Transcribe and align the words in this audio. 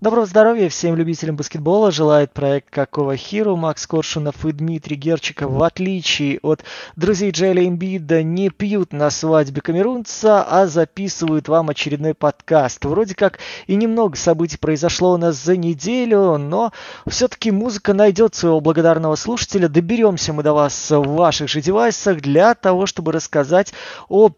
Доброго 0.00 0.24
здоровья 0.24 0.70
всем 0.70 0.96
любителям 0.96 1.36
баскетбола. 1.36 1.90
Желает 1.90 2.32
проект 2.32 2.70
Какого 2.70 3.18
Хиру 3.18 3.54
Макс 3.54 3.86
Коршунов 3.86 4.46
и 4.46 4.52
Дмитрий 4.52 4.96
Герчиков. 4.96 5.50
В 5.50 5.62
отличие 5.62 6.38
от 6.40 6.64
друзей 6.96 7.32
Джейля 7.32 7.68
Эмбида 7.68 8.22
не 8.22 8.48
пьют 8.48 8.94
на 8.94 9.10
свадьбе 9.10 9.60
камерунца, 9.60 10.42
а 10.42 10.66
записывают 10.66 11.48
вам 11.48 11.68
очередной 11.68 12.14
подкаст. 12.14 12.82
Вроде 12.86 13.14
как 13.14 13.40
и 13.66 13.74
немного 13.74 14.16
событий 14.16 14.56
произошло 14.56 15.12
у 15.12 15.16
нас 15.18 15.36
за 15.36 15.58
неделю, 15.58 16.38
но 16.38 16.72
все-таки 17.06 17.50
музыка 17.50 17.92
найдет 17.92 18.34
своего 18.34 18.62
благодарного 18.62 19.16
слушателя. 19.16 19.68
Доберемся 19.68 20.32
мы 20.32 20.42
до 20.42 20.54
вас 20.54 20.90
в 20.90 21.02
ваших 21.02 21.50
же 21.50 21.60
девайсах 21.60 22.22
для 22.22 22.54
того, 22.54 22.86
чтобы 22.86 23.12
рассказать 23.12 23.74
о 24.08 24.30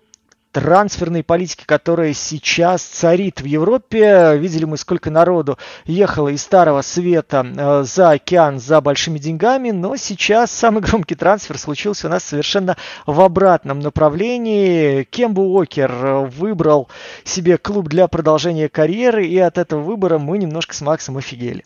трансферной 0.52 1.24
политики, 1.24 1.64
которая 1.66 2.12
сейчас 2.12 2.82
царит 2.82 3.40
в 3.40 3.46
Европе. 3.46 4.36
Видели 4.36 4.64
мы, 4.64 4.76
сколько 4.76 5.10
народу 5.10 5.58
ехало 5.86 6.28
из 6.28 6.42
Старого 6.42 6.82
Света 6.82 7.44
э, 7.44 7.84
за 7.84 8.10
океан 8.10 8.60
за 8.60 8.80
большими 8.80 9.18
деньгами, 9.18 9.70
но 9.70 9.96
сейчас 9.96 10.52
самый 10.52 10.82
громкий 10.82 11.14
трансфер 11.14 11.58
случился 11.58 12.06
у 12.06 12.10
нас 12.10 12.22
совершенно 12.22 12.76
в 13.06 13.20
обратном 13.20 13.80
направлении. 13.80 15.04
Кембу 15.04 15.42
Уокер 15.42 15.90
выбрал 16.36 16.88
себе 17.24 17.56
клуб 17.56 17.88
для 17.88 18.06
продолжения 18.06 18.68
карьеры, 18.68 19.26
и 19.26 19.38
от 19.38 19.58
этого 19.58 19.80
выбора 19.80 20.18
мы 20.18 20.38
немножко 20.38 20.74
с 20.74 20.82
Максом 20.82 21.16
офигели. 21.16 21.64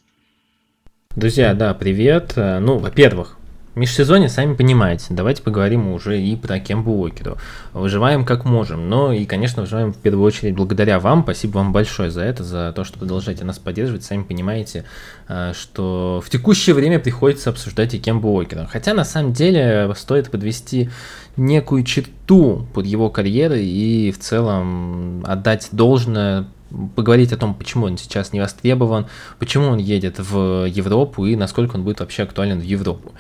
Друзья, 1.14 1.55
да, 1.55 1.74
привет. 1.74 2.34
Ну, 2.36 2.78
во-первых, 2.78 3.38
межсезонье, 3.76 4.30
сами 4.30 4.54
понимаете, 4.54 5.08
давайте 5.10 5.42
поговорим 5.42 5.88
уже 5.88 6.20
и 6.20 6.34
про 6.34 6.58
Кембу 6.58 6.92
Уокеру. 6.92 7.36
Выживаем 7.74 8.24
как 8.24 8.46
можем, 8.46 8.88
но 8.88 9.12
и, 9.12 9.26
конечно, 9.26 9.62
выживаем 9.62 9.92
в 9.92 9.98
первую 9.98 10.24
очередь 10.26 10.56
благодаря 10.56 10.98
вам. 10.98 11.22
Спасибо 11.22 11.58
вам 11.58 11.72
большое 11.72 12.10
за 12.10 12.22
это, 12.22 12.42
за 12.42 12.72
то, 12.74 12.84
что 12.84 12.98
продолжаете 12.98 13.44
нас 13.44 13.58
поддерживать. 13.58 14.02
Сами 14.02 14.22
понимаете, 14.22 14.86
э, 15.28 15.52
что 15.54 16.22
в 16.24 16.30
текущее 16.30 16.74
время 16.74 16.98
приходится 16.98 17.50
обсуждать 17.50 17.92
и 17.92 17.98
Кембу 17.98 18.30
Уокера. 18.30 18.66
Хотя, 18.66 18.94
на 18.94 19.05
самом 19.05 19.34
деле, 19.34 19.92
стоит 19.94 20.30
подвести 20.30 20.88
некую 21.36 21.84
черту 21.84 22.66
под 22.72 22.86
его 22.86 23.11
карьерой 23.11 23.66
и 23.66 24.11
в 24.11 24.18
целом 24.18 25.22
отдать 25.27 25.68
должное 25.72 26.46
поговорить 26.94 27.33
о 27.33 27.36
том, 27.36 27.55
почему 27.55 27.86
он 27.86 27.96
сейчас 27.96 28.33
не 28.33 28.40
востребован, 28.40 29.06
почему 29.38 29.66
он 29.68 29.78
едет 29.78 30.18
в 30.18 30.66
Европу 30.66 31.27
и 31.27 31.36
насколько 31.36 31.77
он 31.77 31.84
будет 31.84 32.00
вообще 32.00 32.24
актуален 32.24 32.58
в 32.58 32.64
Европу. 32.64 33.12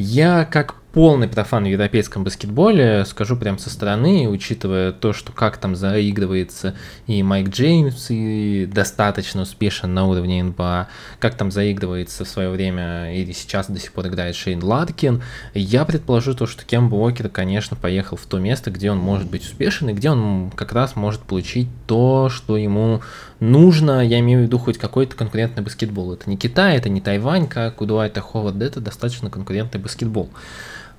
Я 0.00 0.44
как 0.44 0.74
полный 0.92 1.28
профан 1.28 1.64
в 1.64 1.68
европейском 1.68 2.24
баскетболе, 2.24 3.04
скажу 3.04 3.36
прям 3.36 3.58
со 3.58 3.70
стороны, 3.70 4.28
учитывая 4.28 4.92
то, 4.92 5.12
что 5.12 5.32
как 5.32 5.56
там 5.56 5.76
заигрывается 5.76 6.74
и 7.06 7.22
Майк 7.22 7.48
Джеймс, 7.48 8.06
и 8.10 8.68
достаточно 8.72 9.42
успешен 9.42 9.94
на 9.94 10.06
уровне 10.06 10.42
НБА, 10.42 10.88
как 11.18 11.36
там 11.36 11.50
заигрывается 11.50 12.24
в 12.24 12.28
свое 12.28 12.50
время 12.50 13.14
или 13.14 13.32
сейчас 13.32 13.68
до 13.68 13.78
сих 13.78 13.92
пор 13.92 14.08
играет 14.08 14.34
Шейн 14.34 14.62
Латкин, 14.62 15.22
я 15.54 15.84
предположу 15.84 16.34
то, 16.34 16.46
что 16.46 16.64
Кембо 16.64 16.96
Уокер, 16.96 17.28
конечно, 17.28 17.76
поехал 17.76 18.16
в 18.16 18.26
то 18.26 18.38
место, 18.38 18.70
где 18.70 18.90
он 18.90 18.98
может 18.98 19.30
быть 19.30 19.44
успешен 19.44 19.90
и 19.90 19.92
где 19.92 20.10
он 20.10 20.50
как 20.54 20.72
раз 20.72 20.96
может 20.96 21.20
получить 21.20 21.68
то, 21.86 22.28
что 22.28 22.56
ему 22.56 23.00
нужно, 23.38 24.04
я 24.04 24.20
имею 24.20 24.40
в 24.40 24.42
виду 24.42 24.58
хоть 24.58 24.78
какой-то 24.78 25.16
конкурентный 25.16 25.62
баскетбол. 25.62 26.14
Это 26.14 26.28
не 26.28 26.36
Китай, 26.36 26.76
это 26.76 26.88
не 26.88 27.00
Тайвань, 27.00 27.46
как 27.46 27.80
у 27.80 27.86
Дуайта 27.86 28.20
Ховарда, 28.20 28.64
это 28.64 28.80
достаточно 28.80 29.30
конкурентный 29.30 29.80
баскетбол. 29.80 30.30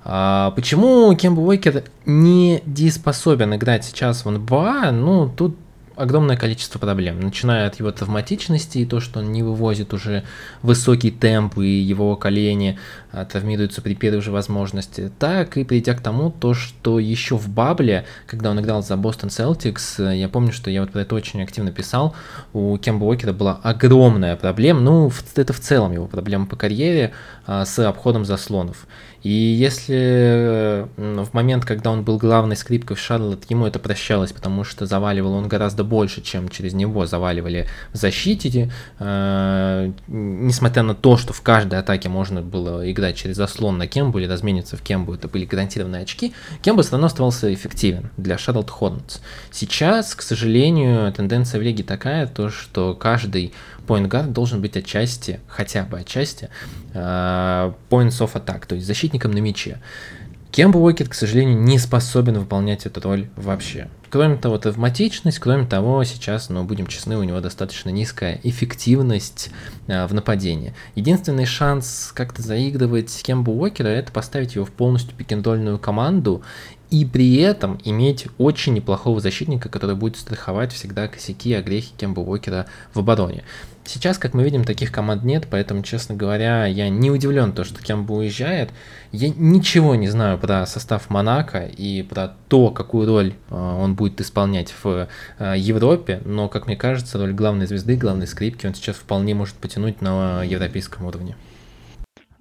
А, 0.04 0.50
почему 0.52 1.14
Кембо 1.14 1.40
Уэйкер 1.40 1.84
не 2.06 2.62
дееспособен 2.66 3.54
играть 3.54 3.84
сейчас 3.84 4.24
в 4.24 4.30
НБА? 4.30 4.90
Ну, 4.92 5.28
тут 5.28 5.56
огромное 6.02 6.36
количество 6.36 6.80
проблем, 6.80 7.20
начиная 7.20 7.68
от 7.68 7.78
его 7.78 7.92
травматичности 7.92 8.78
и 8.78 8.86
то, 8.86 8.98
что 8.98 9.20
он 9.20 9.30
не 9.30 9.42
вывозит 9.44 9.94
уже 9.94 10.24
высокий 10.60 11.12
темп 11.12 11.58
и 11.58 11.68
его 11.68 12.16
колени 12.16 12.78
а, 13.12 13.24
травмируются 13.24 13.82
при 13.82 13.94
первой 13.94 14.20
же 14.20 14.32
возможности, 14.32 15.12
так 15.18 15.56
и 15.56 15.64
придя 15.64 15.94
к 15.94 16.00
тому, 16.00 16.30
то, 16.30 16.54
что 16.54 16.98
еще 16.98 17.36
в 17.36 17.48
Бабле, 17.48 18.04
когда 18.26 18.50
он 18.50 18.60
играл 18.60 18.82
за 18.82 18.96
Бостон 18.96 19.30
Селтикс, 19.30 20.00
я 20.00 20.28
помню, 20.28 20.52
что 20.52 20.70
я 20.70 20.80
вот 20.80 20.90
про 20.90 21.02
это 21.02 21.14
очень 21.14 21.40
активно 21.40 21.70
писал, 21.70 22.16
у 22.52 22.76
Кемба 22.78 23.04
Уокера 23.04 23.32
была 23.32 23.60
огромная 23.62 24.34
проблема, 24.34 24.80
ну, 24.80 25.12
это 25.36 25.52
в 25.52 25.60
целом 25.60 25.92
его 25.92 26.06
проблема 26.06 26.46
по 26.46 26.56
карьере 26.56 27.12
а, 27.46 27.64
с 27.64 27.78
обходом 27.78 28.24
заслонов. 28.24 28.88
И 29.22 29.30
если 29.30 30.88
в 30.96 31.32
момент, 31.32 31.64
когда 31.64 31.92
он 31.92 32.02
был 32.02 32.18
главной 32.18 32.56
скрипкой 32.56 32.96
в 32.96 33.00
Шарлотт, 33.00 33.48
ему 33.50 33.66
это 33.66 33.78
прощалось, 33.78 34.32
потому 34.32 34.64
что 34.64 34.84
заваливал 34.84 35.34
он 35.34 35.46
гораздо 35.46 35.84
больше, 35.92 36.22
чем 36.22 36.48
через 36.48 36.72
него 36.72 37.04
заваливали 37.04 37.66
в 37.92 37.98
защите, 37.98 38.72
э, 38.98 39.92
несмотря 40.08 40.82
на 40.82 40.94
то, 40.94 41.18
что 41.18 41.34
в 41.34 41.42
каждой 41.42 41.78
атаке 41.78 42.08
можно 42.08 42.40
было 42.40 42.90
играть 42.90 43.16
через 43.16 43.36
заслон 43.36 43.76
на 43.76 43.86
Кембу 43.86 44.18
или 44.18 44.26
размениться 44.26 44.78
в 44.78 44.82
Кембу, 44.82 45.12
это 45.12 45.28
были 45.28 45.44
гарантированные 45.44 46.02
очки, 46.04 46.32
Кембу 46.62 46.80
все 46.80 46.92
равно 46.92 47.08
оставался 47.08 47.52
эффективен 47.52 48.08
для 48.16 48.38
Шарлотт 48.38 48.70
Хорнетс. 48.70 49.18
Сейчас, 49.50 50.14
к 50.14 50.22
сожалению, 50.22 51.12
тенденция 51.12 51.60
в 51.60 51.62
лиге 51.62 51.84
такая, 51.84 52.26
то, 52.26 52.48
что 52.48 52.94
каждый 52.94 53.52
guard 53.86 54.32
должен 54.32 54.62
быть 54.62 54.74
отчасти, 54.78 55.40
хотя 55.46 55.82
бы 55.84 55.98
отчасти, 55.98 56.48
uh, 56.94 57.74
points 57.90 58.18
of 58.20 58.32
attack, 58.32 58.66
то 58.66 58.76
есть 58.76 58.86
защитником 58.86 59.32
на 59.32 59.40
мяче. 59.40 59.78
Кембо 60.52 60.78
Уокет, 60.78 61.10
к 61.10 61.14
сожалению, 61.14 61.60
не 61.60 61.78
способен 61.78 62.38
выполнять 62.38 62.86
эту 62.86 63.00
роль 63.02 63.28
вообще. 63.36 63.88
Кроме 64.12 64.36
того, 64.36 64.58
травматичность, 64.58 65.38
кроме 65.38 65.64
того, 65.64 66.04
сейчас, 66.04 66.50
ну, 66.50 66.64
будем 66.64 66.86
честны, 66.86 67.16
у 67.16 67.22
него 67.22 67.40
достаточно 67.40 67.88
низкая 67.88 68.38
эффективность 68.42 69.48
э, 69.86 70.04
в 70.06 70.12
нападении. 70.12 70.74
Единственный 70.94 71.46
шанс 71.46 72.12
как-то 72.14 72.42
заигрывать 72.42 73.22
Кембо 73.22 73.52
Уокера– 73.52 73.88
это 73.88 74.12
поставить 74.12 74.54
его 74.54 74.66
в 74.66 74.70
полностью 74.70 75.16
пикендольную 75.16 75.78
команду 75.78 76.42
и 76.90 77.06
при 77.06 77.36
этом 77.36 77.80
иметь 77.84 78.26
очень 78.36 78.74
неплохого 78.74 79.18
защитника, 79.18 79.70
который 79.70 79.96
будет 79.96 80.18
страховать 80.18 80.74
всегда 80.74 81.08
косяки 81.08 81.48
и 81.48 81.54
огрехи 81.54 81.94
Кембо 81.96 82.20
Уокера 82.20 82.66
в 82.92 82.98
обороне. 82.98 83.44
Сейчас, 83.84 84.16
как 84.16 84.32
мы 84.32 84.44
видим, 84.44 84.64
таких 84.64 84.92
команд 84.92 85.24
нет, 85.24 85.48
поэтому, 85.50 85.82
честно 85.82 86.14
говоря, 86.14 86.66
я 86.66 86.88
не 86.88 87.10
удивлен, 87.10 87.52
то, 87.52 87.64
что 87.64 87.82
Кембо 87.82 88.12
уезжает. 88.12 88.70
Я 89.10 89.28
ничего 89.28 89.96
не 89.96 90.08
знаю 90.08 90.38
про 90.38 90.66
состав 90.66 91.10
Монако 91.10 91.66
и 91.66 92.02
про 92.02 92.32
то, 92.48 92.70
какую 92.70 93.06
роль 93.08 93.34
э, 93.50 93.54
он 93.54 93.94
будет 93.96 94.20
исполнять 94.20 94.72
в 94.82 95.08
э, 95.38 95.54
Европе, 95.58 96.22
но, 96.24 96.48
как 96.48 96.66
мне 96.66 96.76
кажется, 96.76 97.18
роль 97.18 97.32
главной 97.32 97.66
звезды, 97.66 97.96
главной 97.96 98.28
скрипки 98.28 98.66
он 98.66 98.74
сейчас 98.74 98.96
вполне 98.96 99.34
может 99.34 99.56
потянуть 99.56 100.00
на 100.00 100.44
европейском 100.44 101.04
уровне. 101.04 101.36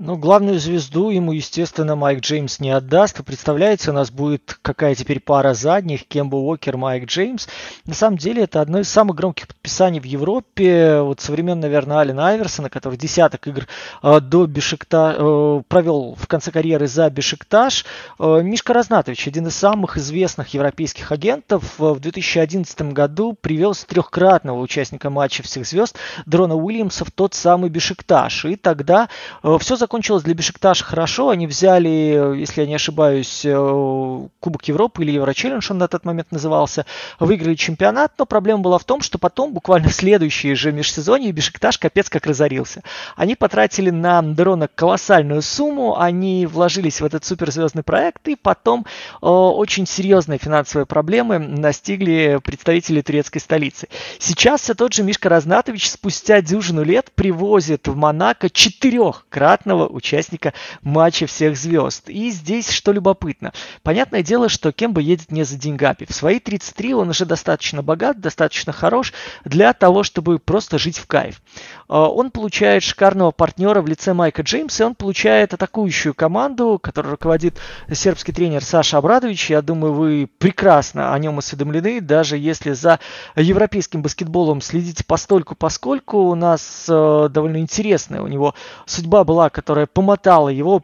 Ну, 0.04 0.18
главную 0.18 0.58
звезду 0.58 1.12
ему, 1.12 1.32
естественно, 1.32 1.96
Майк 1.96 2.22
Джеймс 2.22 2.60
не 2.60 2.72
отдаст. 2.72 3.24
Представляете, 3.24 3.92
у 3.92 3.94
нас 3.94 4.10
будет 4.10 4.58
какая 4.64 4.96
теперь 4.96 5.20
пара 5.20 5.54
задних, 5.54 6.08
Кембо 6.08 6.38
Уокер, 6.38 6.76
Майк 6.76 7.06
Джеймс. 7.06 7.48
На 7.86 7.94
самом 7.94 8.18
деле, 8.18 8.46
это 8.46 8.62
одно 8.62 8.80
из 8.80 8.90
самых 8.90 9.16
громких 9.16 9.48
подписаний 9.48 10.00
в 10.00 10.06
Европе. 10.06 11.02
Вот 11.02 11.22
современный, 11.22 11.62
наверное, 11.62 11.98
Ален 11.98 12.20
Айверсона, 12.20 12.72
который 12.72 12.98
десяток 12.98 13.46
игр 13.46 13.68
э, 14.02 14.20
до 14.22 14.48
Бешикта 14.48 15.16
э, 15.16 15.62
провел 15.68 16.16
в 16.20 16.26
конце 16.26 16.50
карьеры 16.50 16.88
за 16.88 17.08
Бешикташ. 17.12 17.86
Э, 18.18 18.42
Мишка 18.42 18.74
Разнатович, 18.74 19.28
один 19.28 19.46
из 19.46 19.56
самых 19.56 19.98
известных 19.98 20.56
европейских 20.56 21.12
агентов, 21.12 21.76
в 21.78 22.00
2011 22.00 22.82
году 22.94 23.38
привез 23.40 23.86
трехкратного 23.86 24.62
участника 24.62 25.12
матча 25.12 25.44
всех 25.44 25.68
звезд 25.68 25.96
Дрона 26.26 26.56
Уильямса 26.56 27.06
в 27.06 27.12
тот 27.12 27.36
самый 27.36 27.70
Бешикташ. 27.70 28.46
И 28.46 28.56
тогда 28.56 29.08
э, 29.44 29.58
все 29.60 29.76
закончилось 29.76 29.91
закончилось 29.92 30.24
для 30.24 30.34
Бешикташа 30.34 30.86
хорошо. 30.86 31.28
Они 31.32 31.48
взяли, 31.48 32.40
если 32.40 32.62
я 32.62 32.68
не 32.68 32.76
ошибаюсь, 32.76 33.42
э, 33.44 34.28
Кубок 34.40 34.64
Европы 34.64 35.04
или 35.04 35.12
Еврочеллендж 35.12 35.68
он 35.70 35.80
на 35.80 35.90
тот 35.90 36.06
момент 36.06 36.32
назывался, 36.32 36.86
выиграли 37.20 37.56
чемпионат, 37.56 38.14
но 38.18 38.26
проблема 38.26 38.62
была 38.62 38.78
в 38.78 38.86
том, 38.86 39.02
что 39.02 39.18
потом, 39.18 39.52
буквально 39.52 39.90
в 39.90 39.94
следующие 39.94 40.56
же 40.56 40.72
межсезонье, 40.72 41.34
Бешикташ 41.34 41.78
капец 41.78 42.10
как 42.10 42.26
разорился. 42.26 42.84
Они 43.18 43.36
потратили 43.36 43.90
на 43.90 44.22
Дрона 44.22 44.70
колоссальную 44.74 45.42
сумму, 45.42 46.00
они 46.00 46.46
вложились 46.46 47.02
в 47.02 47.06
этот 47.06 47.26
суперзвездный 47.26 47.84
проект, 47.84 48.26
и 48.30 48.38
потом 48.38 48.86
э, 49.22 49.26
очень 49.26 49.86
серьезные 49.86 50.40
финансовые 50.40 50.86
проблемы 50.86 51.38
настигли 51.38 52.40
представители 52.42 53.02
турецкой 53.02 53.40
столицы. 53.40 53.90
Сейчас 54.20 54.62
все 54.62 54.74
тот 54.74 54.94
же 54.94 55.04
Мишка 55.04 55.28
Разнатович 55.28 55.90
спустя 55.90 56.42
дюжину 56.42 56.84
лет 56.84 57.12
привозит 57.14 57.90
в 57.90 57.96
Монако 57.98 58.50
четырехкратного 58.50 59.81
главного 59.82 59.88
участника 59.88 60.54
матча 60.82 61.26
всех 61.26 61.58
звезд. 61.58 62.10
И 62.10 62.30
здесь 62.32 62.70
что 62.70 62.92
любопытно. 62.92 63.54
Понятное 63.84 64.24
дело, 64.24 64.50
что 64.50 64.72
Кемба 64.72 65.02
едет 65.02 65.32
не 65.32 65.44
за 65.44 65.58
деньгами. 65.58 66.06
В 66.08 66.14
свои 66.14 66.40
33 66.40 66.94
он 66.94 67.10
уже 67.10 67.26
достаточно 67.26 67.82
богат, 67.82 68.20
достаточно 68.20 68.72
хорош 68.74 69.14
для 69.46 69.74
того, 69.74 70.04
чтобы 70.04 70.40
просто 70.40 70.78
жить 70.78 70.98
в 70.98 71.08
кайф. 71.08 71.42
А, 71.88 72.08
он 72.08 72.32
получает 72.32 72.84
шикарного 72.84 73.32
партнера 73.32 73.82
в 73.82 73.88
лице 73.88 74.14
Майка 74.14 74.42
Джеймса, 74.42 74.84
и 74.84 74.88
он 74.88 74.96
получает 74.96 75.54
атакующую 75.54 76.14
команду, 76.14 76.80
которую 76.82 77.12
руководит 77.12 77.60
сербский 77.92 78.32
тренер 78.34 78.64
Саша 78.64 78.98
Абрадович. 78.98 79.50
Я 79.50 79.62
думаю, 79.62 79.94
вы 79.94 80.30
прекрасно 80.38 81.14
о 81.14 81.20
нем 81.20 81.40
осведомлены, 81.40 82.02
даже 82.02 82.38
если 82.38 82.72
за 82.74 83.00
европейским 83.36 84.02
баскетболом 84.02 84.62
следите 84.62 85.04
постольку 85.04 85.56
поскольку. 85.56 86.30
У 86.32 86.36
нас 86.36 86.86
э, 86.88 87.30
довольно 87.30 87.58
интересная 87.58 88.22
у 88.22 88.28
него 88.28 88.54
судьба 88.86 89.24
была, 89.24 89.50
которая 89.62 89.86
помотала 89.86 90.50
его 90.50 90.84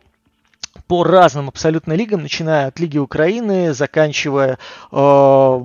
по 0.86 1.04
разным 1.04 1.48
абсолютно 1.48 1.94
лигам, 1.94 2.22
начиная 2.22 2.68
от 2.68 2.80
Лиги 2.80 3.00
Украины, 3.00 3.74
заканчивая 3.74 4.60
э, 4.92 5.62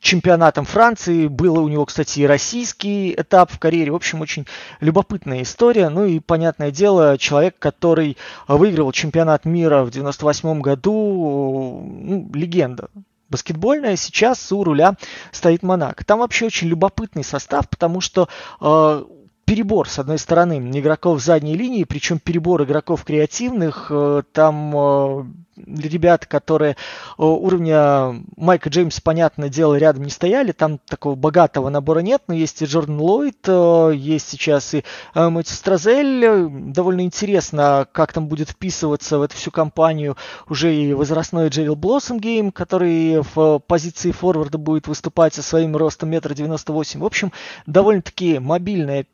чемпионатом 0.00 0.64
Франции. 0.64 1.26
Был 1.26 1.62
у 1.62 1.68
него, 1.68 1.84
кстати, 1.84 2.20
и 2.20 2.26
российский 2.26 3.12
этап 3.12 3.52
в 3.52 3.58
карьере. 3.58 3.92
В 3.92 3.96
общем, 3.96 4.22
очень 4.22 4.46
любопытная 4.80 5.42
история. 5.42 5.90
Ну 5.90 6.06
и, 6.06 6.20
понятное 6.20 6.70
дело, 6.70 7.18
человек, 7.18 7.56
который 7.58 8.16
выиграл 8.48 8.90
чемпионат 8.92 9.44
мира 9.44 9.82
в 9.82 9.90
98 9.90 10.62
году, 10.62 11.82
ну, 11.84 12.30
легенда 12.32 12.88
баскетбольная, 13.28 13.96
сейчас 13.96 14.52
у 14.52 14.62
руля 14.62 14.94
стоит 15.32 15.64
Монак. 15.64 16.04
Там 16.04 16.20
вообще 16.20 16.46
очень 16.46 16.68
любопытный 16.68 17.24
состав, 17.24 17.68
потому 17.68 18.00
что 18.00 18.28
э, 18.60 19.04
перебор, 19.44 19.88
с 19.88 19.98
одной 19.98 20.18
стороны, 20.18 20.54
игроков 20.78 21.22
задней 21.22 21.56
линии, 21.56 21.84
причем 21.84 22.18
перебор 22.18 22.62
игроков 22.62 23.04
креативных. 23.04 23.88
Э, 23.90 24.22
там 24.32 24.72
э, 24.76 25.24
ребята, 25.56 26.26
которые 26.26 26.72
э, 26.72 26.76
уровня 27.18 28.22
Майка 28.36 28.70
Джеймса, 28.70 29.00
понятное 29.02 29.48
дело, 29.48 29.76
рядом 29.76 30.04
не 30.04 30.10
стояли. 30.10 30.52
Там 30.52 30.78
такого 30.78 31.14
богатого 31.14 31.68
набора 31.68 32.00
нет, 32.00 32.22
но 32.26 32.34
есть 32.34 32.62
и 32.62 32.64
Джордан 32.64 33.00
Ллойд, 33.00 33.46
есть 33.46 34.28
сейчас 34.28 34.74
и 34.74 34.84
Мэтью 35.14 35.54
Стразель. 35.54 36.48
Довольно 36.72 37.02
интересно, 37.02 37.86
как 37.92 38.12
там 38.12 38.26
будет 38.28 38.50
вписываться 38.50 39.18
в 39.18 39.22
эту 39.22 39.36
всю 39.36 39.50
компанию 39.50 40.16
уже 40.48 40.74
и 40.74 40.94
возрастной 40.94 41.48
Джерил 41.48 41.76
Блоссомгейм, 41.76 42.50
который 42.50 43.22
в 43.34 43.58
позиции 43.60 44.10
форварда 44.10 44.58
будет 44.58 44.88
выступать 44.88 45.34
со 45.34 45.42
своим 45.42 45.76
ростом 45.76 46.10
метр 46.10 46.34
девяносто 46.34 46.72
восемь. 46.72 47.00
В 47.00 47.06
общем, 47.06 47.32
довольно-таки 47.66 48.38
мобильная 48.38 49.06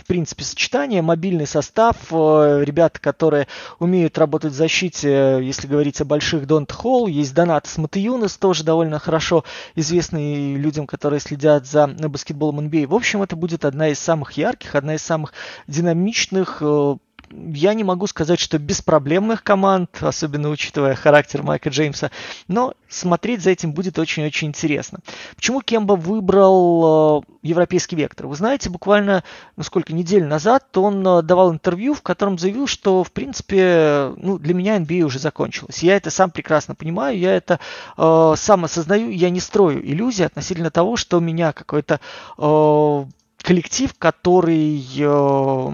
в 0.00 0.06
принципе, 0.06 0.44
сочетание, 0.44 1.02
мобильный 1.02 1.46
состав, 1.46 1.96
э, 2.10 2.62
ребята, 2.64 3.00
которые 3.00 3.46
умеют 3.78 4.18
работать 4.18 4.52
в 4.52 4.56
защите, 4.56 5.38
если 5.42 5.66
говорить 5.66 6.00
о 6.00 6.04
больших 6.04 6.46
Донт 6.46 6.72
Холл, 6.72 7.06
есть 7.06 7.34
Донат 7.34 7.66
Сматеюнес, 7.66 8.36
тоже 8.36 8.64
довольно 8.64 8.98
хорошо 8.98 9.44
известный 9.74 10.54
людям, 10.54 10.86
которые 10.86 11.20
следят 11.20 11.66
за 11.66 11.86
баскетболом 11.86 12.60
NBA. 12.60 12.86
В 12.86 12.94
общем, 12.94 13.22
это 13.22 13.36
будет 13.36 13.64
одна 13.64 13.88
из 13.88 13.98
самых 13.98 14.32
ярких, 14.32 14.74
одна 14.74 14.94
из 14.94 15.02
самых 15.02 15.32
динамичных, 15.66 16.58
э, 16.60 16.96
я 17.30 17.74
не 17.74 17.84
могу 17.84 18.06
сказать, 18.06 18.40
что 18.40 18.58
беспроблемных 18.58 19.42
команд, 19.42 19.98
особенно 20.00 20.48
учитывая 20.50 20.94
характер 20.94 21.42
Майка 21.42 21.70
Джеймса, 21.70 22.10
но 22.48 22.74
смотреть 22.88 23.42
за 23.42 23.50
этим 23.50 23.72
будет 23.72 23.98
очень-очень 23.98 24.48
интересно. 24.48 24.98
Почему 25.36 25.60
Кемба 25.60 25.94
выбрал 25.94 27.22
э, 27.22 27.32
европейский 27.42 27.96
вектор? 27.96 28.26
Вы 28.26 28.36
знаете, 28.36 28.68
буквально 28.68 29.22
ну, 29.56 29.62
сколько 29.62 29.92
недель 29.92 30.24
назад 30.24 30.76
он 30.76 31.06
э, 31.06 31.22
давал 31.22 31.52
интервью, 31.52 31.94
в 31.94 32.02
котором 32.02 32.38
заявил, 32.38 32.66
что, 32.66 33.04
в 33.04 33.12
принципе, 33.12 34.12
ну, 34.16 34.38
для 34.38 34.54
меня 34.54 34.78
NBA 34.78 35.02
уже 35.02 35.18
закончилось. 35.18 35.82
Я 35.82 35.96
это 35.96 36.10
сам 36.10 36.30
прекрасно 36.30 36.74
понимаю, 36.74 37.18
я 37.18 37.34
это 37.34 37.60
э, 37.96 38.34
сам 38.36 38.64
осознаю, 38.64 39.10
я 39.10 39.30
не 39.30 39.40
строю 39.40 39.84
иллюзии 39.86 40.24
относительно 40.24 40.70
того, 40.70 40.96
что 40.96 41.20
меня 41.20 41.52
какой-то 41.52 42.00
э, 42.38 43.04
коллектив, 43.42 43.92
который 43.98 44.84
э, 44.98 45.72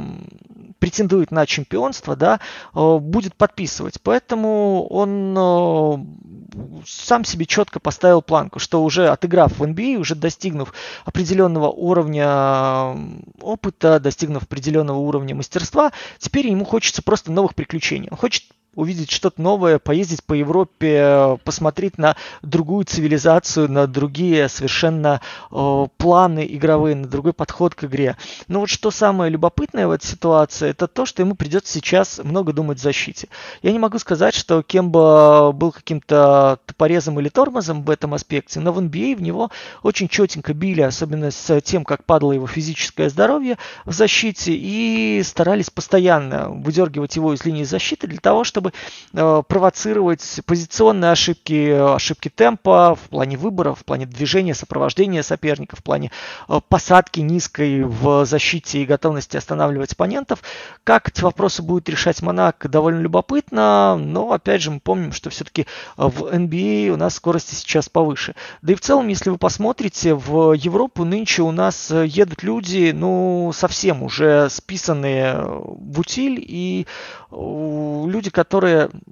претендует 0.79 1.31
на 1.31 1.47
чемпионство, 1.47 2.17
да, 2.17 2.41
э, 2.75 2.99
будет 2.99 3.35
подписывать. 3.35 4.01
Поэтому 4.03 4.87
он 4.89 5.35
э, 5.37 6.83
сам 6.87 7.25
себе 7.25 7.47
четко 7.47 7.81
поставил 7.81 8.23
планку, 8.23 8.59
что 8.59 8.83
уже 8.83 9.09
отыграв 9.09 9.59
в 9.59 9.63
NBA, 9.63 9.97
уже 9.97 10.15
достигнув 10.15 10.73
определенного 11.05 11.69
уровня 11.69 12.97
опыта, 13.41 14.01
достигнув 14.01 14.45
определенного 14.45 14.99
уровня 14.99 15.35
мастерства, 15.35 15.93
теперь 16.19 16.49
ему 16.49 16.65
хочется 16.65 17.03
просто 17.03 17.33
новых 17.33 17.55
приключений. 17.55 18.09
Он 18.11 18.17
хочет 18.17 18.45
увидеть 18.76 19.11
что-то 19.11 19.43
новое, 19.43 19.78
поездить 19.81 20.23
по 20.23 20.34
Европе, 20.34 21.38
посмотреть 21.44 21.99
на 21.99 22.14
другую 22.43 22.84
цивилизацию, 22.84 23.70
на 23.70 23.87
другие 23.87 24.49
совершенно 24.49 25.20
э, 25.50 25.87
планы 25.96 26.46
игровые, 26.49 26.94
на 26.94 27.08
другой 27.08 27.32
подход 27.32 27.75
к 27.75 27.84
игре. 27.84 28.17
Но 28.46 28.61
вот 28.61 28.69
что 28.69 28.90
самое 28.90 29.31
любопытное 29.31 29.88
в 29.88 29.90
этой 29.90 30.06
ситуации, 30.06 30.69
это 30.69 30.87
то, 30.87 31.06
что 31.06 31.23
ему 31.23 31.34
придется 31.34 31.73
сейчас 31.73 32.20
много 32.23 32.52
думать 32.52 32.78
о 32.78 32.82
защите. 32.82 33.28
Я 33.62 33.73
не 33.73 33.78
могу 33.78 33.99
сказать, 33.99 34.34
что 34.34 34.62
Кемба 34.62 35.52
был 35.52 35.72
каким-то 35.72 36.58
тупорезом 36.67 37.19
или 37.19 37.29
тормозом 37.29 37.82
в 37.82 37.90
этом 37.90 38.14
аспекте, 38.14 38.61
но 38.61 38.72
в 38.72 38.79
NBA 38.79 39.14
а 39.14 39.17
в 39.17 39.22
него 39.22 39.50
очень 39.82 40.08
четенько 40.08 40.52
били, 40.55 40.82
особенно 40.82 41.31
с 41.31 41.61
тем, 41.62 41.84
как 41.84 42.05
падало 42.05 42.32
его 42.32 42.46
физическое 42.46 43.08
здоровье 43.08 43.56
в 43.84 43.93
защите, 43.93 44.52
и 44.55 45.22
старались 45.25 45.70
постоянно 45.70 46.50
выдергивать 46.50 47.17
его 47.17 47.32
из 47.32 47.44
линии 47.44 47.64
защиты 47.64 48.06
для 48.06 48.19
того, 48.19 48.44
чтобы 48.44 48.66
чтобы 48.67 48.73
э, 49.13 49.43
провоцировать 49.47 50.41
позиционные 50.47 51.11
ошибки, 51.11 51.95
ошибки 51.95 52.29
темпа 52.29 52.95
в 52.95 53.09
плане 53.09 53.37
выбора, 53.37 53.75
в 53.75 53.85
плане 53.85 54.07
движения, 54.07 54.55
сопровождения 54.55 55.23
соперника, 55.23 55.77
в 55.77 55.83
плане 55.83 56.11
э, 56.49 56.61
посадки 56.69 57.21
низкой 57.21 57.83
в 57.85 58.25
защите 58.25 58.83
и 58.83 58.87
готовности 58.87 59.37
останавливать 59.37 59.93
оппонентов. 59.93 60.43
Как 60.85 61.09
эти 61.09 61.23
вопросы 61.23 61.63
будет 61.63 61.89
решать 61.89 62.23
Монак, 62.23 62.67
довольно 62.69 63.01
любопытно, 63.01 63.97
но 63.97 64.33
опять 64.33 64.63
же 64.63 64.71
мы 64.71 64.81
помним, 64.81 65.13
что 65.13 65.31
все-таки 65.31 65.67
в 65.97 66.25
NBA 66.25 66.91
у 66.91 66.97
нас 66.97 67.15
скорости 67.15 67.55
сейчас 67.55 67.89
повыше. 67.89 68.35
Да 68.63 68.73
и 68.73 68.77
в 68.77 68.81
целом, 68.81 69.09
если 69.09 69.31
вы 69.31 69.39
посмотрите, 69.39 70.15
в 70.15 70.53
Европу 70.53 71.05
нынче 71.05 71.43
у 71.43 71.51
нас 71.51 71.91
едут 71.91 72.43
люди, 72.43 72.93
ну, 72.95 73.51
совсем 73.55 74.03
уже 74.03 74.49
списанные 74.51 75.37
в 75.37 76.01
утиль, 76.01 76.39
и 76.41 76.87
люди, 77.31 78.31
которые 78.31 78.56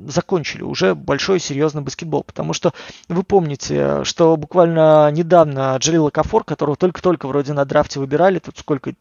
закончили 0.06 0.62
уже 0.62 0.94
большой 0.94 1.40
серьезный 1.40 1.82
баскетбол. 1.82 2.24
Потому 2.24 2.52
что 2.52 2.72
вы 3.08 3.22
помните, 3.22 4.04
что 4.04 4.36
буквально 4.36 5.10
недавно 5.10 5.76
Джалил 5.78 6.10
Кафор, 6.10 6.44
которого 6.44 6.76
только-только 6.76 7.26
вроде 7.26 7.52
на 7.52 7.64
драфте 7.64 8.00
выбирали, 8.00 8.38
тут 8.38 8.58
сколько 8.58 8.94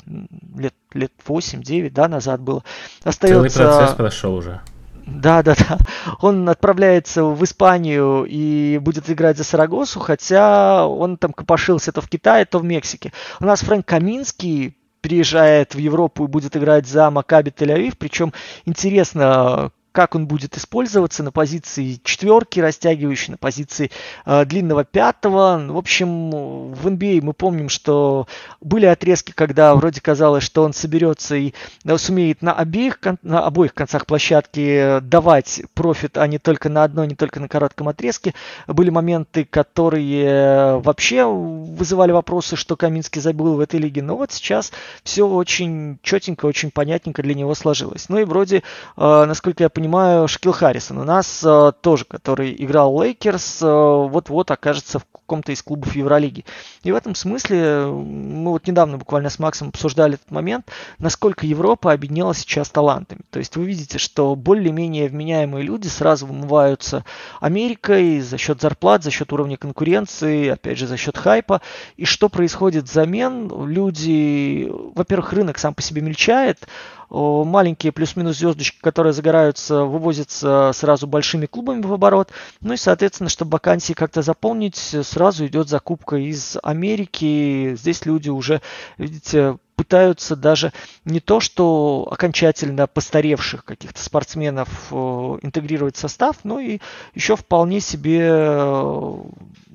лет, 0.55 0.73
лет 0.93 1.11
8-9 1.27 1.89
да, 1.91 2.07
назад 2.07 2.41
было, 2.41 2.63
остается... 3.03 3.57
Целый 3.57 3.77
процесс 3.77 3.95
прошел 3.95 4.35
уже. 4.35 4.61
Да, 5.05 5.43
да, 5.43 5.55
да. 5.55 5.77
Он 6.21 6.47
отправляется 6.47 7.23
в 7.23 7.43
Испанию 7.43 8.25
и 8.27 8.77
будет 8.77 9.09
играть 9.09 9.37
за 9.37 9.43
Сарагосу, 9.43 9.99
хотя 9.99 10.87
он 10.87 11.17
там 11.17 11.33
копошился 11.33 11.91
то 11.91 12.01
в 12.01 12.09
Китае, 12.09 12.45
то 12.45 12.59
в 12.59 12.63
Мексике. 12.63 13.11
У 13.39 13.45
нас 13.45 13.61
Фрэнк 13.61 13.85
Каминский 13.85 14.77
приезжает 15.01 15.75
в 15.75 15.77
Европу 15.77 16.23
и 16.23 16.27
будет 16.27 16.55
играть 16.55 16.87
за 16.87 17.11
Макаби 17.11 17.51
Тель-Авив. 17.51 17.95
Причем 17.99 18.33
интересно, 18.65 19.71
как 19.93 20.15
он 20.15 20.27
будет 20.27 20.57
использоваться 20.57 21.23
на 21.23 21.31
позиции 21.31 21.99
четверки, 22.03 22.59
растягивающей, 22.59 23.31
на 23.31 23.37
позиции 23.37 23.91
э, 24.25 24.43
длинного 24.45 24.83
пятого. 24.83 25.63
В 25.69 25.77
общем, 25.77 26.73
в 26.73 26.87
NBA 26.87 27.19
а 27.21 27.25
мы 27.25 27.33
помним, 27.33 27.69
что 27.69 28.27
были 28.59 28.87
отрезки, 28.87 29.31
когда 29.31 29.73
вроде 29.75 30.01
казалось, 30.01 30.43
что 30.43 30.63
он 30.63 30.73
соберется 30.73 31.35
и 31.35 31.53
э, 31.85 31.97
сумеет 31.97 32.41
на, 32.41 32.53
обеих, 32.53 32.99
на 33.21 33.45
обоих 33.45 33.73
концах 33.73 34.07
площадки 34.07 34.99
давать 35.01 35.61
профит, 35.75 36.17
а 36.17 36.27
не 36.27 36.39
только 36.39 36.69
на 36.69 36.83
одной, 36.83 37.07
не 37.07 37.15
только 37.15 37.39
на 37.39 37.47
коротком 37.47 37.87
отрезке. 37.87 38.33
Были 38.67 38.89
моменты, 38.89 39.45
которые 39.45 40.79
вообще 40.79 41.23
вызывали 41.23 42.11
вопросы, 42.11 42.55
что 42.55 42.75
Каминский 42.75 43.21
забыл 43.21 43.55
в 43.55 43.59
этой 43.59 43.79
лиге. 43.79 44.01
Но 44.01 44.17
вот 44.17 44.31
сейчас 44.31 44.71
все 45.03 45.27
очень 45.27 45.99
четенько, 46.01 46.47
очень 46.47 46.71
понятненько 46.71 47.21
для 47.21 47.35
него 47.35 47.53
сложилось. 47.53 48.09
Ну 48.09 48.17
и 48.17 48.23
вроде, 48.23 48.63
э, 48.97 49.25
насколько 49.25 49.63
я 49.63 49.69
понимаю, 49.69 49.82
понимаю, 49.83 50.29
Шакил 50.29 50.53
Харрисон 50.53 50.99
у 50.99 51.03
нас 51.03 51.43
э, 51.43 51.73
тоже, 51.81 52.05
который 52.05 52.55
играл 52.57 53.03
Лейкерс, 53.03 53.61
э, 53.61 53.65
вот-вот 53.65 54.49
окажется 54.49 54.99
в 54.99 55.05
каком-то 55.11 55.51
из 55.51 55.61
клубов 55.61 55.93
Евролиги. 55.93 56.45
И 56.83 56.91
в 56.93 56.95
этом 56.95 57.15
смысле 57.15 57.87
мы 57.87 58.51
вот 58.51 58.65
недавно 58.65 58.97
буквально 58.97 59.29
с 59.29 59.39
Максом 59.39 59.69
обсуждали 59.69 60.13
этот 60.13 60.31
момент, 60.31 60.69
насколько 60.99 61.45
Европа 61.45 61.91
обеднела 61.91 62.33
сейчас 62.33 62.69
талантами. 62.69 63.21
То 63.29 63.39
есть 63.39 63.57
вы 63.57 63.65
видите, 63.65 63.97
что 63.97 64.35
более-менее 64.37 65.09
вменяемые 65.09 65.63
люди 65.65 65.87
сразу 65.87 66.27
вымываются 66.27 67.03
Америкой 67.41 68.21
за 68.21 68.37
счет 68.37 68.61
зарплат, 68.61 69.03
за 69.03 69.11
счет 69.11 69.33
уровня 69.33 69.57
конкуренции, 69.57 70.47
опять 70.47 70.77
же, 70.77 70.87
за 70.87 70.95
счет 70.95 71.17
хайпа. 71.17 71.61
И 71.97 72.05
что 72.05 72.29
происходит 72.29 72.85
взамен? 72.85 73.49
Люди, 73.67 74.69
во-первых, 74.69 75.33
рынок 75.33 75.57
сам 75.57 75.73
по 75.73 75.81
себе 75.81 76.01
мельчает, 76.01 76.67
маленькие 77.13 77.91
плюс-минус 77.91 78.37
звездочки, 78.37 78.79
которые 78.81 79.13
загораются, 79.13 79.83
вывозятся 79.83 80.71
сразу 80.73 81.07
большими 81.07 81.45
клубами 81.45 81.81
в 81.81 81.93
оборот. 81.93 82.31
Ну 82.61 82.73
и, 82.73 82.77
соответственно, 82.77 83.29
чтобы 83.29 83.51
вакансии 83.51 83.93
как-то 83.93 84.21
заполнить, 84.21 84.75
сразу 84.75 85.45
идет 85.45 85.69
закупка 85.69 86.15
из 86.15 86.57
Америки. 86.63 87.75
Здесь 87.75 88.05
люди 88.05 88.29
уже, 88.29 88.61
видите, 88.97 89.57
пытаются 89.75 90.35
даже 90.35 90.71
не 91.05 91.19
то, 91.19 91.39
что 91.39 92.07
окончательно 92.11 92.87
постаревших 92.87 93.65
каких-то 93.65 94.01
спортсменов 94.01 94.69
э, 94.91 94.95
интегрировать 95.41 95.95
в 95.95 95.99
состав, 95.99 96.37
но 96.43 96.59
и 96.59 96.79
еще 97.13 97.35
вполне 97.35 97.79
себе 97.79 98.21
э, 98.23 99.15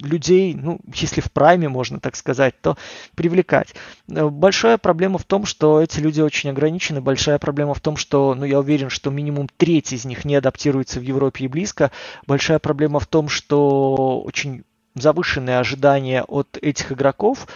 людей, 0.01 0.55
ну, 0.55 0.79
если 0.95 1.21
в 1.21 1.31
прайме, 1.33 1.69
можно 1.69 2.01
так 2.01 2.17
сказать, 2.17 2.55
то 2.61 2.77
привлекать. 3.15 3.75
Э, 4.09 4.29
большая 4.29 4.79
проблема 4.79 5.19
в 5.19 5.25
том, 5.25 5.45
что 5.45 5.81
эти 5.81 6.01
люди 6.01 6.21
очень 6.21 6.51
ограничены. 6.51 7.01
Большая 7.01 7.39
проблема 7.39 7.75
в 7.75 7.81
том, 7.81 7.97
что, 7.97 8.35
ну, 8.35 8.45
я 8.45 8.59
уверен, 8.61 8.91
что 8.91 9.11
минимум 9.11 9.49
треть 9.57 9.93
из 9.93 10.05
них 10.05 10.25
не 10.25 10.37
адаптируется 10.37 11.01
в 11.01 11.03
Европе 11.03 11.45
и 11.45 11.49
близко. 11.49 11.91
Большая 12.27 12.59
проблема 12.59 13.01
в 13.01 13.07
том, 13.07 13.29
что 13.29 14.23
очень 14.23 14.65
завышенные 15.01 15.59
ожидания 15.59 16.23
от 16.23 16.59
этих 16.61 16.93
игроков 16.93 17.47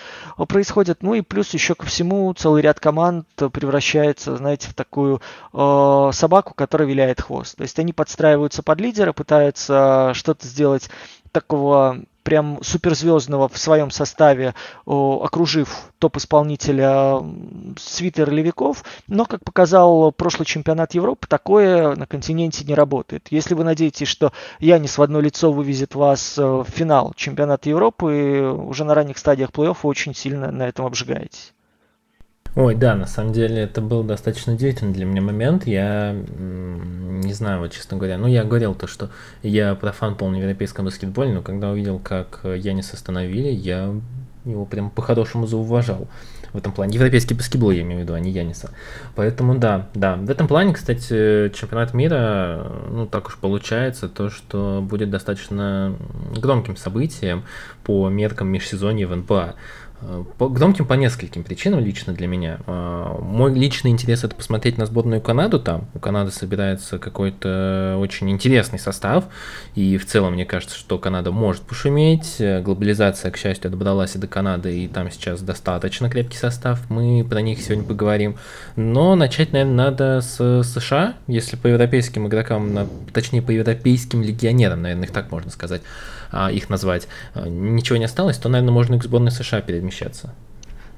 происходят. 0.48 1.02
Ну 1.02 1.14
и 1.14 1.20
плюс 1.20 1.52
еще 1.54 1.74
ко 1.74 1.86
всему 1.86 2.32
целый 2.34 2.62
ряд 2.62 2.80
команд 2.80 3.26
превращается, 3.36 4.36
знаете, 4.36 4.68
в 4.68 4.74
такую 4.74 5.20
э, 5.52 6.10
собаку, 6.12 6.54
которая 6.54 6.88
виляет 6.88 7.20
хвост. 7.20 7.56
То 7.56 7.62
есть 7.62 7.78
они 7.78 7.92
подстраиваются 7.92 8.62
под 8.62 8.80
лидера, 8.80 9.12
пытаются 9.12 10.12
что-то 10.14 10.46
сделать 10.46 10.90
такого 11.32 11.98
прям 12.22 12.58
суперзвездного 12.62 13.48
в 13.48 13.58
своем 13.58 13.90
составе, 13.90 14.54
окружив 14.86 15.92
топ-исполнителя 15.98 17.22
свитер 17.78 18.30
левиков, 18.30 18.84
но, 19.06 19.24
как 19.24 19.44
показал 19.44 20.12
прошлый 20.12 20.46
чемпионат 20.46 20.94
Европы, 20.94 21.26
такое 21.26 21.94
на 21.96 22.06
континенте 22.06 22.64
не 22.64 22.74
работает. 22.74 23.28
Если 23.30 23.54
вы 23.54 23.64
надеетесь, 23.64 24.08
что 24.08 24.32
Янис 24.58 24.98
в 24.98 25.02
одно 25.02 25.20
лицо 25.20 25.52
вывезет 25.52 25.94
вас 25.94 26.38
э, 26.38 26.42
в 26.42 26.66
финал 26.68 27.12
чемпионата 27.16 27.68
Европы, 27.68 28.52
уже 28.56 28.84
на 28.84 28.94
ранних 28.94 29.18
стадиях 29.18 29.50
плей-офф 29.50 29.76
вы 29.82 29.88
очень 29.88 30.14
сильно 30.14 30.50
на 30.50 30.68
этом 30.68 30.86
обжигаетесь. 30.86 31.52
Ой, 32.54 32.74
да, 32.74 32.94
на 32.94 33.06
самом 33.06 33.32
деле 33.32 33.62
это 33.62 33.80
был 33.80 34.02
достаточно 34.02 34.52
удивительный 34.52 34.92
для 34.92 35.06
меня 35.06 35.22
момент. 35.22 35.66
Я 35.66 36.12
не 36.12 37.32
знаю, 37.32 37.60
вот 37.60 37.72
честно 37.72 37.96
говоря, 37.96 38.18
ну 38.18 38.26
я 38.26 38.44
говорил 38.44 38.74
то, 38.74 38.86
что 38.86 39.08
я 39.42 39.74
профан 39.74 40.16
полный 40.16 40.38
в 40.38 40.42
европейском 40.42 40.84
баскетболе, 40.84 41.32
но 41.32 41.40
когда 41.40 41.70
увидел, 41.70 41.98
как 41.98 42.40
Янис 42.44 42.92
остановили, 42.92 43.48
я 43.48 43.94
его 44.44 44.66
прям 44.66 44.90
по-хорошему 44.90 45.46
зауважал 45.46 46.08
в 46.52 46.58
этом 46.58 46.72
плане. 46.72 46.94
Европейский 46.94 47.34
баскетбол, 47.34 47.70
я 47.70 47.82
имею 47.82 48.00
в 48.00 48.02
виду, 48.02 48.12
а 48.12 48.20
не 48.20 48.30
Яниса. 48.30 48.70
Поэтому 49.14 49.56
да, 49.56 49.88
да. 49.94 50.16
В 50.16 50.28
этом 50.28 50.46
плане, 50.46 50.74
кстати, 50.74 51.50
чемпионат 51.54 51.94
мира, 51.94 52.70
ну 52.90 53.06
так 53.06 53.28
уж 53.28 53.38
получается, 53.38 54.08
то, 54.08 54.28
что 54.28 54.84
будет 54.86 55.08
достаточно 55.08 55.96
громким 56.36 56.76
событием 56.76 57.44
по 57.84 58.08
меркам 58.10 58.48
межсезонья 58.48 59.06
в 59.06 59.16
НБА. 59.16 59.54
По, 60.38 60.48
громким 60.48 60.86
по 60.86 60.94
нескольким 60.94 61.44
причинам 61.44 61.80
лично 61.80 62.12
для 62.12 62.26
меня. 62.26 62.58
А, 62.66 63.18
мой 63.20 63.54
личный 63.54 63.90
интерес 63.90 64.24
это 64.24 64.34
посмотреть 64.34 64.78
на 64.78 64.86
сборную 64.86 65.20
Канаду 65.20 65.60
там. 65.60 65.86
У 65.94 65.98
Канады 65.98 66.30
собирается 66.30 66.98
какой-то 66.98 67.96
очень 67.98 68.30
интересный 68.30 68.78
состав. 68.78 69.24
И 69.74 69.96
в 69.98 70.06
целом 70.06 70.34
мне 70.34 70.44
кажется, 70.44 70.76
что 70.76 70.98
Канада 70.98 71.30
может 71.30 71.62
пошуметь. 71.62 72.36
Глобализация, 72.38 73.30
к 73.30 73.36
счастью, 73.36 73.70
добралась 73.70 74.16
и 74.16 74.18
до 74.18 74.26
Канады, 74.26 74.76
и 74.76 74.88
там 74.88 75.10
сейчас 75.10 75.40
достаточно 75.40 76.10
крепкий 76.10 76.36
состав. 76.36 76.90
Мы 76.90 77.24
про 77.28 77.40
них 77.40 77.60
сегодня 77.60 77.84
поговорим. 77.84 78.36
Но 78.76 79.14
начать, 79.14 79.52
наверное, 79.52 79.90
надо 79.90 80.20
с 80.20 80.62
США, 80.64 81.14
если 81.26 81.56
по 81.56 81.68
европейским 81.68 82.26
игрокам, 82.26 82.88
точнее 83.12 83.42
по 83.42 83.50
европейским 83.50 84.22
легионерам, 84.22 84.82
наверное, 84.82 85.04
их 85.04 85.12
так 85.12 85.30
можно 85.30 85.50
сказать 85.50 85.82
их 86.32 86.70
назвать, 86.70 87.08
а, 87.34 87.48
ничего 87.48 87.98
не 87.98 88.04
осталось, 88.04 88.38
то, 88.38 88.48
наверное, 88.48 88.72
можно 88.72 88.98
к 88.98 89.04
сборной 89.04 89.30
США 89.30 89.60
перемещаться. 89.60 90.34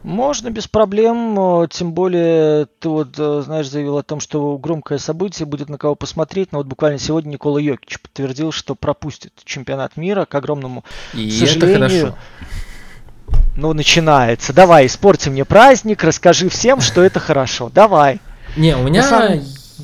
Можно 0.04 0.50
без 0.50 0.68
проблем, 0.68 1.66
тем 1.70 1.94
более 1.94 2.66
ты 2.78 2.90
вот, 2.90 3.14
э, 3.16 3.42
знаешь, 3.42 3.70
заявил 3.70 3.96
о 3.96 4.02
том, 4.02 4.20
что 4.20 4.58
громкое 4.58 4.98
событие 4.98 5.46
будет 5.46 5.70
на 5.70 5.78
кого 5.78 5.94
посмотреть, 5.94 6.52
но 6.52 6.58
вот 6.58 6.66
буквально 6.66 6.98
сегодня 6.98 7.30
Никола 7.30 7.58
Йокич 7.58 7.98
подтвердил, 8.00 8.52
что 8.52 8.74
пропустит 8.74 9.32
чемпионат 9.46 9.96
мира 9.96 10.26
к 10.26 10.34
огромному 10.34 10.84
И 11.14 11.30
сожалению. 11.30 11.56
это 11.56 11.88
хорошо. 11.88 12.18
Ну, 13.56 13.72
начинается. 13.72 14.52
Давай, 14.52 14.86
испорти 14.86 15.30
мне 15.30 15.46
праздник, 15.46 16.04
расскажи 16.04 16.50
всем, 16.50 16.82
что 16.82 17.02
это 17.02 17.18
хорошо. 17.18 17.70
Давай. 17.72 18.20
Не, 18.58 18.76
у 18.76 18.82
меня... 18.82 19.02
Сам... 19.02 19.40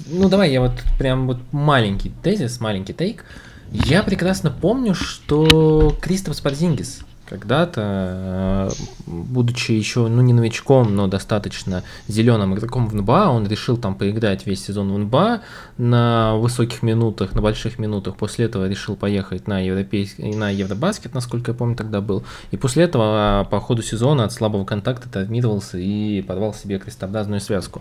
Ну, 0.07 0.29
давай 0.29 0.53
я 0.53 0.61
вот 0.61 0.73
прям 0.99 1.29
вот 1.29 1.39
маленький 1.51 2.13
тезис, 2.23 2.61
маленький 2.61 2.93
тейк. 2.93 3.25
Я 3.73 4.03
прекрасно 4.03 4.51
помню, 4.51 4.95
что 4.95 5.95
Кристоф 6.01 6.37
Спарзингис 6.37 7.01
когда-то, 7.31 8.69
э, 8.69 8.71
будучи 9.07 9.71
еще, 9.71 10.09
ну, 10.09 10.21
не 10.21 10.33
новичком, 10.33 10.97
но 10.97 11.07
достаточно 11.07 11.85
зеленым 12.09 12.57
игроком 12.57 12.89
в 12.89 12.95
НБА, 12.95 13.29
он 13.31 13.47
решил 13.47 13.77
там 13.77 13.95
поиграть 13.95 14.47
весь 14.47 14.65
сезон 14.65 14.93
в 14.93 14.99
НБА 14.99 15.43
на 15.79 16.35
высоких 16.35 16.83
минутах, 16.83 17.33
на 17.33 17.41
больших 17.41 17.79
минутах. 17.79 18.17
После 18.17 18.47
этого 18.47 18.69
решил 18.69 18.97
поехать 18.97 19.47
на, 19.47 19.65
европейский, 19.65 20.35
на 20.35 20.51
Евробаскет, 20.51 21.15
насколько 21.15 21.53
я 21.53 21.57
помню, 21.57 21.77
тогда 21.77 22.01
был. 22.01 22.25
И 22.51 22.57
после 22.57 22.83
этого 22.85 23.47
по 23.49 23.61
ходу 23.61 23.83
сезона 23.83 24.25
от 24.25 24.33
слабого 24.33 24.65
контакта 24.65 25.09
травмировался 25.09 25.79
и 25.79 26.23
порвал 26.23 26.53
себе 26.53 26.81
крестообразную 26.81 27.41
связку. 27.41 27.81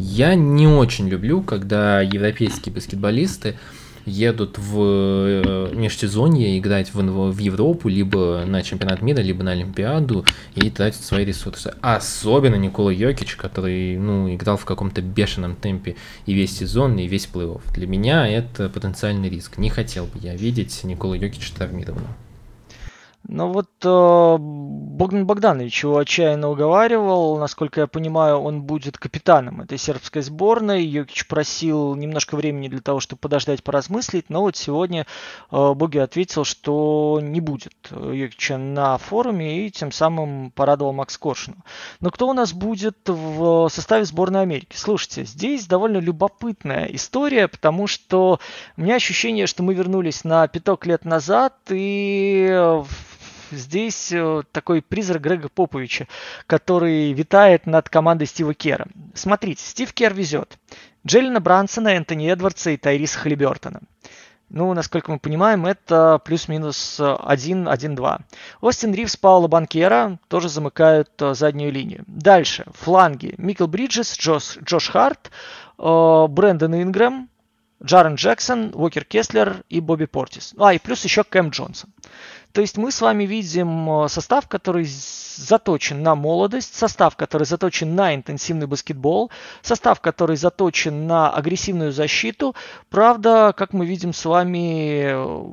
Я 0.00 0.34
не 0.34 0.66
очень 0.66 1.08
люблю, 1.08 1.42
когда 1.42 2.00
европейские 2.00 2.74
баскетболисты 2.74 3.54
едут 4.08 4.58
в 4.58 4.78
э, 4.80 5.72
межсезонье 5.74 6.58
играть 6.58 6.92
в, 6.92 7.00
в 7.02 7.38
Европу, 7.38 7.88
либо 7.88 8.44
на 8.46 8.62
чемпионат 8.62 9.02
мира, 9.02 9.20
либо 9.20 9.42
на 9.42 9.52
Олимпиаду 9.52 10.24
и 10.54 10.70
тратить 10.70 11.04
свои 11.04 11.24
ресурсы. 11.24 11.74
Особенно 11.80 12.56
Никола 12.56 12.92
Йокич, 12.92 13.36
который 13.36 13.96
ну, 13.96 14.34
играл 14.34 14.56
в 14.56 14.64
каком-то 14.64 15.02
бешеном 15.02 15.54
темпе 15.56 15.96
и 16.26 16.34
весь 16.34 16.56
сезон, 16.56 16.98
и 16.98 17.06
весь 17.06 17.28
плей-офф. 17.32 17.62
Для 17.74 17.86
меня 17.86 18.26
это 18.26 18.68
потенциальный 18.68 19.28
риск. 19.28 19.58
Не 19.58 19.70
хотел 19.70 20.06
бы 20.06 20.18
я 20.20 20.34
видеть 20.34 20.82
Никола 20.84 21.16
Йокича 21.16 21.54
травмированным. 21.54 22.27
Ну 23.30 23.52
вот 23.52 23.68
э, 23.84 24.36
Богдан 24.38 25.26
Богданович 25.26 25.84
его 25.84 25.98
отчаянно 25.98 26.48
уговаривал. 26.48 27.38
Насколько 27.38 27.82
я 27.82 27.86
понимаю, 27.86 28.38
он 28.38 28.62
будет 28.62 28.96
капитаном 28.96 29.60
этой 29.60 29.76
сербской 29.76 30.22
сборной. 30.22 30.82
Йокич 30.82 31.28
просил 31.28 31.94
немножко 31.94 32.36
времени 32.36 32.68
для 32.68 32.80
того, 32.80 33.00
чтобы 33.00 33.20
подождать, 33.20 33.62
поразмыслить. 33.62 34.30
Но 34.30 34.40
вот 34.40 34.56
сегодня 34.56 35.06
э, 35.50 35.72
Боги 35.74 35.98
ответил, 35.98 36.44
что 36.44 37.20
не 37.22 37.40
будет 37.40 37.74
Йокича 37.90 38.56
на 38.56 38.96
форуме 38.96 39.66
и 39.66 39.70
тем 39.70 39.92
самым 39.92 40.50
порадовал 40.50 40.94
Макс 40.94 41.18
Коршину. 41.18 41.58
Но 42.00 42.10
кто 42.10 42.28
у 42.28 42.32
нас 42.32 42.54
будет 42.54 42.96
в 43.06 43.68
составе 43.68 44.06
сборной 44.06 44.40
Америки? 44.40 44.74
Слушайте, 44.74 45.26
здесь 45.26 45.66
довольно 45.66 45.98
любопытная 45.98 46.86
история, 46.86 47.46
потому 47.46 47.88
что 47.88 48.40
у 48.78 48.80
меня 48.80 48.94
ощущение, 48.94 49.46
что 49.46 49.62
мы 49.62 49.74
вернулись 49.74 50.24
на 50.24 50.48
пяток 50.48 50.86
лет 50.86 51.04
назад 51.04 51.54
и 51.68 52.80
здесь 53.50 54.12
э, 54.12 54.42
такой 54.52 54.82
призрак 54.82 55.22
Грега 55.22 55.48
Поповича, 55.48 56.06
который 56.46 57.12
витает 57.12 57.66
над 57.66 57.88
командой 57.88 58.26
Стива 58.26 58.54
Кера. 58.54 58.86
Смотрите, 59.14 59.62
Стив 59.62 59.92
Кер 59.92 60.14
везет 60.14 60.58
Джеллина 61.06 61.40
Брансона, 61.40 61.88
Энтони 61.88 62.30
Эдвардса 62.30 62.70
и 62.70 62.76
Тайриса 62.76 63.18
Халибертона. 63.18 63.80
Ну, 64.50 64.72
насколько 64.72 65.10
мы 65.10 65.18
понимаем, 65.18 65.66
это 65.66 66.20
плюс-минус 66.24 66.98
1-1-2. 66.98 68.20
Остин 68.62 68.94
Ривз, 68.94 69.16
Паула 69.16 69.46
Банкера 69.46 70.18
тоже 70.28 70.48
замыкают 70.48 71.10
э, 71.20 71.34
заднюю 71.34 71.70
линию. 71.70 72.04
Дальше. 72.06 72.64
Фланги. 72.72 73.34
Микл 73.36 73.66
Бриджес, 73.66 74.16
Джош, 74.16 74.56
Джош 74.64 74.88
Харт, 74.88 75.30
э, 75.78 76.26
Брэндон 76.28 76.82
Ингрэм, 76.82 77.28
Джарен 77.84 78.14
Джексон, 78.14 78.72
Уокер 78.74 79.04
Кеслер 79.04 79.62
и 79.68 79.80
Бобби 79.80 80.06
Портис. 80.06 80.54
А, 80.58 80.72
и 80.72 80.78
плюс 80.78 81.04
еще 81.04 81.24
Кэм 81.24 81.50
Джонсон. 81.50 81.90
То 82.58 82.62
есть 82.62 82.76
мы 82.76 82.90
с 82.90 83.00
вами 83.00 83.22
видим 83.22 83.88
э, 83.88 84.08
состав, 84.08 84.48
который 84.48 84.84
заточен 84.84 86.02
на 86.02 86.16
молодость, 86.16 86.74
состав, 86.74 87.14
который 87.14 87.44
заточен 87.44 87.94
на 87.94 88.16
интенсивный 88.16 88.66
баскетбол, 88.66 89.30
состав, 89.62 90.00
который 90.00 90.36
заточен 90.36 91.06
на 91.06 91.30
агрессивную 91.30 91.92
защиту. 91.92 92.56
Правда, 92.90 93.54
как 93.56 93.72
мы 93.72 93.86
видим 93.86 94.12
с 94.12 94.24
вами, 94.24 95.02
э, 95.04 95.44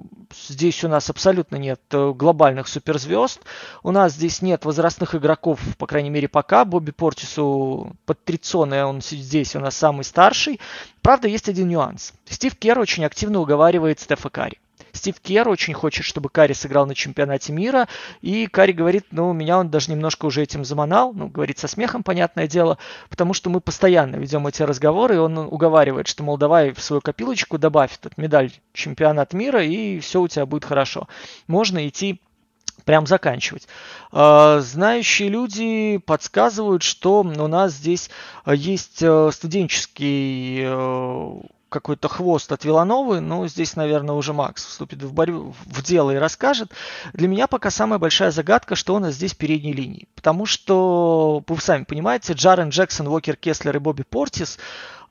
здесь 0.48 0.84
у 0.84 0.88
нас 0.88 1.12
абсолютно 1.12 1.58
нет 1.58 1.80
э, 1.92 2.12
глобальных 2.16 2.68
суперзвезд. 2.68 3.40
У 3.84 3.92
нас 3.92 4.14
здесь 4.14 4.42
нет 4.42 4.66
возрастных 4.66 5.14
игроков, 5.14 5.60
по 5.78 5.86
крайней 5.86 6.10
мере 6.10 6.28
пока. 6.28 6.66
Бобби 6.66 6.90
Портису 6.90 7.96
под 8.08 8.24
30, 8.24 8.56
он 8.56 9.02
здесь 9.04 9.56
у 9.56 9.60
нас 9.60 9.76
самый 9.76 10.06
старший. 10.06 10.60
Правда, 11.04 11.28
есть 11.28 11.50
один 11.50 11.68
нюанс. 11.68 12.14
Стив 12.28 12.56
Кер 12.56 12.80
очень 12.80 13.06
активно 13.06 13.42
уговаривает 13.42 14.00
Стефа 14.00 14.32
Карри. 14.32 14.58
Стив 14.96 15.20
Кер 15.20 15.48
очень 15.50 15.74
хочет, 15.74 16.06
чтобы 16.06 16.30
Карри 16.30 16.54
сыграл 16.54 16.86
на 16.86 16.96
чемпионате 16.96 17.54
мира, 17.54 17.88
и 18.22 18.48
Карри 18.48 18.72
говорит, 18.72 19.06
ну, 19.12 19.32
меня 19.34 19.60
он 19.60 19.70
даже 19.70 19.92
немножко 19.92 20.26
уже 20.26 20.42
этим 20.42 20.66
заманал, 20.66 21.14
ну, 21.14 21.28
говорит 21.28 21.60
со 21.60 21.68
смехом, 21.68 22.04
понятное 22.04 22.48
дело, 22.48 22.78
потому 23.10 23.34
что 23.34 23.50
мы 23.50 23.62
постоянно 23.62 24.16
ведем 24.16 24.48
эти 24.48 24.64
разговоры, 24.64 25.16
и 25.16 25.20
он 25.20 25.38
уговаривает, 25.38 26.08
что, 26.08 26.24
мол, 26.24 26.38
давай 26.38 26.74
в 26.74 26.82
свою 26.82 27.02
копилочку 27.02 27.58
добавь 27.58 27.98
этот 28.00 28.18
медаль 28.18 28.52
чемпионат 28.74 29.34
мира, 29.34 29.64
и 29.64 30.00
все 30.00 30.22
у 30.22 30.28
тебя 30.28 30.46
будет 30.46 30.66
хорошо. 30.66 31.08
Можно 31.48 31.88
идти 31.88 32.22
прям 32.86 33.08
заканчивать. 33.08 33.68
А, 34.12 34.60
знающие 34.60 35.30
люди 35.30 35.98
подсказывают, 35.98 36.84
что 36.84 37.22
у 37.22 37.48
нас 37.48 37.74
здесь 37.74 38.10
есть 38.46 39.02
э, 39.02 39.30
студенческий 39.32 40.62
э, 40.66 41.42
какой-то 41.70 42.08
хвост 42.08 42.52
от 42.52 42.64
Вилановы, 42.64 43.20
но 43.20 43.48
здесь, 43.48 43.76
наверное, 43.76 44.16
уже 44.16 44.34
Макс 44.34 44.66
вступит 44.66 45.02
в, 45.04 45.14
борьбу, 45.14 45.54
в 45.66 45.84
дело 45.84 46.12
и 46.12 46.18
расскажет. 46.18 46.72
Для 47.14 47.28
меня 47.28 47.48
пока 47.48 47.70
самая 47.70 48.00
большая 48.00 48.32
загадка, 48.32 48.76
что 48.76 48.96
у 48.96 49.00
нас 49.00 49.16
здесь 49.16 49.34
передней 49.34 49.74
линии. 49.74 50.08
Потому 50.16 50.46
что, 50.46 51.44
вы 51.48 51.62
сами 51.62 51.84
понимаете, 51.84 52.34
Джарен 52.34 52.70
Джексон, 52.70 53.08
Уокер 53.08 53.36
Кеслер 53.36 53.76
и 53.76 53.80
Бобби 53.80 54.04
Портис, 54.04 54.58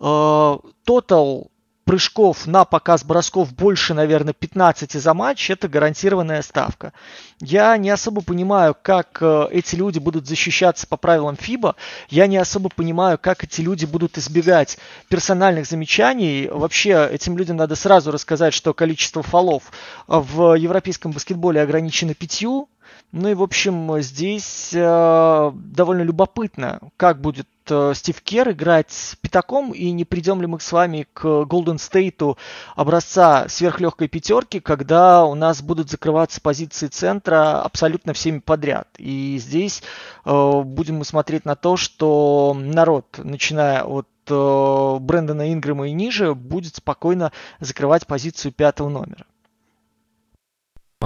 э, 0.01 0.59
тотал 0.85 1.51
прыжков 1.85 2.47
на 2.47 2.65
показ 2.65 3.05
бросков 3.05 3.53
больше, 3.55 3.95
наверное, 3.95 4.33
15 4.33 4.93
за 4.93 5.15
матч, 5.15 5.51
это 5.51 5.69
гарантированная 5.69 6.43
ставка. 6.43 6.93
Я 7.41 7.77
не 7.77 7.91
особо 7.91 8.23
понимаю, 8.23 8.77
как 8.81 9.19
э, 9.21 9.49
эти 9.51 9.77
люди 9.77 9.99
будут 9.99 10.27
защищаться 10.27 10.87
по 10.87 10.97
правилам 10.97 11.37
ФИБА. 11.37 11.77
Я 12.09 12.27
не 12.27 12.37
особо 12.37 12.71
понимаю, 12.71 13.19
как 13.19 13.45
эти 13.45 13.61
люди 13.61 13.85
будут 13.85 14.17
избегать 14.19 14.79
персональных 15.09 15.67
замечаний. 15.67 16.49
Вообще, 16.51 17.09
этим 17.11 17.37
людям 17.37 17.57
надо 17.57 17.75
сразу 17.77 18.11
рассказать, 18.11 18.55
что 18.55 18.73
количество 18.73 19.23
фолов 19.23 19.65
в 20.07 20.55
европейском 20.55 21.13
баскетболе 21.13 21.61
ограничено 21.61 22.15
пятью. 22.15 22.69
Ну 23.17 23.29
и, 23.29 23.35
в 23.35 23.45
общем, 23.45 24.03
здесь 24.03 24.73
э, 24.75 25.53
довольно 25.55 26.03
любопытно, 26.03 26.81
как 26.97 27.21
будет 27.21 27.47
э, 27.71 27.93
Стив 27.95 28.21
Кер 28.21 28.51
играть 28.51 29.17
пятаком, 29.21 29.71
и 29.71 29.93
не 29.93 30.05
придем 30.05 30.41
ли 30.41 30.49
мы 30.49 30.59
с 30.59 30.73
вами 30.73 31.07
к 31.13 31.45
Голден 31.45 31.79
Стейту 31.79 32.37
образца 32.75 33.47
сверхлегкой 33.49 34.09
пятерки, 34.09 34.59
когда 34.59 35.25
у 35.27 35.37
нас 35.37 35.63
будут 35.63 35.91
закрываться 35.91 36.41
позиции 36.41 36.89
центра 36.89 37.63
абсолютно 37.63 38.15
всеми 38.15 38.41
подряд. 38.41 38.89
И 38.99 39.39
здесь 39.39 39.85
э, 40.25 40.63
будем 40.65 40.97
мы 40.97 41.05
смотреть 41.05 41.45
на 41.45 41.55
то, 41.55 41.77
что 41.77 42.53
народ, 42.59 43.21
начиная 43.23 43.85
от 43.85 44.09
э, 44.29 44.97
Брэндона 44.99 45.53
Ингрэма 45.53 45.87
и 45.87 45.93
ниже, 45.93 46.35
будет 46.35 46.75
спокойно 46.75 47.31
закрывать 47.61 48.09
позицию 48.09 48.51
пятого 48.51 48.89
номера. 48.89 49.25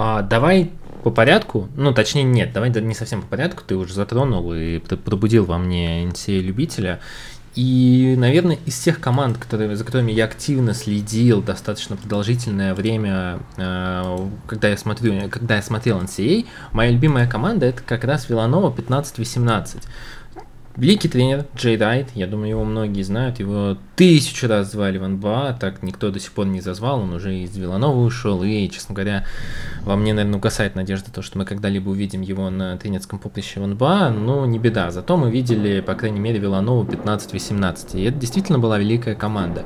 А, 0.01 0.21
давай 0.21 0.71
по 1.03 1.11
порядку, 1.11 1.67
ну 1.75 1.93
точнее 1.93 2.23
нет, 2.23 2.53
давай 2.53 2.69
не 2.69 2.93
совсем 2.93 3.21
по 3.21 3.27
порядку, 3.27 3.63
ты 3.67 3.75
уже 3.75 3.93
затронул 3.93 4.53
и 4.53 4.79
пробудил 4.79 5.43
во 5.43 5.57
мне 5.57 6.05
NCAA 6.05 6.39
любителя. 6.39 7.01
И, 7.55 8.15
наверное, 8.17 8.57
из 8.65 8.79
тех 8.79 9.01
команд, 9.01 9.37
которые, 9.37 9.75
за 9.75 9.83
которыми 9.83 10.13
я 10.13 10.23
активно 10.23 10.73
следил 10.73 11.41
достаточно 11.41 11.97
продолжительное 11.97 12.73
время, 12.73 13.39
э, 13.57 14.29
когда 14.47 14.69
я 14.69 14.77
смотрю, 14.77 15.29
когда 15.29 15.57
я 15.57 15.61
смотрел 15.61 15.99
NCAA, 15.99 16.45
моя 16.71 16.91
любимая 16.91 17.27
команда 17.27 17.65
это 17.65 17.83
как 17.83 18.05
раз 18.05 18.29
Виланова 18.29 18.73
15-18. 18.73 19.83
Великий 20.79 21.09
тренер 21.09 21.45
Джей 21.57 21.75
Райт, 21.75 22.07
я 22.15 22.25
думаю, 22.25 22.51
его 22.51 22.63
многие 22.63 23.01
знают, 23.01 23.39
его 23.39 23.75
тысячу 23.97 24.47
раз 24.47 24.71
звали 24.71 24.97
в 24.97 25.05
НБА, 25.05 25.57
так 25.59 25.83
никто 25.83 26.09
до 26.09 26.21
сих 26.21 26.31
пор 26.31 26.45
не 26.45 26.61
зазвал, 26.61 27.01
он 27.01 27.11
уже 27.11 27.35
из 27.35 27.57
Виланова 27.57 27.99
ушел, 27.99 28.43
и, 28.43 28.69
честно 28.69 28.95
говоря, 28.95 29.25
во 29.81 29.97
мне, 29.97 30.13
наверное, 30.13 30.37
угасает 30.37 30.75
надежда 30.75 31.11
то, 31.11 31.21
что 31.21 31.37
мы 31.37 31.43
когда-либо 31.43 31.89
увидим 31.89 32.21
его 32.21 32.49
на 32.49 32.77
тренерском 32.77 33.19
поприще 33.19 33.59
в 33.59 33.67
НБА, 33.67 34.11
но 34.11 34.45
не 34.45 34.57
беда, 34.57 34.89
зато 34.91 35.17
мы 35.17 35.29
видели, 35.29 35.81
по 35.81 35.95
крайней 35.95 36.21
мере, 36.21 36.39
Виланову 36.39 36.85
15-18, 36.85 37.99
и 37.99 38.03
это 38.03 38.17
действительно 38.17 38.57
была 38.57 38.79
великая 38.79 39.15
команда 39.15 39.65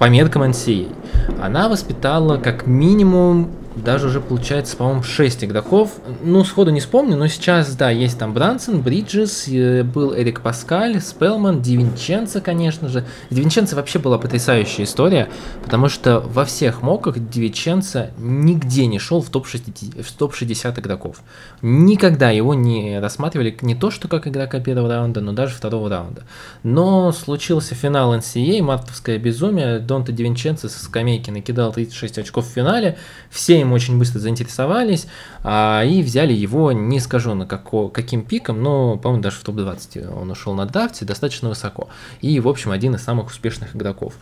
по 0.00 0.08
меркам 0.08 0.42
NCAA. 0.42 0.92
Она 1.40 1.68
воспитала 1.68 2.36
как 2.36 2.66
минимум 2.66 3.52
даже 3.84 4.08
уже 4.08 4.20
получается, 4.20 4.76
по-моему, 4.76 5.02
6 5.02 5.44
игроков. 5.44 5.92
Ну, 6.22 6.44
сходу 6.44 6.70
не 6.70 6.80
вспомню, 6.80 7.16
но 7.16 7.28
сейчас, 7.28 7.74
да, 7.76 7.90
есть 7.90 8.18
там 8.18 8.34
Брансон, 8.34 8.80
Бриджес, 8.80 9.46
э, 9.48 9.82
был 9.82 10.14
Эрик 10.14 10.40
Паскаль, 10.40 11.00
Спелман, 11.00 11.62
Дивинченцо, 11.62 12.40
конечно 12.40 12.88
же. 12.88 13.04
Дивинченцо 13.30 13.76
вообще 13.76 13.98
была 13.98 14.18
потрясающая 14.18 14.84
история, 14.84 15.28
потому 15.62 15.88
что 15.88 16.20
во 16.20 16.44
всех 16.44 16.82
моках 16.82 17.18
Дивинченцо 17.18 18.08
нигде 18.18 18.86
не 18.86 18.98
шел 18.98 19.20
в 19.20 19.30
топ-60, 19.30 20.02
в 20.02 20.12
топ-60 20.12 20.80
игроков. 20.80 21.22
Никогда 21.62 22.30
его 22.30 22.54
не 22.54 22.98
рассматривали 23.00 23.56
не 23.62 23.74
то, 23.74 23.90
что 23.90 24.08
как 24.08 24.26
игрока 24.26 24.60
первого 24.60 24.88
раунда, 24.88 25.20
но 25.20 25.32
даже 25.32 25.54
второго 25.54 25.88
раунда. 25.88 26.22
Но 26.62 27.12
случился 27.12 27.74
финал 27.74 28.14
NCAA, 28.14 28.62
мартовское 28.62 29.18
безумие, 29.18 29.78
Донта 29.78 30.12
Дивинченцо 30.12 30.68
со 30.68 30.82
скамейки 30.82 31.30
накидал 31.30 31.72
36 31.72 32.18
очков 32.18 32.46
в 32.46 32.50
финале, 32.50 32.98
все 33.30 33.60
им 33.60 33.67
очень 33.72 33.98
быстро 33.98 34.18
заинтересовались 34.18 35.06
а, 35.42 35.82
и 35.84 36.02
взяли 36.02 36.32
его, 36.32 36.72
не 36.72 37.00
скажу 37.00 37.34
на 37.34 37.46
како, 37.46 37.88
каким 37.88 38.24
пиком, 38.24 38.62
но, 38.62 38.96
по-моему, 38.96 39.22
даже 39.22 39.36
в 39.36 39.44
топ-20 39.44 40.12
он 40.12 40.30
ушел 40.30 40.54
на 40.54 40.66
драфте 40.66 41.04
достаточно 41.04 41.48
высоко. 41.48 41.88
И, 42.20 42.40
в 42.40 42.48
общем, 42.48 42.70
один 42.70 42.94
из 42.94 43.02
самых 43.02 43.28
успешных 43.28 43.74
игроков. 43.76 44.14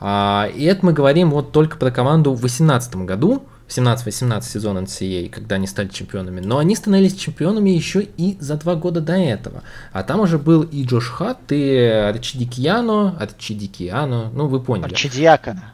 А, 0.00 0.48
и 0.54 0.64
это 0.64 0.84
мы 0.84 0.92
говорим 0.92 1.30
вот 1.30 1.52
только 1.52 1.76
про 1.76 1.90
команду 1.90 2.32
в 2.32 2.40
2018 2.40 2.96
году, 2.96 3.42
17-18 3.68 4.42
сезон 4.42 4.78
NCAA, 4.78 5.30
когда 5.30 5.56
они 5.56 5.66
стали 5.66 5.88
чемпионами. 5.88 6.40
Но 6.40 6.58
они 6.58 6.76
становились 6.76 7.14
чемпионами 7.14 7.70
еще 7.70 8.02
и 8.02 8.36
за 8.40 8.56
два 8.56 8.74
года 8.74 9.00
до 9.00 9.14
этого. 9.14 9.62
А 9.92 10.02
там 10.02 10.20
уже 10.20 10.38
был 10.38 10.62
и 10.62 10.84
Джош 10.84 11.08
Хатт, 11.08 11.52
и 11.52 11.76
Арчидикиано, 11.76 13.16
Арчидикиано, 13.18 14.30
ну 14.32 14.46
вы 14.46 14.60
поняли. 14.60 14.92
Арчидиакона. 14.92 15.72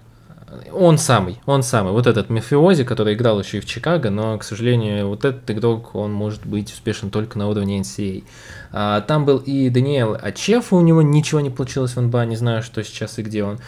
Он 0.73 0.99
самый, 0.99 1.41
он 1.47 1.63
самый. 1.63 1.93
Вот 1.93 2.07
этот 2.07 2.31
Мефиози, 2.31 2.85
который 2.85 3.15
играл 3.15 3.41
еще 3.41 3.59
и 3.59 3.61
в 3.61 3.67
Чикаго, 3.67 4.11
но, 4.11 4.39
к 4.39 4.45
сожалению, 4.45 5.09
вот 5.09 5.25
этот 5.25 5.51
игрок, 5.51 5.95
он 5.95 6.13
может 6.13 6.47
быть 6.47 6.73
успешен 6.73 7.11
только 7.11 7.39
на 7.39 7.49
уровне 7.49 7.81
NCAA. 7.81 8.25
А, 8.73 9.01
там 9.03 9.25
был 9.25 9.39
и 9.39 9.69
Даниэл 9.69 10.17
Ачеф, 10.21 10.73
у 10.73 10.81
него 10.81 11.03
ничего 11.03 11.41
не 11.41 11.51
получилось 11.51 11.97
в 11.97 12.01
НБА, 12.01 12.27
не 12.27 12.37
знаю, 12.37 12.63
что 12.63 12.83
сейчас 12.83 13.19
и 13.19 13.23
где 13.23 13.45
он. 13.45 13.59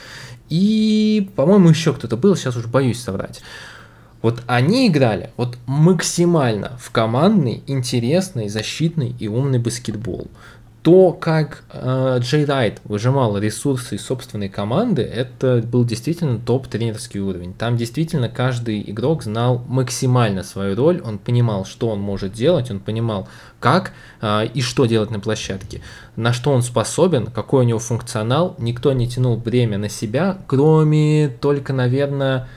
И, 0.49 1.31
по-моему, 1.37 1.69
еще 1.69 1.93
кто-то 1.93 2.17
был, 2.17 2.37
сейчас 2.37 2.57
уже 2.57 2.69
боюсь 2.69 3.01
соврать. 3.01 3.43
Вот 4.23 4.43
они 4.47 4.89
играли 4.89 5.31
вот 5.37 5.57
максимально 5.67 6.77
в 6.79 6.91
командный, 6.91 7.63
интересный, 7.67 8.49
защитный 8.49 9.15
и 9.19 9.29
умный 9.29 9.59
баскетбол 9.59 10.29
то, 10.83 11.13
как 11.13 11.65
э, 11.73 12.19
Джей 12.21 12.47
Райт 12.47 12.81
выжимал 12.85 13.37
ресурсы 13.37 13.97
из 13.97 14.05
собственной 14.05 14.49
команды, 14.49 15.03
это 15.03 15.63
был 15.63 15.85
действительно 15.85 16.39
топ-тренерский 16.39 17.21
уровень. 17.21 17.53
Там 17.53 17.77
действительно 17.77 18.31
каждый 18.31 18.91
игрок 18.91 19.23
знал 19.23 19.63
максимально 19.69 20.43
свою 20.43 20.75
роль, 20.75 21.03
он 21.05 21.19
понимал, 21.19 21.67
что 21.67 21.89
он 21.89 22.01
может 22.01 22.33
делать, 22.33 22.71
он 22.71 22.81
понимал, 22.81 23.29
как 23.59 23.93
э, 24.23 24.47
и 24.55 24.63
что 24.63 24.87
делать 24.87 25.11
на 25.11 25.21
площадке, 25.21 25.83
на 26.17 26.33
что 26.33 26.51
он 26.51 26.63
способен, 26.63 27.27
какой 27.27 27.65
у 27.65 27.69
него 27.69 27.79
функционал. 27.79 28.57
Никто 28.59 28.93
не 28.95 29.07
тянул 29.07 29.37
бремя 29.37 29.77
на 29.77 29.91
себя, 29.91 30.39
кроме 30.47 31.29
только, 31.29 31.75
наверное, 31.75 32.49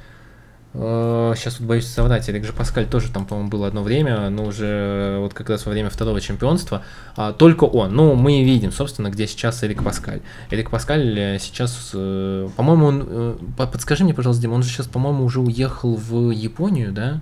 Сейчас 0.74 1.60
вот 1.60 1.68
боюсь 1.68 1.86
соврать, 1.86 2.28
Эрик 2.30 2.46
же 2.46 2.52
Паскаль 2.52 2.88
тоже 2.88 3.12
там, 3.12 3.28
по-моему, 3.28 3.50
было 3.50 3.68
одно 3.68 3.84
время, 3.84 4.30
но 4.30 4.46
уже 4.46 5.18
вот 5.20 5.34
как 5.36 5.50
раз 5.52 5.68
во 5.68 5.72
время 5.72 5.92
второго 5.92 6.20
чемпионства. 6.20 6.82
А, 7.16 7.32
только 7.32 7.66
он. 7.66 7.96
Ну, 7.96 8.16
мы 8.16 8.44
видим, 8.44 8.72
собственно, 8.72 9.10
где 9.10 9.28
сейчас 9.28 9.64
Эрик 9.64 9.84
Паскаль. 9.84 10.22
Эрик 10.50 10.72
Паскаль 10.72 11.20
э, 11.20 11.40
сейчас, 11.40 11.92
э, 11.94 12.50
по-моему, 12.56 12.86
он... 12.88 13.06
Э, 13.08 13.36
подскажи 13.56 14.04
мне, 14.04 14.16
пожалуйста, 14.16 14.42
Дима, 14.42 14.56
он 14.56 14.64
же 14.64 14.70
сейчас, 14.70 14.88
по-моему, 14.88 15.26
уже 15.26 15.42
уехал 15.42 15.96
в 15.96 16.32
Японию, 16.32 16.92
да? 16.92 17.22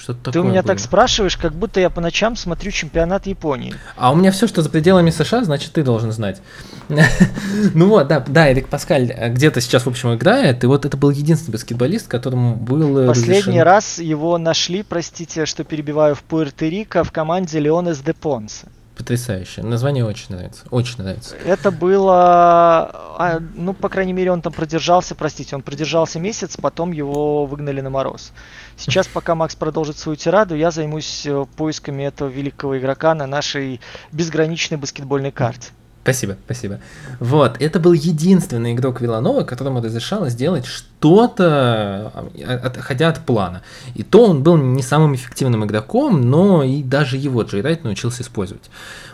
Что-то 0.00 0.32
Ты 0.32 0.40
у 0.40 0.44
меня 0.44 0.62
было. 0.62 0.68
так 0.68 0.78
спрашиваешь, 0.78 1.36
как 1.36 1.52
будто 1.52 1.78
я 1.78 1.90
по 1.90 2.00
ночам 2.00 2.34
смотрю 2.34 2.70
чемпионат 2.70 3.26
Японии. 3.26 3.74
А 3.96 4.12
у 4.12 4.16
меня 4.16 4.32
все, 4.32 4.46
что 4.46 4.62
за 4.62 4.70
пределами 4.70 5.10
США, 5.10 5.44
значит, 5.44 5.72
ты 5.72 5.82
должен 5.82 6.10
знать. 6.10 6.40
ну 7.74 7.86
вот, 7.86 8.08
да, 8.08 8.20
да, 8.26 8.50
Эрик 8.50 8.68
Паскаль 8.68 9.10
э, 9.10 9.28
где-то 9.28 9.60
сейчас, 9.60 9.84
в 9.84 9.88
общем, 9.88 10.14
играет, 10.14 10.64
и 10.64 10.66
вот 10.66 10.86
это 10.86 10.96
был 10.96 11.10
единственный 11.10 11.52
баскетболист, 11.52 12.08
которому 12.08 12.56
был 12.56 12.96
э, 12.96 13.06
Последний 13.08 13.62
раз 13.62 13.98
его 13.98 14.38
нашли, 14.38 14.82
простите, 14.82 15.44
что 15.44 15.64
перебиваю, 15.64 16.14
в 16.14 16.24
Пуэрто-Рико 16.28 17.04
в 17.04 17.12
команде 17.12 17.58
Леонес 17.58 17.98
де 17.98 18.14
Понсе. 18.14 18.68
Потрясающе. 19.00 19.62
Название 19.62 20.04
очень 20.04 20.26
нравится. 20.34 20.66
Очень 20.70 20.98
нравится. 20.98 21.34
Это 21.46 21.70
было, 21.70 22.14
а, 23.16 23.40
ну, 23.54 23.72
по 23.72 23.88
крайней 23.88 24.12
мере, 24.12 24.30
он 24.30 24.42
там 24.42 24.52
продержался, 24.52 25.14
простите, 25.14 25.56
он 25.56 25.62
продержался 25.62 26.20
месяц, 26.20 26.58
потом 26.58 26.92
его 26.92 27.46
выгнали 27.46 27.80
на 27.80 27.88
мороз. 27.88 28.32
Сейчас, 28.76 29.06
пока 29.06 29.34
Макс 29.34 29.56
продолжит 29.56 29.96
свою 29.96 30.16
тираду, 30.16 30.54
я 30.54 30.70
займусь 30.70 31.24
э, 31.24 31.46
поисками 31.56 32.02
этого 32.02 32.28
великого 32.28 32.78
игрока 32.78 33.14
на 33.14 33.26
нашей 33.26 33.80
безграничной 34.12 34.76
баскетбольной 34.76 35.32
карте. 35.32 35.70
Спасибо, 36.02 36.36
спасибо. 36.46 36.80
Вот, 37.18 37.60
это 37.60 37.78
был 37.78 37.92
единственный 37.92 38.72
игрок 38.72 39.02
Виланова, 39.02 39.42
которому 39.42 39.82
разрешалось 39.82 40.32
сделать 40.32 40.64
что-то, 40.64 42.10
а, 42.14 42.60
отходя 42.64 43.10
от 43.10 43.26
плана. 43.26 43.60
И 43.94 44.02
то 44.02 44.26
он 44.26 44.42
был 44.42 44.56
не 44.56 44.82
самым 44.82 45.14
эффективным 45.14 45.64
игроком, 45.66 46.22
но 46.22 46.62
и 46.62 46.82
даже 46.82 47.18
его 47.18 47.42
Джей 47.42 47.60
Райт 47.60 47.84
научился 47.84 48.22
использовать. 48.22 48.70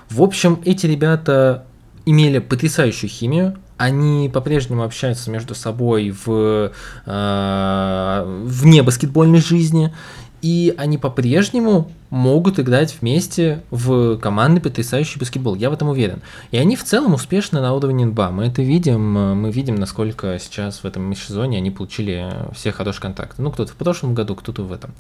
В 0.09 0.22
общем, 0.22 0.61
эти 0.64 0.87
ребята 0.87 1.64
имели 2.05 2.38
потрясающую 2.38 3.11
химию, 3.11 3.57
они 3.79 4.31
по-прежнему 4.33 4.85
общаются 4.85 5.31
между 5.31 5.55
собой 5.55 6.14
в, 6.25 6.72
э, 7.05 8.42
вне 8.46 8.83
баскетбольной 8.83 9.40
жизни, 9.40 9.92
и 10.42 10.75
они 10.77 10.99
по-прежнему 10.99 11.90
могут 12.11 12.61
играть 12.61 12.96
вместе 13.01 13.62
в 13.70 14.16
командный 14.18 14.61
потрясающий 14.61 15.18
баскетбол. 15.18 15.57
Я 15.57 15.70
в 15.70 15.72
этом 15.72 15.88
уверен. 15.88 16.22
И 16.51 16.57
они 16.57 16.77
в 16.77 16.85
целом 16.85 17.14
успешны 17.14 17.61
на 17.61 17.75
уровне 17.75 18.05
НБА. 18.05 18.31
Мы 18.31 18.46
это 18.46 18.62
видим. 18.62 19.12
Мы 19.12 19.51
видим, 19.51 19.75
насколько 19.75 20.38
сейчас 20.38 20.79
в 20.79 20.85
этом 20.85 21.03
межсезоне 21.03 21.59
они 21.59 21.70
получили 21.70 22.33
все 22.55 22.70
хорошие 22.70 23.03
контакты. 23.03 23.42
Ну, 23.42 23.51
кто-то 23.51 23.72
в 23.72 23.77
прошлом 23.77 24.14
году, 24.14 24.37
кто-то 24.37 24.62
в 24.62 24.72
этом. 24.72 24.94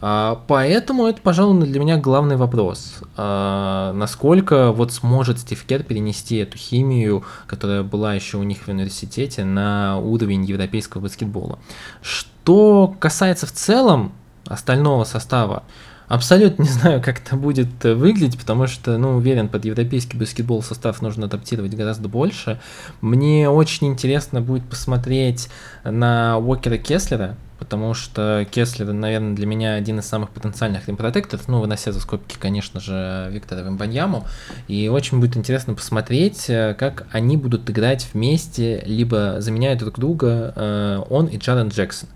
А, 0.00 0.40
поэтому 0.46 1.06
это, 1.06 1.20
пожалуй, 1.20 1.66
для 1.66 1.80
меня 1.80 1.96
главный 1.96 2.36
вопрос. 2.36 3.00
А, 3.16 3.92
насколько 3.92 4.72
вот 4.72 4.92
сможет 4.92 5.40
Стив 5.40 5.62
Кер 5.64 5.82
перенести 5.82 6.36
эту 6.36 6.56
химию, 6.58 7.24
которая 7.46 7.82
была 7.82 8.14
еще 8.14 8.36
у 8.36 8.42
них 8.42 8.58
в 8.58 8.68
университете, 8.68 9.44
на 9.44 9.98
уровень 9.98 10.44
европейского 10.44 11.02
баскетбола. 11.02 11.58
Что 12.02 12.94
касается 13.00 13.46
в 13.46 13.52
целом 13.52 14.12
остального 14.46 15.04
состава, 15.04 15.62
Абсолютно 16.08 16.62
не 16.62 16.68
знаю, 16.68 17.02
как 17.02 17.20
это 17.20 17.36
будет 17.36 17.84
э, 17.84 17.94
выглядеть, 17.94 18.38
потому 18.38 18.66
что, 18.68 18.96
ну, 18.96 19.16
уверен, 19.16 19.48
под 19.48 19.64
европейский 19.64 20.16
баскетбол 20.16 20.62
состав 20.62 21.02
нужно 21.02 21.26
адаптировать 21.26 21.74
гораздо 21.74 22.08
больше. 22.08 22.60
Мне 23.00 23.50
очень 23.50 23.88
интересно 23.88 24.40
будет 24.40 24.64
посмотреть 24.68 25.48
на 25.82 26.38
Уокера 26.38 26.78
Кеслера, 26.78 27.36
потому 27.58 27.94
что 27.94 28.46
Кеслер, 28.48 28.92
наверное, 28.92 29.34
для 29.34 29.46
меня 29.46 29.74
один 29.74 29.98
из 29.98 30.06
самых 30.06 30.30
потенциальных 30.30 30.86
римпротекторов, 30.86 31.48
ну, 31.48 31.60
вынося 31.60 31.90
за 31.90 31.98
скобки, 31.98 32.36
конечно 32.38 32.78
же, 32.78 33.28
Виктора 33.32 33.62
Вимбаньяму, 33.62 34.26
и 34.68 34.88
очень 34.88 35.18
будет 35.18 35.36
интересно 35.36 35.74
посмотреть, 35.74 36.48
э, 36.48 36.74
как 36.78 37.08
они 37.10 37.36
будут 37.36 37.68
играть 37.68 38.06
вместе, 38.12 38.80
либо 38.86 39.40
заменяют 39.40 39.80
друг 39.80 39.98
друга 39.98 40.52
э, 40.54 41.02
он 41.10 41.26
и 41.26 41.36
Джарен 41.36 41.68
Джексон. 41.68 42.08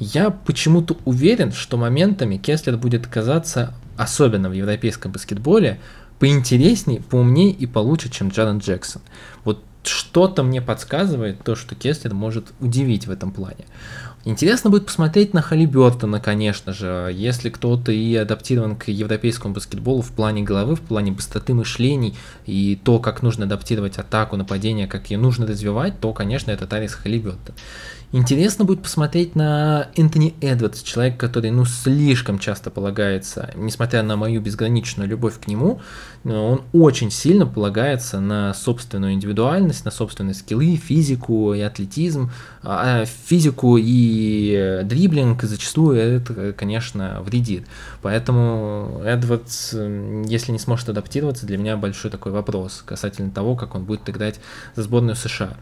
Я 0.00 0.30
почему-то 0.30 0.96
уверен, 1.04 1.52
что 1.52 1.76
моментами 1.76 2.38
Кеслер 2.38 2.78
будет 2.78 3.06
казаться, 3.06 3.74
особенно 3.98 4.48
в 4.48 4.54
европейском 4.54 5.12
баскетболе, 5.12 5.78
поинтереснее, 6.18 7.02
поумнее 7.02 7.50
и 7.50 7.66
получше, 7.66 8.08
чем 8.08 8.28
Джарен 8.30 8.58
Джексон. 8.58 9.02
Вот 9.44 9.62
что-то 9.82 10.42
мне 10.42 10.62
подсказывает 10.62 11.44
то, 11.44 11.54
что 11.54 11.74
Кеслер 11.74 12.14
может 12.14 12.52
удивить 12.60 13.06
в 13.06 13.10
этом 13.10 13.30
плане. 13.30 13.66
Интересно 14.24 14.68
будет 14.70 14.86
посмотреть 14.86 15.32
на 15.34 15.40
Халибертона, 15.40 16.20
конечно 16.20 16.74
же, 16.74 17.10
если 17.14 17.48
кто-то 17.48 17.90
и 17.92 18.14
адаптирован 18.16 18.76
к 18.76 18.88
европейскому 18.88 19.54
баскетболу 19.54 20.02
в 20.02 20.10
плане 20.12 20.42
головы, 20.42 20.76
в 20.76 20.82
плане 20.82 21.12
быстроты 21.12 21.54
мышлений 21.54 22.14
и 22.44 22.78
то, 22.82 22.98
как 22.98 23.22
нужно 23.22 23.46
адаптировать 23.46 23.96
атаку, 23.96 24.36
нападение, 24.36 24.86
как 24.86 25.10
ее 25.10 25.16
нужно 25.16 25.46
развивать, 25.46 26.00
то, 26.00 26.12
конечно, 26.12 26.50
это 26.50 26.66
Тарис 26.66 26.94
Халибертон. 26.94 27.54
Интересно 28.12 28.64
будет 28.64 28.82
посмотреть 28.82 29.36
на 29.36 29.88
Энтони 29.94 30.34
Эдвардс, 30.40 30.82
человек, 30.82 31.16
который, 31.16 31.52
ну, 31.52 31.64
слишком 31.64 32.40
часто 32.40 32.68
полагается, 32.68 33.52
несмотря 33.54 34.02
на 34.02 34.16
мою 34.16 34.40
безграничную 34.40 35.08
любовь 35.08 35.38
к 35.38 35.46
нему, 35.46 35.80
он 36.24 36.62
очень 36.72 37.12
сильно 37.12 37.46
полагается 37.46 38.18
на 38.18 38.52
собственную 38.52 39.12
индивидуальность, 39.12 39.84
на 39.84 39.92
собственные 39.92 40.34
скиллы, 40.34 40.74
физику 40.74 41.54
и 41.54 41.60
атлетизм, 41.60 42.32
а, 42.64 43.02
а 43.02 43.06
физику 43.06 43.76
и 43.78 44.80
дриблинг 44.82 45.44
зачастую 45.44 45.96
это, 45.96 46.52
конечно, 46.52 47.22
вредит. 47.22 47.64
Поэтому 48.02 49.02
Эдвардс, 49.04 49.72
если 49.72 50.50
не 50.50 50.58
сможет 50.58 50.88
адаптироваться, 50.88 51.46
для 51.46 51.58
меня 51.58 51.76
большой 51.76 52.10
такой 52.10 52.32
вопрос 52.32 52.82
касательно 52.84 53.30
того, 53.30 53.54
как 53.54 53.76
он 53.76 53.84
будет 53.84 54.10
играть 54.10 54.40
за 54.74 54.82
сборную 54.82 55.14
США. 55.14 55.56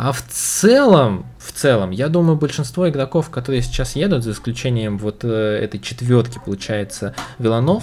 А 0.00 0.12
в 0.12 0.22
целом, 0.22 1.26
в 1.40 1.50
целом, 1.50 1.90
я 1.90 2.08
думаю, 2.08 2.36
большинство 2.36 2.88
игроков, 2.88 3.30
которые 3.30 3.62
сейчас 3.62 3.96
едут, 3.96 4.22
за 4.22 4.30
исключением 4.30 4.96
вот 4.96 5.24
э, 5.24 5.58
этой 5.60 5.80
четверки, 5.80 6.38
получается, 6.38 7.16
Виланов, 7.40 7.82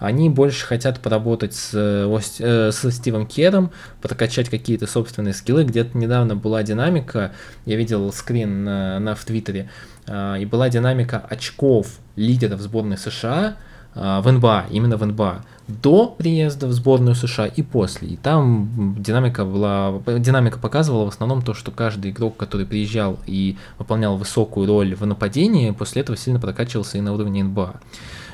они 0.00 0.30
больше 0.30 0.66
хотят 0.66 0.98
поработать 0.98 1.54
с, 1.54 1.70
э, 1.72 2.70
со 2.72 2.90
Стивом 2.90 3.28
Кером, 3.28 3.70
прокачать 4.02 4.48
какие-то 4.48 4.88
собственные 4.88 5.32
скиллы. 5.32 5.62
Где-то 5.62 5.96
недавно 5.96 6.34
была 6.34 6.64
динамика, 6.64 7.30
я 7.66 7.76
видел 7.76 8.12
скрин 8.12 8.64
на, 8.64 8.98
на 8.98 9.14
в 9.14 9.24
Твиттере, 9.24 9.70
э, 10.08 10.38
и 10.40 10.46
была 10.46 10.68
динамика 10.70 11.18
очков 11.18 11.86
лидеров 12.16 12.60
сборной 12.62 12.98
США, 12.98 13.54
а, 13.94 14.20
в 14.20 14.30
НБА, 14.30 14.66
именно 14.70 14.96
в 14.96 15.06
НБА, 15.06 15.44
до 15.66 16.08
приезда 16.08 16.66
в 16.66 16.72
сборную 16.72 17.14
США 17.14 17.46
и 17.46 17.62
после. 17.62 18.08
И 18.08 18.16
там 18.16 18.96
динамика 18.98 19.44
была, 19.44 20.00
динамика 20.18 20.58
показывала 20.58 21.06
в 21.06 21.08
основном 21.08 21.42
то, 21.42 21.54
что 21.54 21.70
каждый 21.70 22.10
игрок, 22.10 22.36
который 22.36 22.66
приезжал 22.66 23.18
и 23.26 23.56
выполнял 23.78 24.16
высокую 24.16 24.66
роль 24.66 24.94
в 24.94 25.06
нападении, 25.06 25.70
после 25.70 26.02
этого 26.02 26.16
сильно 26.18 26.38
прокачивался 26.38 26.98
и 26.98 27.00
на 27.00 27.14
уровне 27.14 27.42
НБА. 27.44 27.80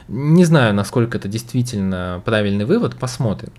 Не 0.09 0.45
знаю, 0.45 0.75
насколько 0.75 1.19
это 1.19 1.29
действительно 1.29 2.21
правильный 2.25 2.65
вывод, 2.65 2.97
посмотрим. 2.97 3.53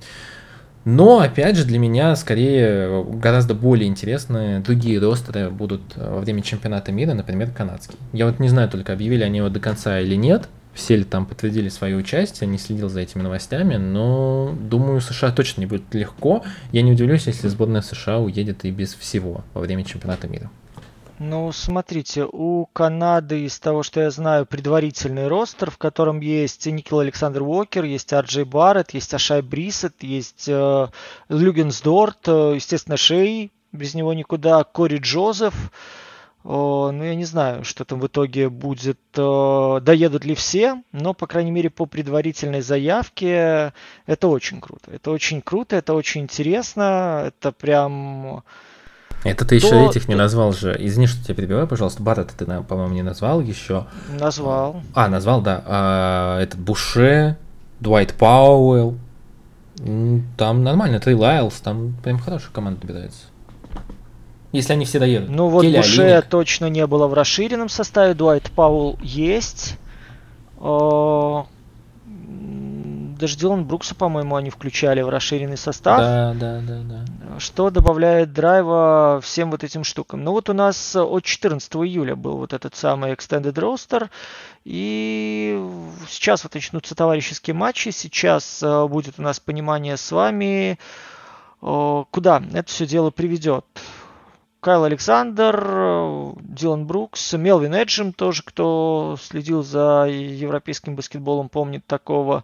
Но, 0.84 1.20
опять 1.20 1.56
же, 1.58 1.64
для 1.64 1.78
меня 1.78 2.16
скорее 2.16 3.04
гораздо 3.04 3.54
более 3.54 3.88
интересны 3.88 4.62
другие 4.62 5.00
ростеры 5.00 5.52
будут 5.52 5.82
во 5.96 6.20
время 6.20 6.42
чемпионата 6.42 6.92
мира, 6.92 7.14
например, 7.14 7.52
канадский. 7.52 7.98
Я 8.14 8.26
вот 8.26 8.40
не 8.40 8.50
знаю, 8.50 8.68
только 8.68 8.94
объявили 8.94 9.24
они 9.24 9.38
его 9.38 9.50
до 9.50 9.60
конца 9.60 10.00
или 10.00 10.16
нет, 10.16 10.50
все 10.74 10.96
ли 10.96 11.04
там 11.04 11.26
подтвердили 11.26 11.70
свое 11.70 11.98
участие, 11.98 12.48
не 12.48 12.58
следил 12.58 12.90
за 12.90 13.02
этими 13.02 13.22
новостями, 13.22 13.76
но 13.76 14.56
думаю, 14.60 15.02
США 15.02 15.32
точно 15.32 15.62
не 15.62 15.66
будет 15.66 15.94
легко. 15.94 16.44
Я 16.72 16.82
не 16.82 16.92
удивлюсь, 16.92 17.28
если 17.28 17.48
сборная 17.48 17.82
США 17.82 18.20
уедет 18.20 18.66
и 18.66 18.72
без 18.72 18.94
всего 18.94 19.44
во 19.54 19.62
время 19.62 19.84
чемпионата 19.84 20.28
мира. 20.28 20.50
Ну, 21.24 21.52
смотрите, 21.52 22.26
у 22.26 22.66
Канады, 22.74 23.42
из 23.46 23.60
того, 23.60 23.84
что 23.84 24.02
я 24.02 24.10
знаю, 24.10 24.48
предварительный 24.48 25.28
ростер, 25.28 25.70
в 25.70 25.78
котором 25.78 26.20
есть 26.20 26.66
Никил 26.66 26.98
Александр 26.98 27.44
Уокер, 27.44 27.84
есть 27.84 28.12
Арджей 28.12 28.44
Барретт, 28.44 28.96
есть 28.96 29.14
Ашай 29.14 29.44
Брисет, 29.44 30.02
есть 30.02 30.46
э, 30.48 30.88
Люгенсдорт, 31.30 32.28
э, 32.28 32.54
естественно, 32.56 32.98
Шей, 32.98 33.52
без 33.72 33.94
него 33.94 34.16
никуда, 34.16 34.64
Кори 34.64 34.98
Джозеф, 34.98 35.54
ну, 36.44 37.04
я 37.04 37.16
не 37.16 37.26
знаю, 37.26 37.64
что 37.64 37.86
там 37.86 38.00
в 38.00 38.08
итоге 38.08 38.50
будет, 38.50 39.00
доедут 39.14 40.26
ли 40.26 40.36
все, 40.36 40.82
но, 40.92 41.14
по 41.14 41.28
крайней 41.28 41.52
мере, 41.52 41.70
по 41.70 41.86
предварительной 41.86 42.62
заявке 42.62 43.74
это 44.08 44.28
очень 44.28 44.60
круто. 44.60 44.92
Это 44.92 45.12
очень 45.12 45.42
круто, 45.42 45.76
это 45.76 45.94
очень 45.94 46.22
интересно, 46.22 47.26
это 47.28 47.52
прям... 47.52 48.44
Это 49.24 49.46
ты 49.46 49.56
еще 49.56 49.86
этих 49.86 50.08
не 50.08 50.16
назвал 50.16 50.52
же. 50.52 50.76
Извини, 50.80 51.06
что 51.06 51.24
тебя 51.24 51.36
перебиваю, 51.36 51.68
пожалуйста. 51.68 52.02
Барретта 52.02 52.34
ты, 52.36 52.46
по-моему, 52.46 52.96
не 52.96 53.04
назвал 53.04 53.40
еще. 53.40 53.86
Назвал. 54.20 54.82
А, 54.96 55.10
назвал, 55.10 55.42
да. 55.42 55.64
А, 55.68 56.40
этот 56.42 56.60
Буше, 56.60 57.38
Дуайт 57.80 58.16
Пауэлл. 58.16 58.98
Там 60.38 60.64
нормально, 60.64 61.00
Трей 61.00 61.16
Лайлс, 61.16 61.60
там 61.60 61.94
прям 62.04 62.20
хорошая 62.20 62.52
команда 62.52 62.82
набирается. 62.82 63.28
Если 64.52 64.74
они 64.74 64.86
все 64.86 65.00
доедут. 65.00 65.30
Ну 65.30 65.48
вот 65.48 65.62
Келли 65.62 65.78
Буше 65.78 66.02
Олиник. 66.02 66.26
точно 66.26 66.70
не 66.70 66.86
было 66.86 67.08
в 67.08 67.14
расширенном 67.14 67.70
составе. 67.70 68.14
Дуайт 68.14 68.52
Пауэлл 68.52 69.00
есть. 69.02 69.78
Даже 73.22 73.38
Дилан 73.38 73.66
Брукса, 73.66 73.94
по-моему, 73.94 74.36
они 74.36 74.50
включали 74.50 75.02
в 75.02 75.10
расширенный 75.10 75.56
состав. 75.56 76.00
Да, 76.00 76.34
да, 76.34 76.60
да, 76.60 76.82
да. 76.82 77.40
Что 77.40 77.70
добавляет 77.70 78.34
драйва 78.34 79.20
всем 79.24 79.52
вот 79.52 79.64
этим 79.64 79.84
штукам. 79.84 80.24
Ну 80.24 80.32
вот 80.32 80.50
у 80.50 80.54
нас 80.54 80.96
от 80.96 81.24
14 81.24 81.72
июля 81.76 82.16
был 82.16 82.38
вот 82.38 82.52
этот 82.54 82.76
самый 82.76 83.14
Extended 83.14 83.54
Roster. 83.54 84.10
И 84.66 85.64
сейчас 86.10 86.44
вот 86.44 86.56
начнутся 86.56 86.96
товарищеские 86.96 87.54
матчи. 87.54 87.90
Сейчас 87.90 88.62
э, 88.64 88.88
будет 88.88 89.20
у 89.20 89.22
нас 89.22 89.40
понимание 89.40 89.98
с 89.98 90.12
вами, 90.12 90.80
куда 91.60 92.42
это 92.54 92.72
все 92.72 92.88
дело 92.88 93.12
приведет. 93.12 93.66
Кайл 94.62 94.84
Александр, 94.84 96.36
Дилан 96.44 96.86
Брукс, 96.86 97.34
Мелвин 97.34 97.74
Эджем 97.74 98.14
тоже, 98.14 98.44
кто 98.46 99.18
следил 99.20 99.64
за 99.64 100.06
европейским 100.08 100.96
баскетболом, 100.96 101.50
помнит 101.50 101.84
такого. 101.88 102.44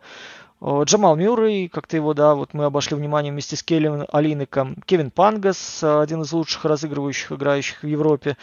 Джамал 0.60 1.16
Мюррей, 1.16 1.68
как-то 1.68 1.96
его, 1.96 2.16
да, 2.16 2.34
вот 2.34 2.56
мы 2.56 2.66
обошли 2.66 2.98
внимание 2.98 3.32
вместе 3.32 3.56
с 3.56 3.62
Келлином 3.62 4.08
Алиником. 4.12 4.78
Кевин 4.88 5.12
Пангас, 5.12 5.84
один 5.84 6.24
из 6.24 6.34
лучших 6.34 6.66
разыгрывающих, 6.66 7.34
играющих 7.34 7.84
в 7.84 7.88
Европе. 7.88 8.36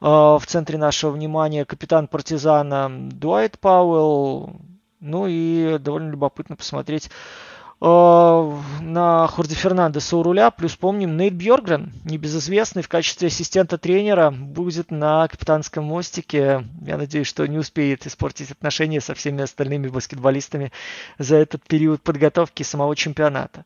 В 0.00 0.42
центре 0.46 0.76
нашего 0.76 1.10
внимания 1.10 1.64
капитан 1.64 2.08
партизана 2.08 2.90
Дуайт 3.10 3.58
Пауэлл. 3.58 4.54
Ну 5.00 5.26
и 5.26 5.78
довольно 5.78 6.10
любопытно 6.10 6.56
посмотреть 6.56 7.08
Э, 7.08 7.53
на 7.80 9.26
Хорде 9.28 9.54
Фернандеса 9.54 10.16
у 10.16 10.22
руля. 10.22 10.50
Плюс 10.50 10.76
помним, 10.76 11.16
Нейт 11.16 11.34
Бьоргрен, 11.34 11.92
небезызвестный 12.04 12.82
в 12.82 12.88
качестве 12.88 13.28
ассистента 13.28 13.78
тренера, 13.78 14.30
будет 14.30 14.90
на 14.90 15.26
капитанском 15.28 15.84
мостике. 15.84 16.64
Я 16.86 16.96
надеюсь, 16.96 17.26
что 17.26 17.46
не 17.46 17.58
успеет 17.58 18.06
испортить 18.06 18.50
отношения 18.50 19.00
со 19.00 19.14
всеми 19.14 19.42
остальными 19.42 19.88
баскетболистами 19.88 20.72
за 21.18 21.36
этот 21.36 21.62
период 21.64 22.02
подготовки 22.02 22.62
самого 22.62 22.96
чемпионата. 22.96 23.64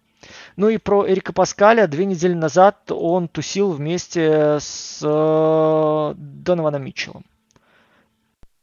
Ну 0.56 0.68
и 0.68 0.78
про 0.78 1.08
Эрика 1.08 1.32
Паскаля. 1.32 1.86
Две 1.86 2.04
недели 2.04 2.34
назад 2.34 2.90
он 2.90 3.28
тусил 3.28 3.72
вместе 3.72 4.58
с 4.60 5.00
э, 5.02 6.14
Донованом 6.16 6.84
Митчеллом. 6.84 7.24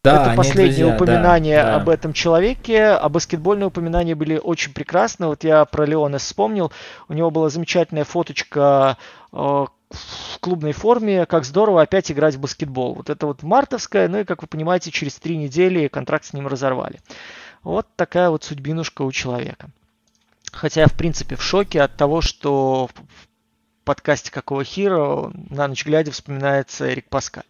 Да, 0.05 0.27
это 0.27 0.35
последнее 0.35 0.85
друзья, 0.85 0.95
упоминание 0.95 1.57
да, 1.57 1.63
да. 1.63 1.75
об 1.75 1.89
этом 1.89 2.13
человеке. 2.13 2.83
А 2.83 3.09
баскетбольные 3.09 3.67
упоминания 3.67 4.15
были 4.15 4.37
очень 4.37 4.73
прекрасны. 4.73 5.27
Вот 5.27 5.43
я 5.43 5.65
про 5.65 5.85
Леона 5.85 6.17
вспомнил. 6.17 6.71
У 7.07 7.13
него 7.13 7.31
была 7.31 7.49
замечательная 7.49 8.03
фоточка 8.03 8.97
э, 9.33 9.37
в 9.37 10.39
клубной 10.39 10.73
форме. 10.73 11.25
Как 11.25 11.45
здорово 11.45 11.81
опять 11.81 12.11
играть 12.11 12.35
в 12.35 12.39
баскетбол. 12.39 12.93
Вот 12.93 13.09
это 13.09 13.27
вот 13.27 13.43
мартовская. 13.43 14.07
Ну 14.07 14.19
и, 14.19 14.23
как 14.23 14.41
вы 14.41 14.47
понимаете, 14.47 14.91
через 14.91 15.15
три 15.15 15.37
недели 15.37 15.87
контракт 15.87 16.25
с 16.25 16.33
ним 16.33 16.47
разорвали. 16.47 17.01
Вот 17.63 17.87
такая 17.95 18.29
вот 18.29 18.43
судьбинушка 18.43 19.01
у 19.01 19.11
человека. 19.11 19.69
Хотя 20.51 20.81
я, 20.81 20.87
в 20.87 20.93
принципе, 20.93 21.35
в 21.35 21.41
шоке 21.41 21.81
от 21.81 21.97
того, 21.97 22.21
что 22.21 22.87
в 22.87 23.83
подкасте 23.83 24.31
«Какого 24.31 24.63
Хиро» 24.63 25.31
на 25.33 25.67
ночь 25.67 25.85
глядя 25.85 26.11
вспоминается 26.11 26.91
Эрик 26.91 27.09
Паскаль. 27.09 27.43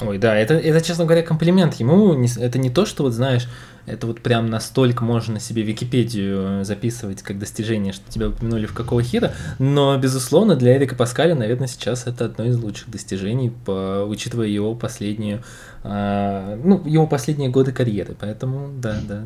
Ой, 0.00 0.18
да, 0.18 0.36
это, 0.36 0.54
это, 0.54 0.80
честно 0.82 1.04
говоря, 1.04 1.22
комплимент 1.22 1.74
ему. 1.74 2.12
Это 2.38 2.58
не 2.58 2.70
то, 2.70 2.84
что 2.84 3.02
вот 3.02 3.12
знаешь, 3.12 3.48
это 3.86 4.06
вот 4.06 4.20
прям 4.20 4.50
настолько 4.50 5.04
можно 5.04 5.40
себе 5.40 5.62
Википедию 5.62 6.64
записывать 6.64 7.22
как 7.22 7.38
достижение, 7.38 7.92
что 7.92 8.10
тебя 8.10 8.28
упомянули 8.28 8.66
в 8.66 8.74
какого 8.74 9.02
хира, 9.02 9.32
но, 9.58 9.96
безусловно, 9.96 10.56
для 10.56 10.76
Эрика 10.76 10.96
Паскаля, 10.96 11.34
наверное, 11.34 11.68
сейчас 11.68 12.06
это 12.06 12.26
одно 12.26 12.44
из 12.44 12.58
лучших 12.58 12.90
достижений, 12.90 13.52
по, 13.64 14.04
учитывая 14.06 14.48
его 14.48 14.74
последнюю, 14.74 15.42
а, 15.84 16.58
ну, 16.62 16.82
его 16.84 17.06
последние 17.06 17.48
годы 17.48 17.72
карьеры, 17.72 18.16
поэтому, 18.18 18.70
да, 18.76 18.96
да. 19.08 19.22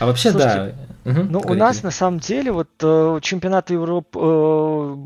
А 0.00 0.06
вообще, 0.06 0.32
Слушайте, 0.32 0.74
да. 1.04 1.10
Угу, 1.12 1.22
ну, 1.30 1.42
у 1.46 1.54
нас, 1.54 1.82
на 1.82 1.92
самом 1.92 2.18
деле, 2.18 2.52
вот 2.52 2.68
э, 2.82 3.18
чемпионат 3.22 3.70
Европы 3.70 4.18
э, 4.20 4.96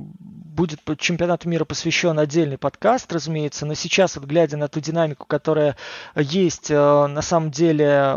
будет 0.53 0.81
чемпионату 0.99 1.49
мира 1.49 1.65
посвящен 1.65 2.19
отдельный 2.19 2.59
подкаст, 2.59 3.13
разумеется, 3.13 3.67
но 3.67 3.75
сейчас, 3.75 4.17
вот 4.17 4.27
глядя 4.27 4.57
на 4.57 4.69
ту 4.69 4.81
динамику, 4.81 5.27
которая 5.27 5.77
есть 6.15 6.71
э, 6.71 7.07
на 7.07 7.23
самом 7.23 7.51
деле 7.51 8.17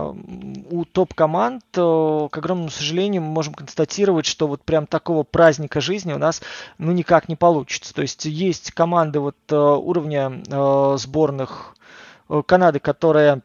у 0.70 0.86
топ-команд, 0.86 1.64
э, 1.76 2.28
к 2.32 2.38
огромному 2.38 2.70
сожалению, 2.70 3.22
мы 3.22 3.30
можем 3.30 3.54
констатировать, 3.54 4.26
что 4.26 4.48
вот 4.48 4.64
прям 4.64 4.86
такого 4.86 5.24
праздника 5.24 5.80
жизни 5.80 6.14
у 6.14 6.18
нас 6.18 6.42
ну 6.78 6.92
никак 6.92 7.30
не 7.30 7.36
получится. 7.36 7.94
То 7.94 8.02
есть 8.02 8.26
есть 8.26 8.72
команды 8.72 9.20
вот 9.20 9.38
э, 9.50 9.56
уровня 9.56 10.44
сборных 10.98 11.76
Канады, 12.48 12.80
которые 12.80 13.42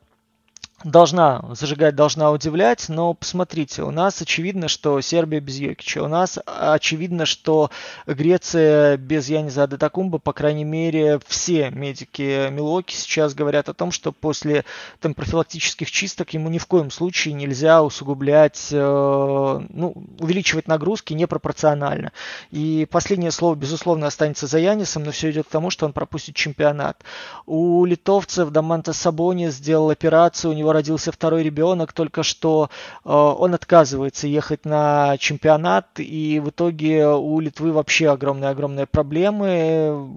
должна 0.84 1.44
зажигать, 1.52 1.94
должна 1.94 2.30
удивлять, 2.30 2.88
но 2.88 3.12
посмотрите, 3.12 3.82
у 3.82 3.90
нас 3.90 4.22
очевидно, 4.22 4.68
что 4.68 5.00
Сербия 5.00 5.40
без 5.40 5.58
Йокича, 5.58 6.02
у 6.02 6.08
нас 6.08 6.38
очевидно, 6.46 7.26
что 7.26 7.70
Греция 8.06 8.96
без 8.96 9.28
Яниза 9.28 9.64
Адетакумба, 9.64 10.18
по 10.18 10.32
крайней 10.32 10.64
мере, 10.64 11.20
все 11.26 11.70
медики 11.70 12.48
Милоки 12.50 12.94
сейчас 12.94 13.34
говорят 13.34 13.68
о 13.68 13.74
том, 13.74 13.92
что 13.92 14.12
после 14.12 14.64
там, 15.00 15.12
профилактических 15.12 15.90
чисток 15.90 16.30
ему 16.30 16.48
ни 16.48 16.58
в 16.58 16.66
коем 16.66 16.90
случае 16.90 17.34
нельзя 17.34 17.82
усугублять, 17.82 18.68
э, 18.72 19.60
ну, 19.68 19.94
увеличивать 20.18 20.66
нагрузки 20.66 21.12
непропорционально. 21.12 22.12
И 22.50 22.86
последнее 22.90 23.32
слово, 23.32 23.54
безусловно, 23.54 24.06
останется 24.06 24.46
за 24.46 24.58
Янисом, 24.58 25.04
но 25.04 25.10
все 25.10 25.30
идет 25.30 25.46
к 25.46 25.50
тому, 25.50 25.70
что 25.70 25.84
он 25.84 25.92
пропустит 25.92 26.34
чемпионат. 26.36 27.02
У 27.44 27.84
литовцев 27.84 28.50
Даманта 28.50 28.94
Сабони 28.94 29.48
сделал 29.48 29.90
операцию, 29.90 30.52
у 30.52 30.54
него 30.54 30.69
родился 30.72 31.12
второй 31.12 31.42
ребенок, 31.42 31.92
только 31.92 32.22
что 32.22 32.70
э, 33.04 33.10
он 33.10 33.54
отказывается 33.54 34.26
ехать 34.26 34.64
на 34.64 35.16
чемпионат, 35.18 35.98
и 35.98 36.40
в 36.40 36.50
итоге 36.50 37.06
у 37.08 37.40
Литвы 37.40 37.72
вообще 37.72 38.10
огромные-огромные 38.10 38.86
проблемы. 38.86 40.10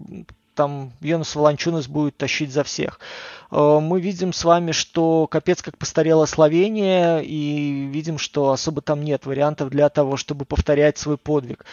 Там 0.55 0.93
Йонас 1.01 1.35
Волончунас 1.35 1.87
будет 1.87 2.17
тащить 2.17 2.51
за 2.51 2.63
всех 2.63 2.99
э, 3.51 3.79
мы 3.79 3.99
видим 4.01 4.33
с 4.33 4.43
вами, 4.43 4.71
что 4.71 5.27
капец 5.27 5.61
как 5.61 5.77
постарела 5.77 6.25
Словения, 6.25 7.19
и 7.19 7.87
видим, 7.91 8.17
что 8.17 8.51
особо 8.51 8.81
там 8.81 9.03
нет 9.03 9.25
вариантов 9.25 9.69
для 9.69 9.89
того, 9.89 10.17
чтобы 10.17 10.45
повторять 10.45 10.97
свой 10.97 11.17
подвиг 11.17 11.65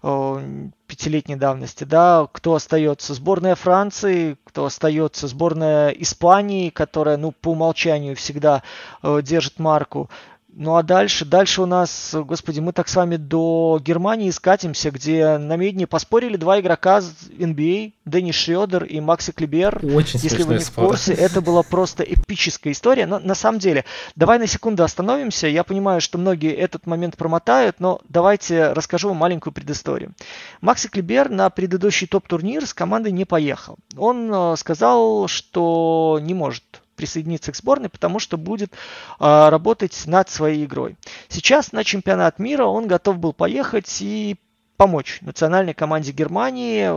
пятилетней 0.00 1.36
давности, 1.36 1.84
да, 1.84 2.28
кто 2.32 2.54
остается? 2.54 3.14
Сборная 3.14 3.56
Франции, 3.56 4.36
кто 4.44 4.64
остается? 4.64 5.26
Сборная 5.26 5.90
Испании, 5.90 6.70
которая, 6.70 7.16
ну, 7.16 7.32
по 7.32 7.50
умолчанию 7.50 8.14
всегда 8.14 8.62
э, 9.02 9.20
держит 9.22 9.58
марку. 9.58 10.08
Ну 10.50 10.76
а 10.76 10.82
дальше, 10.82 11.24
дальше 11.24 11.60
у 11.62 11.66
нас, 11.66 12.14
господи, 12.14 12.60
мы 12.60 12.72
так 12.72 12.88
с 12.88 12.96
вами 12.96 13.16
до 13.16 13.80
Германии 13.84 14.30
скатимся, 14.30 14.90
где 14.90 15.36
на 15.36 15.56
медне 15.56 15.86
поспорили 15.86 16.36
два 16.36 16.58
игрока 16.58 16.98
NBA, 16.98 17.92
а, 18.06 18.08
Дэнни 18.08 18.32
Шредер 18.32 18.84
и 18.84 18.98
Макси 19.00 19.32
Клибер. 19.32 19.80
Очень 19.84 20.20
Если 20.20 20.42
вы 20.42 20.54
не 20.54 20.64
в 20.64 20.72
курсе, 20.72 21.12
это 21.12 21.42
была 21.42 21.62
просто 21.62 22.02
эпическая 22.02 22.72
история. 22.72 23.06
Но 23.06 23.18
на 23.18 23.34
самом 23.34 23.58
деле, 23.58 23.84
давай 24.16 24.38
на 24.38 24.46
секунду 24.46 24.82
остановимся. 24.82 25.46
Я 25.48 25.64
понимаю, 25.64 26.00
что 26.00 26.16
многие 26.16 26.52
этот 26.52 26.86
момент 26.86 27.16
промотают, 27.18 27.78
но 27.78 28.00
давайте 28.08 28.72
расскажу 28.72 29.08
вам 29.08 29.18
маленькую 29.18 29.52
предысторию. 29.52 30.14
Макси 30.62 30.88
Клибер 30.88 31.28
на 31.28 31.50
предыдущий 31.50 32.06
топ-турнир 32.06 32.66
с 32.66 32.72
командой 32.72 33.12
не 33.12 33.26
поехал. 33.26 33.76
Он 33.96 34.32
э, 34.32 34.56
сказал, 34.56 35.28
что 35.28 36.18
не 36.22 36.32
может 36.32 36.64
присоединиться 36.98 37.52
к 37.52 37.56
сборной, 37.56 37.88
потому 37.88 38.18
что 38.18 38.36
будет 38.36 38.74
а, 39.18 39.48
работать 39.48 40.02
над 40.04 40.28
своей 40.28 40.66
игрой. 40.66 40.96
Сейчас 41.28 41.72
на 41.72 41.84
чемпионат 41.84 42.38
мира 42.38 42.64
он 42.64 42.86
готов 42.86 43.18
был 43.18 43.32
поехать 43.32 44.02
и 44.02 44.36
помочь 44.76 45.20
национальной 45.22 45.74
команде 45.74 46.12
Германии 46.12 46.88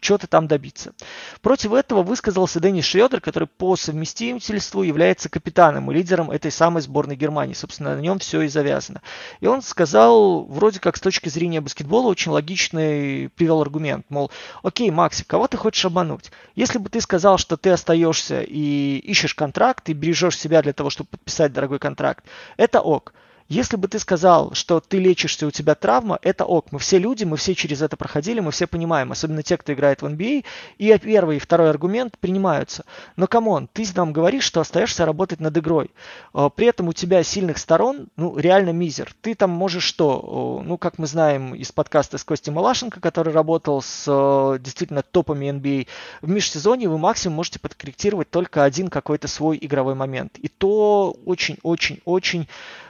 что-то 0.00 0.26
там 0.26 0.46
добиться. 0.46 0.92
Против 1.40 1.72
этого 1.72 2.02
высказался 2.02 2.60
Денис 2.60 2.84
Шредер, 2.84 3.20
который 3.20 3.48
по 3.48 3.76
совместительству 3.76 4.82
является 4.82 5.28
капитаном 5.28 5.90
и 5.90 5.94
лидером 5.94 6.30
этой 6.30 6.50
самой 6.50 6.82
сборной 6.82 7.16
Германии. 7.16 7.54
Собственно, 7.54 7.96
на 7.96 8.00
нем 8.00 8.18
все 8.18 8.42
и 8.42 8.48
завязано. 8.48 9.02
И 9.40 9.46
он 9.46 9.62
сказал, 9.62 10.44
вроде 10.44 10.80
как 10.80 10.96
с 10.96 11.00
точки 11.00 11.28
зрения 11.28 11.60
баскетбола, 11.60 12.08
очень 12.08 12.32
логичный 12.32 13.28
привел 13.30 13.60
аргумент. 13.60 14.06
Мол, 14.08 14.30
окей, 14.62 14.90
Макси, 14.90 15.24
кого 15.24 15.46
ты 15.48 15.56
хочешь 15.56 15.84
обмануть? 15.84 16.30
Если 16.54 16.78
бы 16.78 16.88
ты 16.88 17.00
сказал, 17.00 17.38
что 17.38 17.56
ты 17.56 17.70
остаешься 17.70 18.42
и 18.42 18.98
ищешь 18.98 19.34
контракт, 19.34 19.88
и 19.88 19.92
бережешь 19.92 20.38
себя 20.38 20.62
для 20.62 20.72
того, 20.72 20.90
чтобы 20.90 21.10
подписать 21.10 21.52
дорогой 21.52 21.78
контракт, 21.78 22.24
это 22.56 22.80
ок. 22.80 23.12
Если 23.48 23.76
бы 23.76 23.88
ты 23.88 23.98
сказал, 23.98 24.52
что 24.52 24.78
ты 24.78 24.98
лечишься, 24.98 25.46
у 25.46 25.50
тебя 25.50 25.74
травма, 25.74 26.18
это 26.20 26.44
ок. 26.44 26.66
Мы 26.70 26.78
все 26.78 26.98
люди, 26.98 27.24
мы 27.24 27.38
все 27.38 27.54
через 27.54 27.80
это 27.80 27.96
проходили, 27.96 28.40
мы 28.40 28.50
все 28.50 28.66
понимаем, 28.66 29.10
особенно 29.10 29.42
те, 29.42 29.56
кто 29.56 29.72
играет 29.72 30.02
в 30.02 30.06
NBA, 30.06 30.44
и 30.76 30.98
первый 30.98 31.38
и 31.38 31.40
второй 31.40 31.70
аргумент 31.70 32.18
принимаются. 32.18 32.84
Но, 33.16 33.26
come 33.26 33.49
on, 33.49 33.66
ты 33.72 33.86
нам 33.94 34.12
говоришь, 34.12 34.44
что 34.44 34.60
остаешься 34.60 35.06
работать 35.06 35.40
над 35.40 35.56
игрой. 35.56 35.90
А, 36.34 36.50
при 36.50 36.66
этом 36.66 36.88
у 36.88 36.92
тебя 36.92 37.22
сильных 37.22 37.56
сторон, 37.56 38.08
ну, 38.16 38.36
реально 38.36 38.70
мизер. 38.70 39.14
Ты 39.22 39.34
там 39.34 39.48
можешь 39.48 39.84
что? 39.84 40.62
Ну, 40.62 40.76
как 40.76 40.98
мы 40.98 41.06
знаем 41.06 41.54
из 41.54 41.72
подкаста 41.72 42.18
с 42.18 42.24
Костей 42.24 42.52
Малашенко, 42.52 43.00
который 43.00 43.32
работал 43.32 43.80
с 43.80 44.58
действительно 44.60 45.00
топами 45.02 45.50
NBA, 45.50 45.86
в 46.20 46.28
межсезонье 46.28 46.90
вы 46.90 46.98
максимум 46.98 47.36
можете 47.36 47.60
подкорректировать 47.60 48.28
только 48.28 48.64
один 48.64 48.88
какой-то 48.88 49.26
свой 49.26 49.58
игровой 49.58 49.94
момент. 49.94 50.36
И 50.36 50.48
то 50.48 51.16
очень-очень-очень 51.24 52.42
Э, 52.42 52.87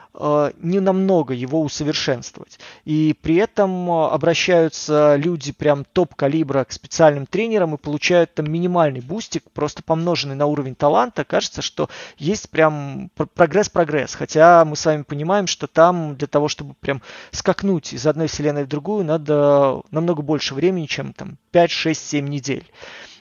не 0.60 0.80
намного 0.80 1.32
его 1.34 1.62
усовершенствовать. 1.62 2.58
И 2.84 3.14
при 3.22 3.36
этом 3.36 3.90
э, 3.90 4.08
обращаются 4.08 5.16
люди 5.16 5.52
прям 5.52 5.84
топ-калибра 5.84 6.64
к 6.64 6.72
специальным 6.72 7.26
тренерам 7.26 7.74
и 7.74 7.78
получают 7.78 8.34
там 8.34 8.50
минимальный 8.50 9.00
бустик, 9.00 9.44
просто 9.52 9.82
помноженный 9.82 10.34
на 10.34 10.46
уровень 10.46 10.74
таланта. 10.74 11.24
Кажется, 11.24 11.62
что 11.62 11.88
есть 12.16 12.50
прям 12.50 13.10
прогресс-прогресс. 13.34 14.14
Хотя 14.14 14.64
мы 14.64 14.76
с 14.76 14.84
вами 14.84 15.02
понимаем, 15.02 15.46
что 15.46 15.66
там 15.66 16.16
для 16.16 16.26
того, 16.26 16.48
чтобы 16.48 16.74
прям 16.74 17.00
скакнуть 17.30 17.92
из 17.92 18.06
одной 18.06 18.26
вселенной 18.26 18.64
в 18.64 18.68
другую, 18.68 19.04
надо 19.04 19.82
намного 19.90 20.22
больше 20.22 20.54
времени, 20.54 20.86
чем 20.86 21.12
там 21.12 21.38
5, 21.52 21.70
6, 21.70 22.08
7 22.08 22.26
недель. 22.26 22.66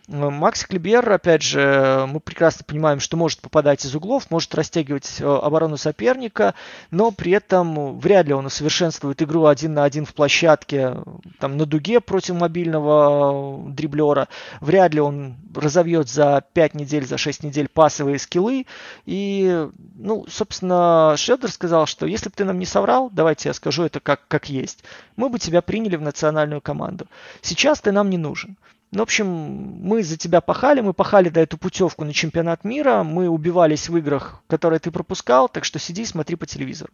Макс 0.07 0.63
Клибер, 0.63 1.11
опять 1.11 1.41
же, 1.41 2.05
мы 2.07 2.21
прекрасно 2.21 2.63
понимаем, 2.65 3.01
что 3.01 3.17
может 3.17 3.41
попадать 3.41 3.83
из 3.83 3.93
углов, 3.93 4.31
может 4.31 4.55
растягивать 4.55 5.21
оборону 5.21 5.75
соперника, 5.75 6.55
но 6.91 7.11
при 7.11 7.33
этом 7.33 7.99
вряд 7.99 8.25
ли 8.25 8.33
он 8.33 8.45
усовершенствует 8.45 9.21
игру 9.21 9.45
один 9.47 9.73
на 9.73 9.83
один 9.83 10.05
в 10.05 10.13
площадке, 10.13 10.95
там, 11.39 11.57
на 11.57 11.65
дуге 11.65 11.99
против 11.99 12.35
мобильного 12.35 13.69
дриблера, 13.69 14.29
вряд 14.61 14.93
ли 14.93 15.01
он 15.01 15.35
разовьет 15.53 16.07
за 16.07 16.41
5 16.53 16.75
недель, 16.75 17.05
за 17.05 17.17
6 17.17 17.43
недель 17.43 17.67
пасовые 17.67 18.17
скиллы, 18.17 18.65
и, 19.05 19.67
ну, 19.95 20.25
собственно, 20.29 21.15
Шредер 21.17 21.51
сказал, 21.51 21.85
что 21.85 22.05
если 22.05 22.29
бы 22.29 22.35
ты 22.35 22.45
нам 22.45 22.59
не 22.59 22.65
соврал, 22.65 23.09
давайте 23.11 23.49
я 23.49 23.53
скажу 23.53 23.83
это 23.83 23.99
как, 23.99 24.21
как 24.29 24.47
есть, 24.47 24.85
мы 25.17 25.27
бы 25.27 25.37
тебя 25.37 25.61
приняли 25.61 25.97
в 25.97 26.01
национальную 26.01 26.61
команду. 26.61 27.07
Сейчас 27.41 27.81
ты 27.81 27.91
нам 27.91 28.09
не 28.09 28.17
нужен. 28.17 28.55
Ну, 28.91 28.99
в 28.99 29.01
общем, 29.03 29.27
мы 29.27 30.01
за 30.01 30.15
тебя 30.15 30.39
пахали, 30.39 30.79
мы 30.79 30.93
пахали 30.93 31.27
до 31.27 31.41
эту 31.41 31.57
путевку 31.57 32.05
на 32.05 32.13
чемпионат 32.13 32.63
мира, 32.63 33.03
мы 33.03 33.27
убивались 33.27 33.89
в 33.89 33.97
играх, 33.97 34.41
которые 34.47 34.79
ты 34.79 34.91
пропускал, 34.91 35.49
так 35.49 35.65
что 35.65 35.77
сиди 35.77 36.03
и 36.03 36.05
смотри 36.05 36.37
по 36.37 36.45
телевизору. 36.45 36.93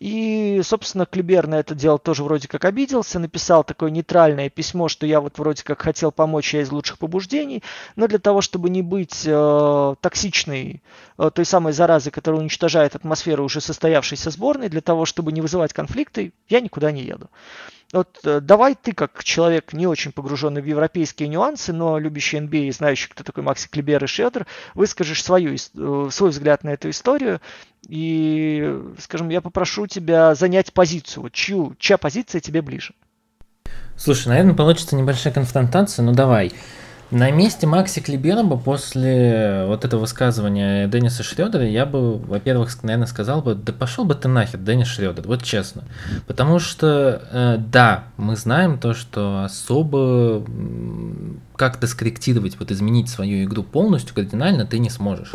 И, 0.00 0.60
собственно, 0.62 1.06
Клибер 1.06 1.46
на 1.46 1.58
это 1.58 1.74
дело 1.74 1.98
тоже 1.98 2.24
вроде 2.24 2.46
как 2.46 2.66
обиделся, 2.66 3.18
написал 3.18 3.64
такое 3.64 3.90
нейтральное 3.90 4.50
письмо, 4.50 4.88
что 4.88 5.06
я 5.06 5.22
вот 5.22 5.38
вроде 5.38 5.64
как 5.64 5.80
хотел 5.80 6.12
помочь, 6.12 6.52
я 6.52 6.60
из 6.60 6.70
лучших 6.70 6.98
побуждений, 6.98 7.62
но 7.96 8.06
для 8.06 8.18
того, 8.18 8.42
чтобы 8.42 8.68
не 8.68 8.82
быть 8.82 9.22
э, 9.24 9.94
токсичной, 9.98 10.82
э, 11.16 11.30
той 11.34 11.46
самой 11.46 11.72
заразы, 11.72 12.10
которая 12.10 12.42
уничтожает 12.42 12.96
атмосферу 12.96 13.44
уже 13.44 13.62
состоявшейся 13.62 14.28
сборной, 14.28 14.68
для 14.68 14.82
того, 14.82 15.06
чтобы 15.06 15.32
не 15.32 15.40
вызывать 15.40 15.72
конфликты, 15.72 16.34
я 16.50 16.60
никуда 16.60 16.92
не 16.92 17.02
еду. 17.02 17.30
Вот 17.92 18.20
э, 18.24 18.40
давай 18.40 18.76
ты, 18.80 18.92
как 18.92 19.24
человек 19.24 19.72
не 19.72 19.86
очень 19.86 20.12
погруженный 20.12 20.62
в 20.62 20.64
европейские 20.64 21.28
нюансы, 21.28 21.72
но 21.72 21.98
любящий 21.98 22.38
NBA 22.38 22.68
и 22.68 22.70
знающий, 22.72 23.08
кто 23.08 23.24
такой 23.24 23.42
Макси 23.42 23.68
Клибер 23.68 24.04
и 24.04 24.06
Шедер, 24.06 24.46
выскажешь 24.74 25.22
свою, 25.24 25.54
э, 25.54 26.08
свой 26.10 26.30
взгляд 26.30 26.62
на 26.62 26.70
эту 26.70 26.90
историю. 26.90 27.40
И, 27.88 28.80
скажем, 29.00 29.30
я 29.30 29.40
попрошу 29.40 29.86
тебя 29.88 30.34
занять 30.34 30.72
позицию. 30.72 31.24
Вот 31.24 31.32
чью, 31.32 31.74
чья 31.78 31.98
позиция 31.98 32.40
тебе 32.40 32.62
ближе? 32.62 32.94
Слушай, 33.96 34.28
наверное, 34.28 34.54
получится 34.54 34.94
небольшая 34.94 35.32
конфронтация, 35.32 36.04
но 36.04 36.12
давай. 36.12 36.52
На 37.10 37.32
месте 37.32 37.66
Макси 37.66 38.00
Клиберова 38.00 38.56
после 38.56 39.64
вот 39.66 39.84
этого 39.84 40.02
высказывания 40.02 40.86
Денниса 40.86 41.24
Шредера 41.24 41.66
я 41.66 41.84
бы, 41.84 42.16
во-первых, 42.18 42.70
наверное, 42.84 43.08
сказал 43.08 43.42
бы, 43.42 43.56
да 43.56 43.72
пошел 43.72 44.04
бы 44.04 44.14
ты 44.14 44.28
нахер, 44.28 44.60
Деннис 44.60 44.86
Шредер, 44.86 45.26
вот 45.26 45.42
честно. 45.42 45.82
Потому 46.28 46.60
что, 46.60 47.22
э, 47.32 47.56
да, 47.58 48.04
мы 48.16 48.36
знаем 48.36 48.78
то, 48.78 48.94
что 48.94 49.42
особо 49.42 50.44
как-то 51.60 51.86
скорректировать, 51.86 52.58
вот 52.58 52.70
изменить 52.70 53.10
свою 53.10 53.44
игру 53.44 53.62
полностью 53.62 54.14
кардинально 54.14 54.64
ты 54.64 54.78
не 54.78 54.88
сможешь. 54.88 55.32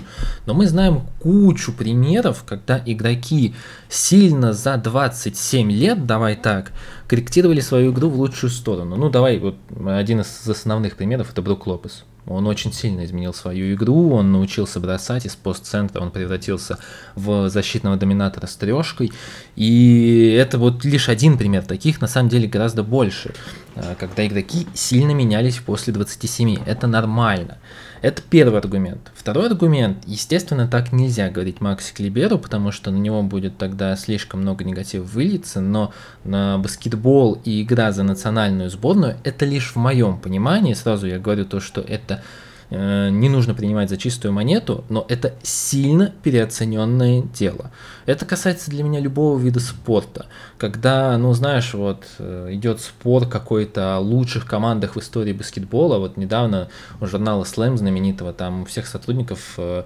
Но 0.48 0.56
мы 0.56 0.66
знаем 0.66 1.02
кучу 1.20 1.72
примеров, 1.72 2.44
когда 2.48 2.82
игроки 2.84 3.54
сильно 3.90 4.52
за 4.52 4.78
27 4.78 5.72
лет, 5.72 6.08
давай 6.08 6.36
так, 6.36 6.72
корректировали 7.08 7.60
свою 7.60 7.92
игру 7.92 8.10
в 8.10 8.16
лучшую 8.16 8.50
сторону. 8.50 8.96
Ну, 8.96 9.12
давай, 9.12 9.38
вот 9.38 9.56
один 9.86 10.22
из 10.22 10.50
основных 10.50 10.96
примеров 10.96 11.32
это 11.32 11.44
Брук 11.44 11.68
Лопес. 11.68 12.06
Он 12.28 12.48
очень 12.48 12.74
сильно 12.74 13.06
изменил 13.06 13.34
свою 13.34 13.74
игру, 13.76 14.14
он 14.14 14.32
научился 14.32 14.80
бросать 14.80 15.26
из 15.26 15.36
постцентра, 15.36 16.02
он 16.02 16.12
превратился 16.12 16.80
в 17.16 17.50
защитного 17.50 17.98
доминатора 17.98 18.48
с 18.48 18.56
трешкой. 18.56 19.12
И 19.56 20.36
это 20.40 20.58
вот 20.58 20.84
лишь 20.84 21.08
один 21.10 21.38
пример, 21.38 21.64
таких 21.64 22.02
на 22.02 22.08
самом 22.08 22.30
деле 22.30 22.48
гораздо 22.48 22.84
больше, 22.84 23.34
а, 23.76 23.96
когда 23.96 24.26
игроки 24.26 24.68
сильно 24.74 25.12
менялись 25.12 25.58
после 25.58 25.94
27. 25.94 26.58
Это 26.66 26.88
нормально. 26.88 27.58
Это 28.06 28.22
первый 28.22 28.60
аргумент. 28.60 29.12
Второй 29.16 29.48
аргумент, 29.48 29.98
естественно, 30.06 30.68
так 30.68 30.94
нельзя 30.94 31.32
говорить 31.32 31.60
Макси 31.60 31.92
Клиберу, 31.92 32.38
потому 32.38 32.72
что 32.72 32.92
на 32.92 32.98
него 32.98 33.24
будет 33.24 33.58
тогда 33.58 33.96
слишком 33.96 34.42
много 34.42 34.64
негатива 34.64 35.04
вылиться, 35.04 35.60
но 35.60 35.92
на 36.24 36.60
баскетбол 36.60 37.42
и 37.44 37.64
игра 37.64 37.92
за 37.92 38.04
национальную 38.04 38.70
сборную 38.70 39.18
это 39.24 39.46
лишь 39.46 39.72
в 39.72 39.78
моем 39.78 40.20
понимании, 40.20 40.76
сразу 40.76 41.08
я 41.08 41.18
говорю 41.18 41.46
то, 41.46 41.60
что 41.60 41.82
это 41.82 42.22
не 42.70 43.30
нужно 43.30 43.54
принимать 43.54 43.90
за 43.90 43.98
чистую 43.98 44.34
монету, 44.34 44.84
но 44.90 45.06
это 45.08 45.34
сильно 45.44 46.14
переоцененное 46.24 47.22
дело. 47.22 47.72
Это 48.06 48.26
касается 48.26 48.70
для 48.70 48.84
меня 48.84 49.00
любого 49.00 49.38
вида 49.40 49.60
спорта. 49.60 50.28
Когда, 50.58 51.18
ну 51.18 51.34
знаешь, 51.34 51.74
вот 51.74 52.06
э, 52.20 52.50
идет 52.52 52.80
спор 52.80 53.28
какой-то 53.28 53.96
о 53.96 54.00
лучших 54.00 54.46
командах 54.46 54.96
в 54.96 55.00
истории 55.00 55.34
баскетбола, 55.34 55.98
вот 55.98 56.18
недавно 56.18 56.70
у 57.02 57.06
журнала 57.08 57.44
Slam 57.44 57.78
знаменитого, 57.78 58.32
там 58.32 58.62
у 58.62 58.66
всех 58.66 58.88
сотрудников 58.88 59.56
э, 59.58 59.84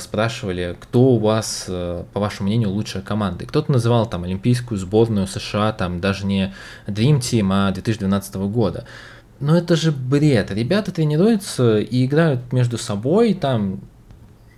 спрашивали, 0.00 0.76
кто 0.80 1.02
у 1.10 1.18
вас, 1.18 1.64
по 1.66 2.20
вашему 2.20 2.48
мнению, 2.48 2.70
лучшая 2.70 3.02
команда. 3.02 3.46
Кто-то 3.46 3.70
называл 3.72 4.06
там 4.06 4.24
Олимпийскую 4.24 4.78
сборную 4.78 5.26
США, 5.26 5.72
там 5.72 6.00
даже 6.00 6.26
не 6.26 6.54
Dream 6.86 7.18
Team, 7.18 7.48
а 7.50 7.70
2012 7.72 8.34
года. 8.36 8.84
Но 9.42 9.56
это 9.56 9.74
же 9.74 9.90
бред. 9.90 10.52
Ребята 10.52 10.92
тренируются 10.92 11.78
и 11.78 12.06
играют 12.06 12.52
между 12.52 12.78
собой 12.78 13.34
там 13.34 13.80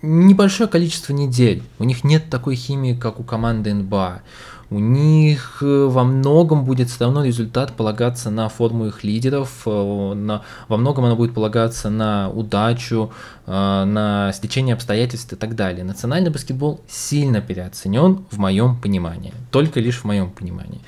небольшое 0.03 0.69
количество 0.69 1.15
недель. 1.15 1.63
У 1.79 1.85
них 1.85 2.05
нет 2.05 2.29
такой 2.29 2.55
химии, 2.55 2.95
как 2.95 3.19
у 3.19 3.23
команды 3.23 3.73
НБА. 3.73 4.21
У 4.69 4.79
них 4.79 5.59
э, 5.63 5.87
во 5.87 6.05
многом 6.05 6.67
будет 6.67 6.91
все 6.91 7.05
равно 7.05 7.25
результат 7.25 7.73
полагаться 7.73 8.31
на 8.31 8.51
форму 8.51 8.87
их 8.87 9.05
лидеров, 9.05 9.63
э, 9.67 10.15
на, 10.15 10.43
во 10.69 10.77
многом 10.77 11.07
она 11.07 11.15
будет 11.15 11.33
полагаться 11.33 11.89
на 11.89 12.29
удачу, 12.29 13.11
э, 13.47 13.51
на 13.85 14.33
стечение 14.35 14.75
обстоятельств 14.75 15.33
и 15.33 15.37
так 15.37 15.55
далее. 15.55 15.85
Национальный 15.85 16.31
баскетбол 16.31 16.81
сильно 16.89 17.41
переоценен 17.41 18.25
в 18.31 18.39
моем 18.39 18.79
понимании, 18.79 19.33
только 19.51 19.81
лишь 19.81 20.01
в 20.01 20.05
моем 20.05 20.31
понимании. 20.31 20.81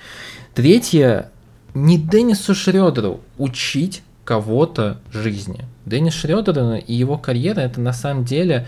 Третье, 0.55 1.31
не 1.77 1.99
Деннису 1.99 2.55
Шредеру 2.55 3.21
учить 3.37 4.03
кого-то 4.25 4.97
жизни. 5.13 5.67
Деннис 5.85 6.15
Шредер 6.15 6.77
и 6.77 6.95
его 6.95 7.19
карьера 7.19 7.61
это 7.61 7.81
на 7.81 7.93
самом 7.93 8.25
деле 8.25 8.67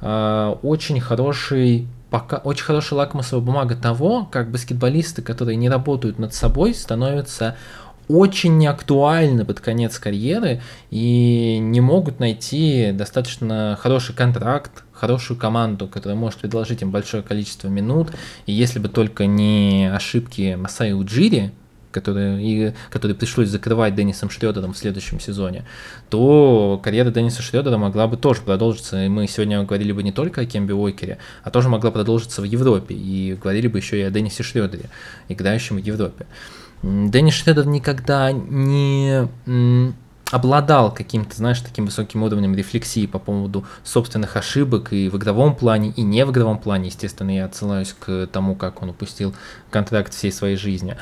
э, 0.00 0.54
очень 0.62 1.00
хороший 1.00 1.86
пока 2.10 2.38
очень 2.38 2.64
хорошая 2.64 2.98
лакмусовая 2.98 3.44
бумага 3.44 3.76
того, 3.76 4.24
как 4.24 4.50
баскетболисты, 4.50 5.22
которые 5.22 5.54
не 5.56 5.68
работают 5.68 6.18
над 6.18 6.34
собой, 6.34 6.74
становятся 6.74 7.56
очень 8.08 8.58
неактуальны 8.58 9.44
под 9.44 9.60
конец 9.60 9.98
карьеры 9.98 10.60
и 10.90 11.58
не 11.60 11.80
могут 11.80 12.18
найти 12.18 12.90
достаточно 12.92 13.78
хороший 13.80 14.16
контракт, 14.16 14.84
хорошую 14.92 15.38
команду, 15.38 15.86
которая 15.86 16.18
может 16.18 16.40
предложить 16.40 16.82
им 16.82 16.90
большое 16.90 17.22
количество 17.22 17.68
минут. 17.68 18.08
И 18.46 18.52
если 18.52 18.80
бы 18.80 18.88
только 18.88 19.26
не 19.26 19.90
ошибки 19.94 20.56
Масаи 20.58 20.92
Уджири, 20.92 21.52
которые, 21.90 22.42
и, 22.42 22.74
которые 22.90 23.14
пришлось 23.14 23.48
закрывать 23.48 23.94
Деннисом 23.94 24.30
Шредером 24.30 24.72
в 24.72 24.78
следующем 24.78 25.20
сезоне, 25.20 25.64
то 26.10 26.80
карьера 26.82 27.10
Денниса 27.10 27.42
Шредера 27.42 27.76
могла 27.78 28.06
бы 28.06 28.16
тоже 28.16 28.42
продолжиться. 28.42 29.04
И 29.04 29.08
мы 29.08 29.26
сегодня 29.26 29.62
говорили 29.62 29.92
бы 29.92 30.02
не 30.02 30.12
только 30.12 30.42
о 30.42 30.46
Кемби 30.46 30.72
Уокере, 30.72 31.18
а 31.42 31.50
тоже 31.50 31.68
могла 31.68 31.90
продолжиться 31.90 32.42
в 32.42 32.44
Европе. 32.44 32.94
И 32.94 33.36
говорили 33.40 33.68
бы 33.68 33.78
еще 33.78 33.98
и 33.98 34.02
о 34.02 34.10
Деннисе 34.10 34.42
Шредере, 34.42 34.90
играющем 35.28 35.76
в 35.76 35.84
Европе. 35.84 36.26
Деннис 36.82 37.34
Шредер 37.34 37.66
никогда 37.66 38.30
не 38.32 39.28
обладал 40.30 40.92
каким-то, 40.92 41.36
знаешь, 41.36 41.60
таким 41.60 41.86
высоким 41.86 42.22
уровнем 42.22 42.54
рефлексии 42.54 43.06
по 43.06 43.18
поводу 43.18 43.64
собственных 43.82 44.36
ошибок 44.36 44.92
и 44.92 45.08
в 45.08 45.16
игровом 45.16 45.54
плане, 45.54 45.92
и 45.96 46.02
не 46.02 46.24
в 46.24 46.30
игровом 46.30 46.58
плане, 46.58 46.88
естественно, 46.88 47.34
я 47.34 47.46
отсылаюсь 47.46 47.94
к 47.98 48.28
тому, 48.30 48.54
как 48.54 48.82
он 48.82 48.90
упустил 48.90 49.34
контракт 49.70 50.12
всей 50.12 50.32
своей 50.32 50.56
жизни. 50.56 50.96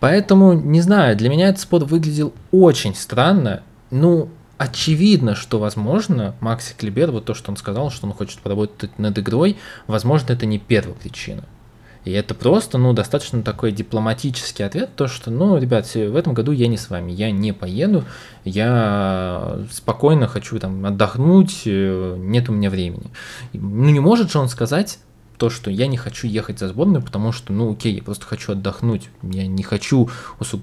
Поэтому, 0.00 0.52
не 0.52 0.80
знаю, 0.80 1.16
для 1.16 1.28
меня 1.28 1.48
этот 1.48 1.60
спот 1.60 1.82
выглядел 1.84 2.32
очень 2.52 2.94
странно. 2.94 3.62
Ну, 3.90 4.28
очевидно, 4.58 5.34
что, 5.34 5.58
возможно, 5.58 6.34
Макси 6.40 6.74
Клибер, 6.76 7.10
вот 7.10 7.24
то, 7.24 7.34
что 7.34 7.50
он 7.50 7.56
сказал, 7.56 7.90
что 7.90 8.06
он 8.06 8.12
хочет 8.12 8.38
поработать 8.40 8.96
над 8.98 9.18
игрой, 9.18 9.56
возможно, 9.86 10.32
это 10.32 10.46
не 10.46 10.58
первая 10.58 10.94
причина. 10.94 11.44
И 12.08 12.12
это 12.12 12.34
просто, 12.34 12.78
ну, 12.78 12.94
достаточно 12.94 13.42
такой 13.42 13.70
дипломатический 13.70 14.62
ответ, 14.62 14.88
то, 14.96 15.08
что, 15.08 15.30
ну, 15.30 15.58
ребят, 15.58 15.84
в 15.94 16.16
этом 16.16 16.32
году 16.32 16.52
я 16.52 16.66
не 16.66 16.78
с 16.78 16.88
вами, 16.88 17.12
я 17.12 17.30
не 17.30 17.52
поеду, 17.52 18.02
я 18.46 19.58
спокойно 19.70 20.26
хочу 20.26 20.58
там 20.58 20.86
отдохнуть, 20.86 21.64
э, 21.66 22.16
нет 22.16 22.48
у 22.48 22.52
меня 22.54 22.70
времени. 22.70 23.10
Ну, 23.52 23.90
не 23.90 24.00
может 24.00 24.32
же 24.32 24.38
он 24.38 24.48
сказать, 24.48 24.98
то, 25.38 25.50
что 25.50 25.70
я 25.70 25.86
не 25.86 25.96
хочу 25.96 26.26
ехать 26.26 26.58
за 26.58 26.68
сборную, 26.68 27.02
потому 27.02 27.32
что, 27.32 27.52
ну, 27.52 27.72
окей, 27.72 27.94
я 27.94 28.02
просто 28.02 28.26
хочу 28.26 28.52
отдохнуть, 28.52 29.08
я 29.22 29.46
не 29.46 29.62
хочу, 29.62 30.10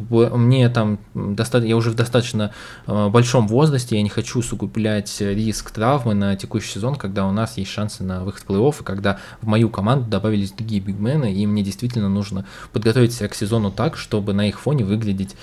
мне 0.09 0.69
там, 0.69 0.99
достаточно, 1.13 1.69
я 1.69 1.77
уже 1.77 1.91
в 1.91 1.95
достаточно 1.95 2.51
э, 2.85 3.09
большом 3.09 3.47
возрасте, 3.47 3.95
я 3.95 4.01
не 4.01 4.09
хочу 4.09 4.39
усугублять 4.39 5.21
риск 5.21 5.71
травмы 5.71 6.13
на 6.13 6.35
текущий 6.35 6.73
сезон, 6.73 6.95
когда 6.95 7.25
у 7.25 7.31
нас 7.31 7.57
есть 7.57 7.71
шансы 7.71 8.03
на 8.03 8.23
выход 8.23 8.43
в 8.43 8.49
плей-офф, 8.49 8.81
и 8.81 8.83
когда 8.83 9.17
в 9.41 9.47
мою 9.47 9.69
команду 9.69 10.09
добавились 10.09 10.51
другие 10.51 10.81
бигмены, 10.81 11.33
и 11.33 11.47
мне 11.47 11.63
действительно 11.63 12.09
нужно 12.09 12.45
подготовить 12.73 13.13
себя 13.13 13.29
к 13.29 13.35
сезону 13.35 13.71
так, 13.71 13.97
чтобы 13.97 14.33
на 14.33 14.47
их 14.47 14.59
фоне 14.59 14.83
выглядеть 14.83 15.35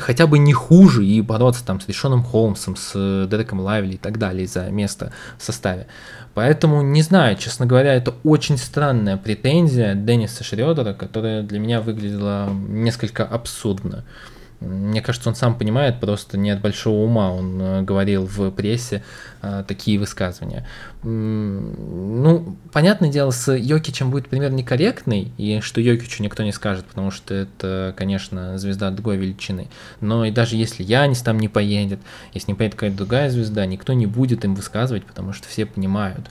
хотя 0.00 0.26
бы 0.26 0.38
не 0.38 0.52
хуже 0.52 1.06
и 1.06 1.20
бороться 1.20 1.64
там 1.64 1.80
с 1.80 1.88
Решоном 1.88 2.22
Холмсом, 2.22 2.76
с 2.76 3.26
Дереком 3.30 3.60
Лайвли 3.60 3.94
и 3.94 3.98
так 3.98 4.18
далее 4.18 4.46
за 4.46 4.70
место 4.70 5.12
в 5.38 5.44
составе. 5.44 5.86
Поэтому 6.38 6.82
не 6.82 7.02
знаю, 7.02 7.36
честно 7.36 7.66
говоря, 7.66 7.94
это 7.94 8.14
очень 8.22 8.58
странная 8.58 9.16
претензия 9.16 9.96
Денниса 9.96 10.44
Шредера, 10.44 10.94
которая 10.94 11.42
для 11.42 11.58
меня 11.58 11.80
выглядела 11.80 12.48
несколько 12.48 13.24
абсурдно. 13.24 14.04
Мне 14.60 15.00
кажется, 15.02 15.28
он 15.28 15.36
сам 15.36 15.56
понимает, 15.56 16.00
просто 16.00 16.36
не 16.36 16.50
от 16.50 16.60
большого 16.60 17.04
ума 17.04 17.32
он 17.32 17.60
э, 17.60 17.82
говорил 17.82 18.26
в 18.26 18.50
прессе 18.50 19.04
э, 19.40 19.62
такие 19.66 20.00
высказывания. 20.00 20.66
Ну, 21.04 22.56
понятное 22.72 23.08
дело, 23.08 23.30
с 23.30 23.52
Йокичем 23.52 24.10
будет 24.10 24.28
пример 24.28 24.50
некорректный, 24.50 25.32
и 25.38 25.60
что 25.60 25.80
Йокичу 25.80 26.24
никто 26.24 26.42
не 26.42 26.52
скажет, 26.52 26.86
потому 26.86 27.12
что 27.12 27.34
это, 27.34 27.94
конечно, 27.96 28.58
звезда 28.58 28.90
другой 28.90 29.16
величины. 29.16 29.68
Но 30.00 30.24
и 30.24 30.32
даже 30.32 30.56
если 30.56 30.82
Янис 30.82 31.22
там 31.22 31.38
не 31.38 31.48
поедет, 31.48 32.00
если 32.34 32.50
не 32.50 32.56
поедет 32.56 32.74
какая-то 32.74 32.96
другая 32.96 33.30
звезда, 33.30 33.64
никто 33.64 33.92
не 33.92 34.06
будет 34.06 34.44
им 34.44 34.56
высказывать, 34.56 35.04
потому 35.04 35.32
что 35.32 35.46
все 35.46 35.66
понимают, 35.66 36.30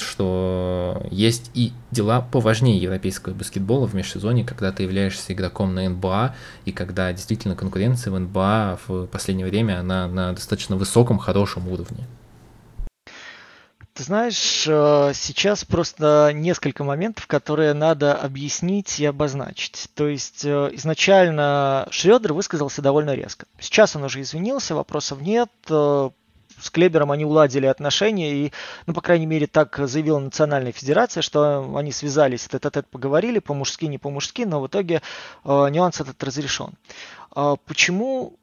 что 0.00 1.06
есть 1.10 1.50
и 1.54 1.72
дела 1.90 2.20
поважнее 2.20 2.78
европейского 2.78 3.34
баскетбола 3.34 3.86
в 3.86 3.94
межсезонье, 3.94 4.44
когда 4.44 4.72
ты 4.72 4.82
являешься 4.82 5.32
игроком 5.32 5.74
на 5.74 5.88
НБА, 5.88 6.34
и 6.64 6.72
когда 6.72 7.12
действительно 7.12 7.54
конкуренция 7.54 8.12
в 8.12 8.18
НБА 8.18 8.78
в 8.86 9.06
последнее 9.06 9.46
время, 9.46 9.80
она 9.80 10.08
на 10.08 10.32
достаточно 10.32 10.76
высоком, 10.76 11.18
хорошем 11.18 11.68
уровне. 11.68 12.06
Ты 14.00 14.04
знаешь, 14.04 14.66
э, 14.66 15.12
сейчас 15.14 15.64
просто 15.64 16.30
несколько 16.32 16.84
моментов, 16.84 17.26
которые 17.26 17.74
надо 17.74 18.14
объяснить 18.14 18.98
и 18.98 19.04
обозначить. 19.04 19.90
То 19.94 20.08
есть 20.08 20.44
э, 20.44 20.70
изначально 20.72 21.86
Шредер 21.90 22.32
высказался 22.32 22.80
довольно 22.82 23.14
резко. 23.14 23.46
Сейчас 23.58 23.96
он 23.96 24.04
уже 24.04 24.22
извинился, 24.22 24.74
вопросов 24.74 25.20
нет. 25.20 25.50
С 26.60 26.70
Клебером 26.70 27.10
они 27.10 27.24
уладили 27.24 27.66
отношения, 27.66 28.32
и, 28.32 28.52
ну, 28.86 28.94
по 28.94 29.00
крайней 29.00 29.26
мере, 29.26 29.46
так 29.46 29.78
заявила 29.78 30.18
Национальная 30.18 30.72
Федерация, 30.72 31.22
что 31.22 31.76
они 31.76 31.92
связались, 31.92 32.46
тет-а-тет 32.46 32.86
поговорили, 32.88 33.38
по-мужски, 33.38 33.86
не 33.86 33.98
по-мужски, 33.98 34.42
но 34.42 34.60
в 34.60 34.66
итоге 34.66 35.02
э, 35.44 35.68
нюанс 35.70 36.00
этот 36.00 36.22
разрешен. 36.22 36.72
Э, 37.34 37.56
почему 37.64 38.34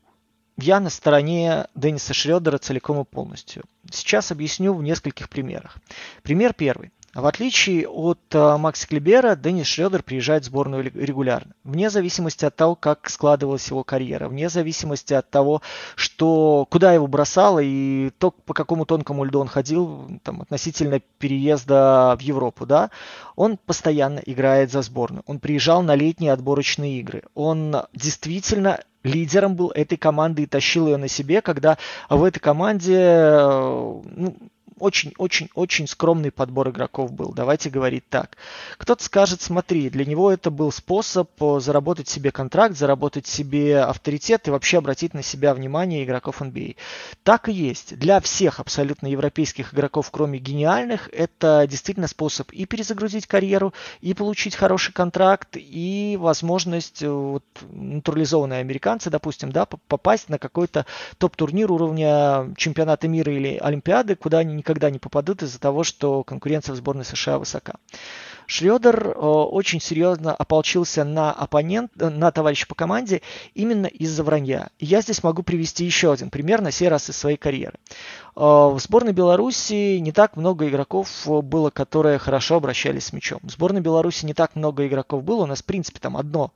я 0.58 0.80
на 0.80 0.90
стороне 0.90 1.68
Денниса 1.76 2.14
Шредера 2.14 2.58
целиком 2.58 3.02
и 3.02 3.06
полностью? 3.06 3.64
Сейчас 3.92 4.32
объясню 4.32 4.74
в 4.74 4.82
нескольких 4.82 5.30
примерах. 5.30 5.78
Пример 6.24 6.54
первый. 6.54 6.92
В 7.18 7.26
отличие 7.26 7.88
от 7.88 8.20
э, 8.34 8.58
Макса 8.58 8.88
Клибера, 8.88 9.36
Деннис 9.36 9.66
Шредер 9.66 10.04
приезжает 10.04 10.44
в 10.44 10.46
сборную 10.46 10.84
регулярно. 10.84 11.54
Вне 11.64 11.90
зависимости 11.90 12.46
от 12.46 12.56
того, 12.56 12.76
как 12.76 13.10
складывалась 13.10 13.68
его 13.70 13.84
карьера, 13.84 14.30
вне 14.30 14.50
зависимости 14.50 15.16
от 15.16 15.28
того, 15.28 15.64
что, 15.96 16.68
куда 16.70 16.94
его 16.94 17.08
бросало 17.08 17.58
и 17.58 18.12
то, 18.20 18.30
по 18.30 18.54
какому 18.54 18.86
тонкому 18.86 19.24
льду 19.24 19.40
он 19.40 19.48
ходил 19.48 20.08
там, 20.22 20.44
относительно 20.44 21.00
переезда 21.18 22.16
в 22.20 22.22
Европу. 22.22 22.68
Да? 22.68 22.92
Он 23.36 23.58
постоянно 23.58 24.20
играет 24.20 24.72
за 24.72 24.84
сборную. 24.84 25.24
Он 25.26 25.40
приезжал 25.40 25.82
на 25.82 25.96
летние 25.96 26.34
отборочные 26.34 27.00
игры. 27.00 27.24
Он 27.34 27.78
действительно 27.94 28.82
лидером 29.02 29.56
был 29.56 29.72
этой 29.72 29.98
команды 29.98 30.44
и 30.44 30.46
тащил 30.46 30.86
ее 30.86 30.98
на 30.98 31.08
себе, 31.08 31.42
когда 31.42 31.80
в 32.10 32.24
этой 32.24 32.40
команде 32.40 32.96
э, 32.96 34.02
ну, 34.04 34.38
очень-очень-очень 34.80 35.88
скромный 35.88 36.32
подбор 36.32 36.70
игроков 36.70 37.12
был, 37.12 37.34
давайте 37.34 37.70
говорить 37.70 38.08
так. 38.10 38.38
Кто-то 38.78 39.04
скажет, 39.04 39.42
смотри, 39.42 39.90
для 39.90 40.06
него 40.06 40.32
это 40.32 40.52
был 40.52 40.72
способ 40.72 41.30
э, 41.42 41.60
заработать 41.60 42.08
себе 42.08 42.32
контракт, 42.32 42.78
заработать 42.78 43.28
себе 43.28 43.82
авторитет 43.82 44.48
и 44.48 44.52
вообще 44.52 44.78
обратить 44.78 45.14
на 45.14 45.24
себя 45.24 45.54
внимание 45.54 46.04
игроков 46.04 46.42
NBA. 46.42 46.76
А. 46.76 47.16
Так 47.24 47.50
и 47.50 47.54
есть. 47.54 47.98
Для 47.98 48.20
всех 48.20 48.60
абсолютно 48.60 49.08
европейских 49.08 49.74
игроков, 49.74 50.10
кроме 50.12 50.40
гениальных, 50.40 51.10
это 51.12 51.66
действительно 51.70 52.08
способ 52.08 52.52
и 52.52 52.66
перезагрузить 52.66 53.28
карьеру, 53.28 53.74
и 54.02 54.14
получить 54.14 54.56
хороший 54.56 54.94
контракт, 54.94 55.50
и 55.56 56.18
возможность, 56.20 57.04
э, 57.04 57.10
вот, 57.10 57.44
натурализованные 57.70 58.60
американцы, 58.60 59.10
допустим, 59.10 59.52
да, 59.52 59.66
попасть 59.66 60.30
на 60.30 60.40
какой-то 60.40 60.86
топ-турнир 61.18 61.72
уровня 61.72 62.54
чемпионата 62.56 63.08
мира 63.08 63.34
или 63.34 63.58
Олимпиады, 63.58 64.16
куда 64.16 64.40
они 64.40 64.54
никогда 64.68 64.90
не 64.90 65.00
попадут 65.00 65.44
из-за 65.44 65.60
того, 65.60 65.84
что 65.86 66.26
конкуренция 66.26 66.74
в 66.74 66.76
сборной 66.76 67.06
США 67.06 67.40
высока. 67.40 67.76
Шредер 68.48 69.08
э, 69.08 69.12
очень 69.12 69.80
серьезно 69.80 70.34
ополчился 70.34 71.06
на 71.06 71.32
оппонент, 71.32 71.92
э, 71.98 72.10
на 72.10 72.32
товарища 72.32 72.68
по 72.68 72.76
команде 72.76 73.22
именно 73.54 73.88
из-за 73.88 74.24
вранья. 74.24 74.70
Я 74.80 75.02
здесь 75.02 75.24
могу 75.24 75.42
привести 75.42 75.86
еще 75.86 76.12
один 76.12 76.30
пример, 76.30 76.62
на 76.62 76.72
сей 76.72 76.90
раз 76.90 77.10
из 77.10 77.18
своей 77.18 77.38
карьеры. 77.38 77.78
Э, 78.36 78.40
в 78.42 78.78
сборной 78.80 79.14
Беларуси 79.14 80.00
не 80.00 80.12
так 80.12 80.36
много 80.36 80.68
игроков 80.68 81.10
было, 81.26 81.70
которые 81.70 82.20
хорошо 82.20 82.56
обращались 82.56 83.06
с 83.06 83.14
мячом. 83.14 83.40
В 83.44 83.52
сборной 83.52 83.82
Беларуси 83.82 84.26
не 84.26 84.34
так 84.34 84.56
много 84.56 84.86
игроков 84.86 85.24
было, 85.24 85.44
у 85.44 85.48
нас 85.48 85.62
в 85.62 85.66
принципе 85.66 86.00
там 86.00 86.18
одно 86.18 86.52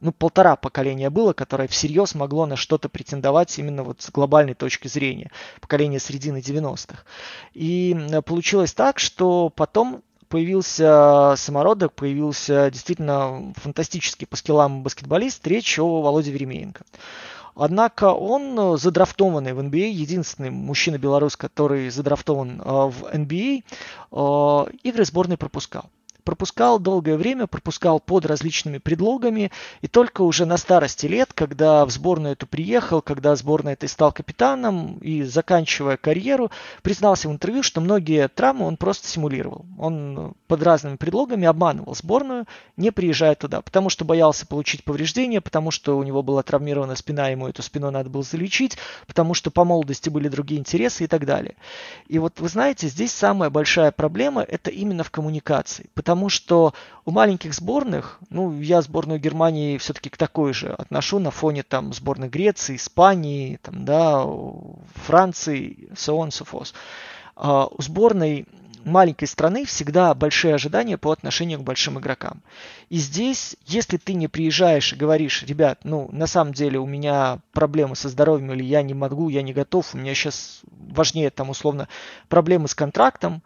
ну, 0.00 0.12
полтора 0.12 0.56
поколения 0.56 1.10
было, 1.10 1.32
которое 1.32 1.68
всерьез 1.68 2.14
могло 2.14 2.46
на 2.46 2.56
что-то 2.56 2.88
претендовать 2.88 3.58
именно 3.58 3.82
вот 3.82 4.02
с 4.02 4.10
глобальной 4.10 4.54
точки 4.54 4.88
зрения, 4.88 5.30
поколение 5.60 6.00
середины 6.00 6.38
90-х. 6.38 7.04
И 7.52 7.96
получилось 8.24 8.72
так, 8.72 8.98
что 8.98 9.50
потом 9.50 10.02
появился 10.28 11.34
самородок, 11.36 11.92
появился 11.92 12.70
действительно 12.70 13.52
фантастический 13.56 14.26
по 14.26 14.36
скиллам 14.36 14.82
баскетболист, 14.82 15.46
речь 15.46 15.78
о 15.78 16.02
Володе 16.02 16.32
Веремеенко. 16.32 16.84
Однако 17.54 18.12
он 18.12 18.76
задрафтованный 18.78 19.52
в 19.52 19.60
NBA, 19.60 19.84
а, 19.84 19.86
единственный 19.86 20.50
мужчина 20.50 20.98
белорус, 20.98 21.36
который 21.36 21.88
задрафтован 21.88 22.60
э, 22.60 22.64
в 22.64 23.04
NBA, 23.14 23.62
а, 24.10 24.66
э, 24.66 24.72
игры 24.82 25.04
сборной 25.04 25.36
пропускал 25.36 25.88
пропускал 26.24 26.78
долгое 26.78 27.16
время, 27.16 27.46
пропускал 27.46 28.00
под 28.00 28.26
различными 28.26 28.78
предлогами, 28.78 29.52
и 29.82 29.88
только 29.88 30.22
уже 30.22 30.46
на 30.46 30.56
старости 30.56 31.06
лет, 31.06 31.32
когда 31.32 31.84
в 31.84 31.90
сборную 31.90 32.32
эту 32.32 32.46
приехал, 32.46 33.02
когда 33.02 33.36
сборная 33.36 33.74
этой 33.74 33.88
стал 33.88 34.12
капитаном 34.12 34.98
и 34.98 35.22
заканчивая 35.22 35.96
карьеру, 35.96 36.50
признался 36.82 37.28
в 37.28 37.32
интервью, 37.32 37.62
что 37.62 37.80
многие 37.80 38.28
травмы 38.28 38.66
он 38.66 38.76
просто 38.76 39.08
симулировал. 39.08 39.66
Он 39.78 40.34
под 40.48 40.62
разными 40.62 40.96
предлогами 40.96 41.46
обманывал 41.46 41.94
сборную, 41.94 42.46
не 42.76 42.90
приезжая 42.90 43.34
туда, 43.34 43.60
потому 43.60 43.90
что 43.90 44.04
боялся 44.04 44.46
получить 44.46 44.84
повреждения, 44.84 45.40
потому 45.40 45.70
что 45.70 45.98
у 45.98 46.02
него 46.02 46.22
была 46.22 46.42
травмирована 46.42 46.96
спина, 46.96 47.28
ему 47.28 47.48
эту 47.48 47.62
спину 47.62 47.90
надо 47.90 48.10
было 48.10 48.22
залечить, 48.22 48.78
потому 49.06 49.34
что 49.34 49.50
по 49.50 49.64
молодости 49.64 50.08
были 50.08 50.28
другие 50.28 50.60
интересы 50.60 51.04
и 51.04 51.06
так 51.06 51.26
далее. 51.26 51.56
И 52.08 52.18
вот 52.18 52.40
вы 52.40 52.48
знаете, 52.48 52.88
здесь 52.88 53.12
самая 53.12 53.50
большая 53.50 53.92
проблема 53.92 54.42
это 54.42 54.70
именно 54.70 55.04
в 55.04 55.10
коммуникации, 55.10 55.90
потому 55.94 56.13
потому 56.14 56.28
что 56.28 56.74
у 57.04 57.10
маленьких 57.10 57.52
сборных, 57.52 58.20
ну, 58.30 58.60
я 58.60 58.82
сборную 58.82 59.18
Германии 59.18 59.78
все-таки 59.78 60.10
к 60.10 60.16
такой 60.16 60.52
же 60.52 60.68
отношу 60.68 61.18
на 61.18 61.32
фоне 61.32 61.64
там 61.64 61.92
сборной 61.92 62.28
Греции, 62.28 62.76
Испании, 62.76 63.58
там, 63.60 63.84
да, 63.84 64.24
Франции, 64.94 65.88
so 65.94 66.16
on, 66.20 66.28
so 66.28 66.46
forth. 66.48 66.72
А 67.34 67.66
у 67.66 67.82
сборной 67.82 68.46
маленькой 68.84 69.26
страны 69.26 69.64
всегда 69.64 70.14
большие 70.14 70.54
ожидания 70.54 70.98
по 70.98 71.10
отношению 71.10 71.58
к 71.58 71.64
большим 71.64 71.98
игрокам. 71.98 72.42
И 72.90 72.98
здесь, 72.98 73.56
если 73.66 73.96
ты 73.96 74.14
не 74.14 74.28
приезжаешь 74.28 74.92
и 74.92 74.96
говоришь, 74.96 75.42
ребят, 75.42 75.80
ну, 75.82 76.08
на 76.12 76.28
самом 76.28 76.54
деле 76.54 76.78
у 76.78 76.86
меня 76.86 77.40
проблемы 77.52 77.96
со 77.96 78.08
здоровьем, 78.08 78.52
или 78.52 78.62
я 78.62 78.82
не 78.82 78.94
могу, 78.94 79.30
я 79.30 79.42
не 79.42 79.52
готов, 79.52 79.92
у 79.92 79.98
меня 79.98 80.14
сейчас 80.14 80.60
важнее 80.70 81.30
там 81.30 81.50
условно 81.50 81.88
проблемы 82.28 82.68
с 82.68 82.74
контрактом, 82.76 83.42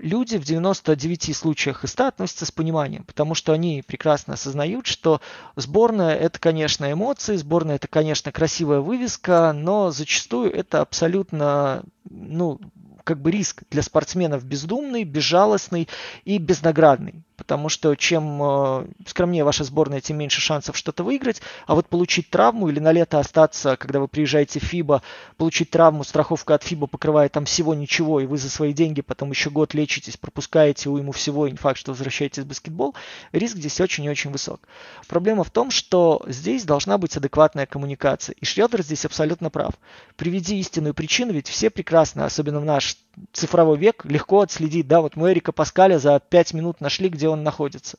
люди 0.00 0.36
в 0.36 0.44
99 0.44 1.36
случаях 1.36 1.82
из 1.84 1.90
100 1.90 2.06
относятся 2.06 2.46
с 2.46 2.52
пониманием, 2.52 3.04
потому 3.04 3.34
что 3.34 3.52
они 3.52 3.82
прекрасно 3.86 4.34
осознают, 4.34 4.86
что 4.86 5.20
сборная 5.56 6.14
это, 6.14 6.38
конечно, 6.38 6.90
эмоции, 6.90 7.36
сборная 7.36 7.76
это, 7.76 7.88
конечно, 7.88 8.30
красивая 8.30 8.80
вывеска, 8.80 9.52
но 9.52 9.90
зачастую 9.90 10.52
это 10.52 10.80
абсолютно, 10.80 11.82
ну, 12.08 12.60
как 13.02 13.20
бы 13.20 13.30
риск 13.30 13.62
для 13.70 13.82
спортсменов 13.82 14.44
бездумный, 14.44 15.04
безжалостный 15.04 15.88
и 16.24 16.38
безнаградный. 16.38 17.24
Потому 17.38 17.68
что 17.68 17.94
чем 17.94 18.42
э, 18.42 18.86
скромнее 19.06 19.44
ваша 19.44 19.64
сборная, 19.64 20.00
тем 20.00 20.18
меньше 20.18 20.40
шансов 20.40 20.76
что-то 20.76 21.04
выиграть. 21.04 21.40
А 21.66 21.74
вот 21.74 21.86
получить 21.86 22.28
травму 22.28 22.68
или 22.68 22.80
на 22.80 22.92
лето 22.92 23.20
остаться, 23.20 23.76
когда 23.76 24.00
вы 24.00 24.08
приезжаете 24.08 24.58
в 24.60 24.64
ФИБА, 24.64 25.02
получить 25.36 25.70
травму, 25.70 26.04
страховка 26.04 26.56
от 26.56 26.64
ФИБА 26.64 26.88
покрывает 26.88 27.32
там 27.32 27.44
всего 27.44 27.74
ничего, 27.74 28.20
и 28.20 28.26
вы 28.26 28.36
за 28.36 28.50
свои 28.50 28.72
деньги 28.72 29.00
потом 29.00 29.30
еще 29.30 29.50
год 29.50 29.72
лечитесь, 29.72 30.16
пропускаете 30.16 30.90
уйму 30.90 31.12
всего, 31.12 31.46
и 31.46 31.52
не 31.52 31.56
факт, 31.56 31.78
что 31.78 31.92
возвращаетесь 31.92 32.42
в 32.42 32.46
баскетбол, 32.46 32.94
риск 33.32 33.56
здесь 33.56 33.80
очень 33.80 34.04
и 34.04 34.10
очень 34.10 34.30
высок. 34.30 34.60
Проблема 35.06 35.44
в 35.44 35.50
том, 35.50 35.70
что 35.70 36.22
здесь 36.26 36.64
должна 36.64 36.98
быть 36.98 37.16
адекватная 37.16 37.66
коммуникация. 37.66 38.34
И 38.40 38.44
Шредер 38.44 38.82
здесь 38.82 39.04
абсолютно 39.04 39.48
прав. 39.48 39.74
Приведи 40.16 40.58
истинную 40.58 40.92
причину, 40.92 41.32
ведь 41.32 41.48
все 41.48 41.70
прекрасно, 41.70 42.24
особенно 42.24 42.58
в 42.60 42.64
наш 42.64 42.96
цифровой 43.32 43.78
век, 43.78 44.04
легко 44.04 44.40
отследить. 44.40 44.88
Да, 44.88 45.00
вот 45.00 45.16
мы 45.16 45.32
Эрика 45.32 45.52
Паскаля 45.52 45.98
за 45.98 46.20
5 46.20 46.54
минут 46.54 46.80
нашли, 46.80 47.08
где 47.08 47.27
он 47.28 47.42
находится. 47.42 47.98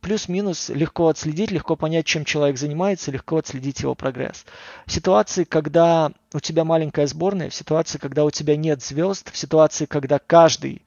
Плюс-минус 0.00 0.68
легко 0.68 1.08
отследить, 1.08 1.50
легко 1.50 1.74
понять, 1.74 2.06
чем 2.06 2.24
человек 2.24 2.56
занимается, 2.56 3.10
легко 3.10 3.38
отследить 3.38 3.80
его 3.80 3.94
прогресс. 3.94 4.44
В 4.86 4.92
ситуации, 4.92 5.44
когда 5.44 6.12
у 6.32 6.40
тебя 6.40 6.64
маленькая 6.64 7.06
сборная, 7.06 7.50
в 7.50 7.54
ситуации, 7.54 7.98
когда 7.98 8.24
у 8.24 8.30
тебя 8.30 8.56
нет 8.56 8.82
звезд, 8.82 9.32
в 9.32 9.36
ситуации, 9.36 9.86
когда 9.86 10.18
каждый 10.18 10.82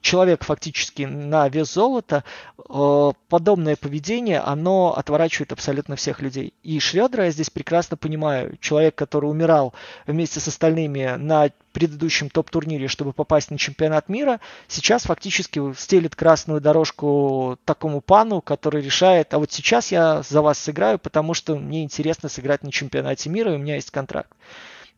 человек 0.00 0.44
фактически 0.44 1.02
на 1.02 1.48
вес 1.48 1.72
золота, 1.72 2.24
э, 2.58 3.12
подобное 3.28 3.76
поведение, 3.76 4.40
оно 4.40 4.94
отворачивает 4.96 5.52
абсолютно 5.52 5.96
всех 5.96 6.20
людей. 6.20 6.52
И 6.62 6.78
Шредера 6.80 7.24
я 7.24 7.30
здесь 7.30 7.50
прекрасно 7.50 7.96
понимаю. 7.96 8.56
Человек, 8.60 8.94
который 8.94 9.26
умирал 9.30 9.74
вместе 10.06 10.40
с 10.40 10.48
остальными 10.48 11.16
на 11.16 11.50
предыдущем 11.72 12.28
топ-турнире, 12.28 12.88
чтобы 12.88 13.12
попасть 13.12 13.50
на 13.50 13.58
чемпионат 13.58 14.08
мира, 14.08 14.40
сейчас 14.66 15.04
фактически 15.04 15.72
стелит 15.74 16.16
красную 16.16 16.60
дорожку 16.60 17.58
такому 17.64 18.00
пану, 18.00 18.40
который 18.40 18.82
решает, 18.82 19.32
а 19.32 19.38
вот 19.38 19.52
сейчас 19.52 19.92
я 19.92 20.22
за 20.22 20.42
вас 20.42 20.58
сыграю, 20.58 20.98
потому 20.98 21.34
что 21.34 21.56
мне 21.56 21.84
интересно 21.84 22.28
сыграть 22.28 22.62
на 22.62 22.72
чемпионате 22.72 23.30
мира, 23.30 23.52
и 23.52 23.56
у 23.56 23.58
меня 23.58 23.76
есть 23.76 23.90
контракт. 23.90 24.30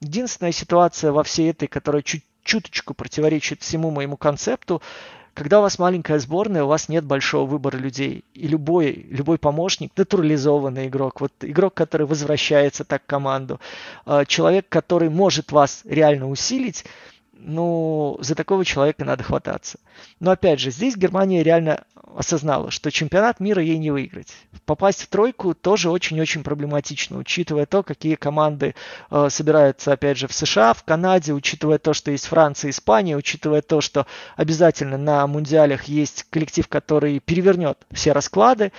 Единственная 0.01 0.53
ситуация 0.53 1.13
во 1.13 1.23
всей 1.23 1.51
этой, 1.51 1.69
которая 1.69 2.01
чуть 2.03 2.25
чуточку 2.45 2.95
противоречит 2.95 3.63
всему 3.63 3.91
моему 3.91 4.17
концепту. 4.17 4.83
Когда 5.35 5.61
у 5.61 5.63
вас 5.63 5.79
маленькая 5.79 6.19
сборная, 6.19 6.65
у 6.65 6.67
вас 6.67 6.89
нет 6.89 7.05
большого 7.05 7.47
выбора 7.47 7.77
людей. 7.77 8.25
И 8.35 8.49
любой, 8.49 9.07
любой 9.11 9.39
помощник, 9.39 9.93
натурализованный 9.97 10.89
игрок, 10.89 11.21
вот 11.21 11.33
игрок, 11.41 11.75
который 11.75 12.07
возвращается 12.07 12.85
так 12.85 13.05
в 13.05 13.07
команду, 13.07 13.61
а, 14.05 14.25
человек, 14.25 14.67
который 14.69 15.09
может 15.09 15.53
вас 15.53 15.83
реально 15.85 16.29
усилить, 16.29 16.85
ну, 17.43 18.17
за 18.21 18.35
такого 18.35 18.65
человека 18.65 19.05
надо 19.05 19.25
хвататься. 19.25 19.79
Но 20.21 20.31
опять 20.31 20.61
же, 20.61 20.71
здесь 20.71 20.97
Германия 20.97 21.43
реально 21.43 21.85
осознала, 22.17 22.71
что 22.71 22.91
чемпионат 22.91 23.41
мира 23.41 23.63
ей 23.63 23.79
не 23.79 23.91
выиграть. 23.91 24.33
Попасть 24.67 25.03
в 25.03 25.07
тройку 25.09 25.55
тоже 25.55 25.91
очень-очень 25.91 26.43
проблематично, 26.43 27.19
учитывая 27.19 27.67
то, 27.67 27.83
какие 27.83 28.17
команды 28.17 28.75
э, 29.11 29.29
собираются, 29.31 29.93
опять 29.93 30.19
же, 30.19 30.27
в 30.27 30.33
США, 30.33 30.75
в 30.75 30.83
Канаде, 30.83 31.33
учитывая 31.33 31.79
то, 31.79 31.95
что 31.95 32.11
есть 32.11 32.27
Франция, 32.27 32.71
Испания, 32.71 33.17
учитывая 33.17 33.63
то, 33.63 33.81
что 33.81 34.07
обязательно 34.37 34.99
на 34.99 35.27
мундиалях 35.27 35.85
есть 35.85 36.27
коллектив, 36.31 36.67
который 36.69 37.21
перевернет 37.21 37.79
все 37.93 38.13
расклады 38.13 38.73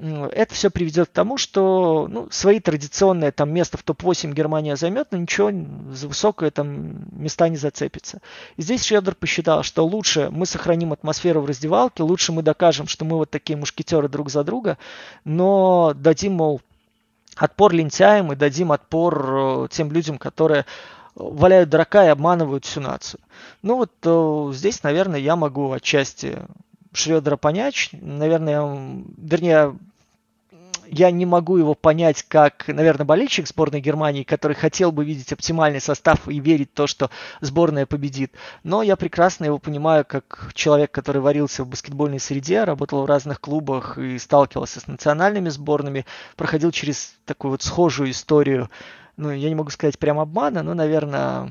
это 0.00 0.54
все 0.54 0.70
приведет 0.70 1.08
к 1.08 1.12
тому, 1.12 1.36
что 1.36 2.08
ну, 2.10 2.28
свои 2.30 2.60
традиционные 2.60 3.30
там 3.30 3.52
место 3.52 3.76
в 3.76 3.82
топ-8 3.82 4.32
Германия 4.32 4.74
займет, 4.76 5.08
но 5.10 5.18
ничего 5.18 5.50
за 5.92 6.08
высокое 6.08 6.50
там 6.50 7.04
места 7.12 7.48
не 7.48 7.56
зацепится. 7.56 8.20
И 8.56 8.62
здесь 8.62 8.84
Шредер 8.84 9.14
посчитал, 9.14 9.62
что 9.62 9.86
лучше 9.86 10.30
мы 10.30 10.46
сохраним 10.46 10.92
атмосферу 10.92 11.42
в 11.42 11.46
раздевалке, 11.46 12.02
лучше 12.02 12.32
мы 12.32 12.42
докажем, 12.42 12.86
что 12.86 13.04
мы 13.04 13.16
вот 13.16 13.30
такие 13.30 13.56
мушкетеры 13.56 14.08
друг 14.08 14.30
за 14.30 14.44
друга, 14.44 14.78
но 15.24 15.92
дадим, 15.94 16.34
мол, 16.34 16.62
отпор 17.36 17.72
лентяям 17.72 18.32
и 18.32 18.36
дадим 18.36 18.72
отпор 18.72 19.64
э, 19.64 19.68
тем 19.70 19.92
людям, 19.92 20.16
которые 20.16 20.64
валяют 21.14 21.68
дурака 21.68 22.06
и 22.06 22.08
обманывают 22.08 22.64
всю 22.64 22.80
нацию. 22.80 23.20
Ну 23.60 23.76
вот 23.76 23.92
э, 24.04 24.52
здесь, 24.54 24.82
наверное, 24.82 25.20
я 25.20 25.36
могу 25.36 25.70
отчасти 25.72 26.38
Шредера 26.92 27.36
понять. 27.36 27.90
Наверное, 27.92 29.04
вернее, 29.16 29.76
я 30.86 31.10
не 31.10 31.24
могу 31.24 31.56
его 31.56 31.74
понять 31.74 32.22
как, 32.28 32.68
наверное, 32.68 33.06
болельщик 33.06 33.48
сборной 33.48 33.80
Германии, 33.80 34.24
который 34.24 34.54
хотел 34.54 34.92
бы 34.92 35.04
видеть 35.04 35.32
оптимальный 35.32 35.80
состав 35.80 36.28
и 36.28 36.38
верить 36.38 36.70
в 36.70 36.74
то, 36.74 36.86
что 36.86 37.10
сборная 37.40 37.86
победит. 37.86 38.32
Но 38.62 38.82
я 38.82 38.96
прекрасно 38.96 39.46
его 39.46 39.58
понимаю 39.58 40.04
как 40.04 40.50
человек, 40.52 40.90
который 40.90 41.22
варился 41.22 41.64
в 41.64 41.68
баскетбольной 41.68 42.20
среде, 42.20 42.64
работал 42.64 43.02
в 43.02 43.06
разных 43.06 43.40
клубах 43.40 43.96
и 43.96 44.18
сталкивался 44.18 44.80
с 44.80 44.86
национальными 44.86 45.48
сборными, 45.48 46.04
проходил 46.36 46.70
через 46.72 47.14
такую 47.24 47.52
вот 47.52 47.62
схожую 47.62 48.10
историю, 48.10 48.68
ну, 49.16 49.30
я 49.30 49.48
не 49.48 49.54
могу 49.54 49.70
сказать 49.70 49.98
прям 49.98 50.18
обмана, 50.18 50.62
но, 50.62 50.74
наверное, 50.74 51.50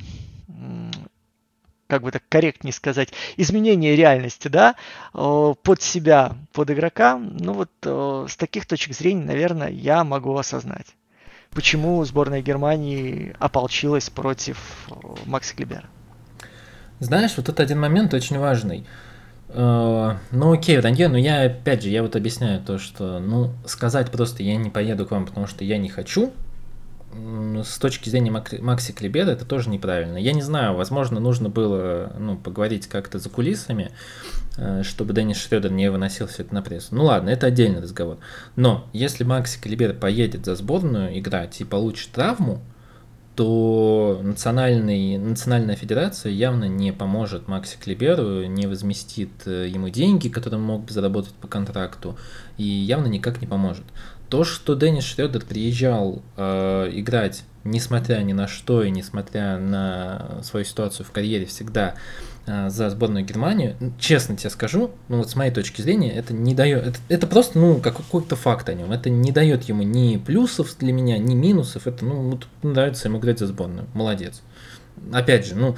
как 1.91 2.03
бы 2.03 2.11
так 2.11 2.23
корректнее 2.29 2.71
сказать, 2.71 3.09
изменение 3.35 3.97
реальности, 3.97 4.47
да, 4.47 4.75
под 5.11 5.81
себя, 5.81 6.37
под 6.53 6.71
игрока, 6.71 7.17
ну 7.17 7.51
вот 7.51 7.69
с 8.29 8.37
таких 8.37 8.65
точек 8.65 8.95
зрения, 8.95 9.25
наверное, 9.25 9.67
я 9.67 10.05
могу 10.05 10.37
осознать, 10.37 10.85
почему 11.49 12.01
сборная 12.05 12.41
Германии 12.41 13.35
ополчилась 13.39 14.09
против 14.09 14.87
Макса 15.25 15.53
Клибера. 15.53 15.83
Знаешь, 17.01 17.33
вот 17.35 17.49
это 17.49 17.61
один 17.61 17.81
момент 17.81 18.13
очень 18.13 18.39
важный. 18.39 18.87
Э, 19.49 20.15
ну 20.31 20.53
окей, 20.53 20.79
Ранье, 20.79 21.09
но 21.09 21.17
я 21.17 21.41
опять 21.43 21.83
же, 21.83 21.89
я 21.89 22.03
вот 22.03 22.15
объясняю 22.15 22.61
то, 22.61 22.77
что, 22.77 23.19
ну, 23.19 23.51
сказать 23.65 24.11
просто 24.11 24.43
я 24.43 24.55
не 24.55 24.69
поеду 24.69 25.05
к 25.05 25.11
вам, 25.11 25.25
потому 25.25 25.45
что 25.45 25.65
я 25.65 25.77
не 25.77 25.89
хочу, 25.89 26.31
с 27.13 27.77
точки 27.77 28.09
зрения 28.09 28.31
Макси 28.31 28.91
Клибеда 28.91 29.33
это 29.33 29.45
тоже 29.45 29.69
неправильно. 29.69 30.17
Я 30.17 30.33
не 30.33 30.41
знаю, 30.41 30.75
возможно, 30.75 31.19
нужно 31.19 31.49
было 31.49 32.13
ну, 32.17 32.37
поговорить 32.37 32.87
как-то 32.87 33.19
за 33.19 33.29
кулисами, 33.29 33.91
э, 34.57 34.83
чтобы 34.83 35.13
Деннис 35.13 35.37
Шредер 35.37 35.71
не 35.71 35.91
выносил 35.91 36.27
все 36.27 36.43
это 36.43 36.53
на 36.53 36.61
пресс. 36.61 36.91
Ну 36.91 37.05
ладно, 37.05 37.29
это 37.29 37.47
отдельный 37.47 37.81
разговор. 37.81 38.17
Но 38.55 38.87
если 38.93 39.23
Макси 39.23 39.59
Клибер 39.59 39.93
поедет 39.93 40.45
за 40.45 40.55
сборную 40.55 41.17
играть 41.19 41.59
и 41.59 41.65
получит 41.65 42.11
травму, 42.11 42.61
то 43.35 44.19
национальный, 44.21 45.17
национальная 45.17 45.75
федерация 45.75 46.31
явно 46.31 46.65
не 46.65 46.91
поможет 46.91 47.47
Макси 47.47 47.77
Клиберу, 47.81 48.43
не 48.45 48.67
возместит 48.67 49.31
э, 49.45 49.67
ему 49.69 49.89
деньги, 49.89 50.27
которые 50.27 50.59
он 50.59 50.65
мог 50.65 50.85
бы 50.85 50.91
заработать 50.91 51.33
по 51.33 51.47
контракту, 51.47 52.17
и 52.57 52.63
явно 52.63 53.07
никак 53.07 53.41
не 53.41 53.47
поможет. 53.47 53.85
То, 54.31 54.45
что 54.45 54.75
Деннис 54.75 55.03
Шредер 55.03 55.43
приезжал 55.43 56.21
э, 56.37 56.89
играть, 56.93 57.43
несмотря 57.65 58.19
ни 58.19 58.31
на 58.31 58.47
что 58.47 58.81
и 58.81 58.89
несмотря 58.89 59.57
на 59.57 60.39
свою 60.41 60.63
ситуацию 60.63 61.05
в 61.05 61.11
карьере, 61.11 61.45
всегда 61.45 61.95
э, 62.45 62.69
за 62.69 62.89
сборную 62.89 63.25
Германию, 63.25 63.75
честно 63.99 64.37
тебе 64.37 64.49
скажу, 64.49 64.91
ну 65.09 65.17
вот 65.17 65.29
с 65.29 65.35
моей 65.35 65.51
точки 65.51 65.81
зрения, 65.81 66.13
это 66.13 66.33
не 66.33 66.55
дает, 66.55 66.87
это, 66.87 66.99
это 67.09 67.27
просто, 67.27 67.59
ну, 67.59 67.79
как 67.79 67.97
какой-то 67.97 68.37
факт 68.37 68.69
о 68.69 68.73
нем, 68.73 68.93
это 68.93 69.09
не 69.09 69.33
дает 69.33 69.63
ему 69.63 69.83
ни 69.83 70.15
плюсов 70.15 70.77
для 70.79 70.93
меня, 70.93 71.17
ни 71.17 71.35
минусов, 71.35 71.85
это, 71.85 72.05
ну, 72.05 72.29
вот 72.29 72.47
нравится 72.63 73.09
ему 73.09 73.19
играть 73.19 73.39
за 73.39 73.47
сборную, 73.47 73.85
молодец. 73.93 74.43
Опять 75.11 75.45
же, 75.45 75.55
ну, 75.55 75.75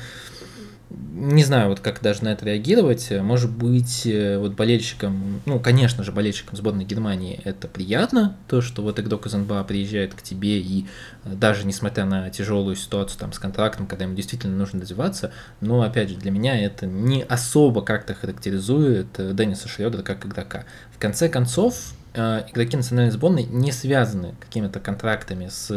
не 1.14 1.44
знаю, 1.44 1.70
вот 1.70 1.80
как 1.80 2.02
даже 2.02 2.24
на 2.24 2.30
это 2.30 2.46
реагировать. 2.46 3.12
Может 3.12 3.52
быть, 3.52 4.06
э, 4.06 4.38
вот 4.38 4.54
болельщикам, 4.54 5.41
ну, 5.46 5.60
конечно 5.60 6.04
же, 6.04 6.12
болельщикам 6.12 6.56
сборной 6.58 6.86
Германии 6.86 7.39
это 7.44 7.68
приятно, 7.68 8.36
то, 8.48 8.62
что 8.62 8.82
вот 8.82 9.00
игрок 9.00 9.26
из 9.26 9.34
НБА 9.34 9.64
приезжает 9.64 10.14
к 10.14 10.22
тебе 10.22 10.60
и 10.60 10.86
даже 11.26 11.65
несмотря 11.65 12.05
на 12.05 12.30
тяжелую 12.30 12.76
ситуацию 12.76 13.19
там 13.19 13.34
с 13.34 13.39
контрактом, 13.39 13.88
когда 13.88 14.05
ему 14.05 14.15
действительно 14.15 14.55
нужно 14.55 14.82
развиваться, 14.82 15.32
но, 15.61 15.82
опять 15.82 16.09
же, 16.09 16.15
для 16.15 16.32
меня 16.32 16.57
это 16.59 16.86
не 16.86 17.24
особо 17.24 17.82
как-то 17.82 18.13
характеризует 18.13 19.07
э, 19.17 19.34
Денниса 19.34 19.67
Шредера 19.67 20.03
как 20.03 20.26
игрока. 20.26 20.65
В 20.91 20.99
конце 20.99 21.30
концов, 21.30 21.93
Э, 22.15 22.43
игроки 22.51 22.78
национальной 22.78 23.11
сборной 23.11 23.43
не 23.43 23.71
связаны 23.71 24.36
какими-то 24.39 24.80
контрактами 24.80 25.47
с 25.47 25.69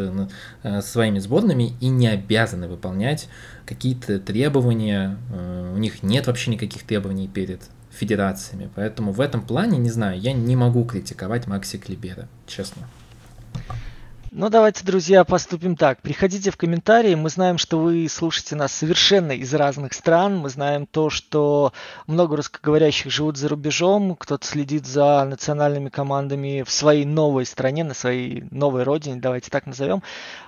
э, 0.62 0.80
своими 0.82 1.18
сборными 1.18 1.74
и 1.80 1.88
не 1.88 2.08
обязаны 2.08 2.68
выполнять 2.68 3.28
какие-то 3.64 4.18
требования. 4.20 5.18
У 5.74 5.78
них 5.78 6.02
нет 6.02 6.26
вообще 6.26 6.50
никаких 6.50 6.82
требований 6.84 7.26
перед 7.26 7.62
федерациями. 7.90 8.70
Поэтому 8.74 9.12
в 9.12 9.20
этом 9.20 9.40
плане, 9.40 9.78
не 9.78 9.90
знаю, 9.90 10.20
я 10.20 10.32
не 10.32 10.56
могу 10.56 10.84
критиковать 10.84 11.46
Макси 11.46 11.78
Клибера, 11.78 12.28
честно. 12.46 12.86
Ну, 14.38 14.50
давайте, 14.50 14.84
друзья, 14.84 15.24
поступим 15.24 15.76
так. 15.76 16.02
Приходите 16.02 16.50
в 16.50 16.58
комментарии. 16.58 17.14
Мы 17.14 17.30
знаем, 17.30 17.56
что 17.56 17.78
вы 17.78 18.06
слушаете 18.06 18.54
нас 18.54 18.70
совершенно 18.70 19.32
из 19.32 19.54
разных 19.54 19.94
стран. 19.94 20.36
Мы 20.36 20.50
знаем 20.50 20.84
то, 20.84 21.08
что 21.08 21.72
много 22.06 22.36
русскоговорящих 22.36 23.10
живут 23.10 23.38
за 23.38 23.48
рубежом. 23.48 24.14
Кто-то 24.14 24.46
следит 24.46 24.86
за 24.86 25.24
национальными 25.24 25.88
командами 25.88 26.64
в 26.66 26.70
своей 26.70 27.06
новой 27.06 27.46
стране, 27.46 27.82
на 27.82 27.94
своей 27.94 28.44
новой 28.50 28.82
родине, 28.82 29.16
давайте 29.22 29.50
так 29.50 29.64
назовем. 29.64 30.02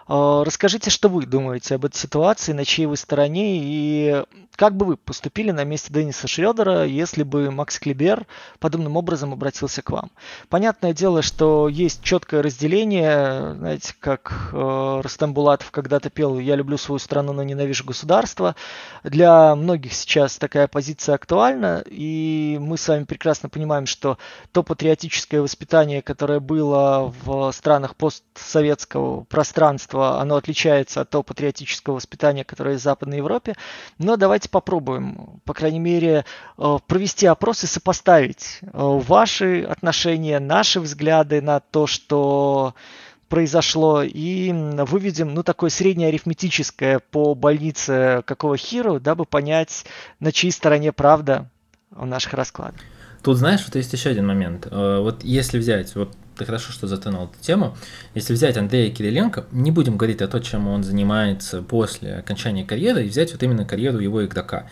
Э, 0.08 0.42
расскажите, 0.44 0.90
что 0.90 1.08
вы 1.08 1.26
думаете 1.26 1.74
об 1.74 1.84
этой 1.84 1.96
ситуации, 1.96 2.52
на 2.52 2.64
чьей 2.64 2.86
вы 2.86 2.96
стороне 2.96 3.60
и 3.62 4.22
как 4.58 4.76
бы 4.76 4.86
вы 4.86 4.96
поступили 4.96 5.52
на 5.52 5.62
месте 5.62 5.92
Денниса 5.92 6.26
Шредера, 6.26 6.84
если 6.84 7.22
бы 7.22 7.50
Макс 7.52 7.78
Клибер 7.78 8.26
подобным 8.58 8.96
образом 8.96 9.32
обратился 9.32 9.82
к 9.82 9.90
вам? 9.90 10.10
Понятное 10.48 10.92
дело, 10.92 11.22
что 11.22 11.68
есть 11.68 12.02
четкое 12.02 12.42
разделение, 12.42 13.54
знаете, 13.54 13.94
как 14.00 14.50
э, 14.52 15.00
Рустам 15.00 15.32
Булатов 15.32 15.70
когда-то 15.70 16.10
пел 16.10 16.40
«Я 16.40 16.56
люблю 16.56 16.76
свою 16.76 16.98
страну, 16.98 17.32
но 17.32 17.44
ненавижу 17.44 17.84
государство». 17.84 18.56
Для 19.04 19.54
многих 19.54 19.92
сейчас 19.92 20.38
такая 20.38 20.66
позиция 20.66 21.14
актуальна, 21.14 21.84
и 21.86 22.58
мы 22.60 22.78
с 22.78 22.88
вами 22.88 23.04
прекрасно 23.04 23.48
понимаем, 23.48 23.86
что 23.86 24.18
то 24.50 24.64
патриотическое 24.64 25.40
воспитание, 25.40 26.02
которое 26.02 26.40
было 26.40 27.14
в 27.24 27.52
странах 27.52 27.94
постсоветского 27.94 29.22
пространства, 29.22 29.97
оно 30.02 30.36
отличается 30.36 31.00
от 31.00 31.10
того 31.10 31.22
патриотического 31.22 31.94
воспитания, 31.94 32.44
которое 32.44 32.72
есть 32.72 32.82
в 32.82 32.84
Западной 32.84 33.18
Европе. 33.18 33.54
Но 33.98 34.16
давайте 34.16 34.48
попробуем, 34.48 35.40
по 35.44 35.54
крайней 35.54 35.78
мере, 35.78 36.24
э, 36.56 36.78
провести 36.86 37.26
опрос 37.26 37.64
и 37.64 37.66
сопоставить 37.66 38.60
э, 38.62 38.68
ваши 38.72 39.62
отношения, 39.62 40.38
наши 40.38 40.80
взгляды 40.80 41.40
на 41.42 41.60
то, 41.60 41.86
что 41.86 42.74
произошло, 43.28 44.02
и 44.02 44.52
выведем, 44.52 45.34
ну, 45.34 45.42
такое 45.42 45.70
среднее 45.70 46.08
арифметическое 46.08 46.98
по 46.98 47.34
больнице 47.34 48.22
какого 48.24 48.56
хиру, 48.56 49.00
дабы 49.00 49.26
понять, 49.26 49.84
на 50.18 50.32
чьей 50.32 50.50
стороне 50.50 50.92
правда 50.92 51.50
в 51.90 52.06
наших 52.06 52.34
раскладах. 52.34 52.80
Тут, 53.22 53.36
знаешь, 53.36 53.64
вот 53.66 53.74
есть 53.74 53.92
еще 53.92 54.10
один 54.10 54.26
момент. 54.26 54.66
Э, 54.70 55.00
вот 55.00 55.24
если 55.24 55.58
взять, 55.58 55.94
вот 55.94 56.14
ты 56.38 56.46
хорошо, 56.46 56.72
что 56.72 56.86
затронул 56.86 57.24
эту 57.24 57.42
тему. 57.42 57.76
Если 58.14 58.32
взять 58.32 58.56
Андрея 58.56 58.90
Кириленко, 58.90 59.46
не 59.52 59.70
будем 59.70 59.96
говорить 59.96 60.22
о 60.22 60.28
том, 60.28 60.40
чем 60.42 60.68
он 60.68 60.82
занимается 60.82 61.62
после 61.62 62.16
окончания 62.16 62.64
карьеры, 62.64 63.04
и 63.04 63.08
взять 63.08 63.32
вот 63.32 63.42
именно 63.42 63.64
карьеру 63.64 63.98
его 63.98 64.24
игрока. 64.24 64.66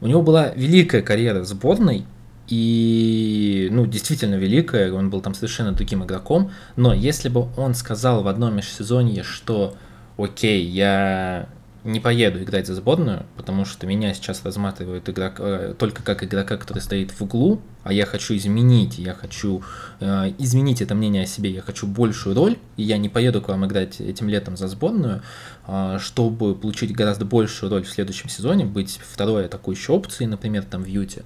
У 0.00 0.06
него 0.06 0.22
была 0.22 0.50
великая 0.54 1.02
карьера 1.02 1.40
в 1.40 1.46
сборной, 1.46 2.04
и, 2.48 3.68
ну, 3.72 3.86
действительно 3.86 4.36
великая, 4.36 4.92
он 4.92 5.10
был 5.10 5.20
там 5.20 5.34
совершенно 5.34 5.72
другим 5.72 6.04
игроком, 6.04 6.52
но 6.76 6.94
если 6.94 7.28
бы 7.28 7.48
он 7.56 7.74
сказал 7.74 8.22
в 8.22 8.28
одном 8.28 8.56
межсезонье, 8.56 9.24
что 9.24 9.74
окей, 10.16 10.64
я 10.64 11.48
не 11.86 12.00
поеду 12.00 12.42
играть 12.42 12.66
за 12.66 12.74
сборную, 12.74 13.24
потому 13.36 13.64
что 13.64 13.86
меня 13.86 14.12
сейчас 14.12 14.44
разматывают 14.44 15.08
игрок, 15.08 15.34
э, 15.38 15.74
только 15.78 16.02
как 16.02 16.22
игрока, 16.24 16.56
который 16.56 16.80
стоит 16.80 17.12
в 17.12 17.22
углу, 17.22 17.60
а 17.84 17.92
я 17.92 18.04
хочу 18.04 18.34
изменить, 18.34 18.98
я 18.98 19.14
хочу 19.14 19.62
э, 20.00 20.32
изменить 20.38 20.82
это 20.82 20.94
мнение 20.94 21.22
о 21.22 21.26
себе, 21.26 21.50
я 21.50 21.62
хочу 21.62 21.86
большую 21.86 22.34
роль, 22.34 22.58
и 22.76 22.82
я 22.82 22.98
не 22.98 23.08
поеду 23.08 23.40
к 23.40 23.48
вам 23.48 23.64
играть 23.66 24.00
этим 24.00 24.28
летом 24.28 24.56
за 24.56 24.68
сборную, 24.68 25.22
э, 25.66 25.98
чтобы 26.00 26.54
получить 26.54 26.92
гораздо 26.92 27.24
большую 27.24 27.70
роль 27.70 27.84
в 27.84 27.90
следующем 27.90 28.28
сезоне, 28.28 28.64
быть 28.64 29.00
второй 29.02 29.46
атакующей 29.46 29.94
опцией, 29.94 30.28
например, 30.28 30.64
там 30.64 30.82
в 30.82 30.86
Юте, 30.86 31.22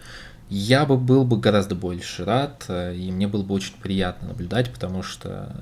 я 0.51 0.85
бы 0.85 0.97
был 0.97 1.25
бы 1.25 1.39
гораздо 1.39 1.77
больше 1.77 2.25
рад, 2.25 2.65
э, 2.69 2.97
и 2.97 3.13
мне 3.13 3.29
было 3.29 3.43
бы 3.43 3.55
очень 3.55 3.75
приятно 3.81 4.29
наблюдать, 4.29 4.73
потому 4.73 5.05
что, 5.05 5.55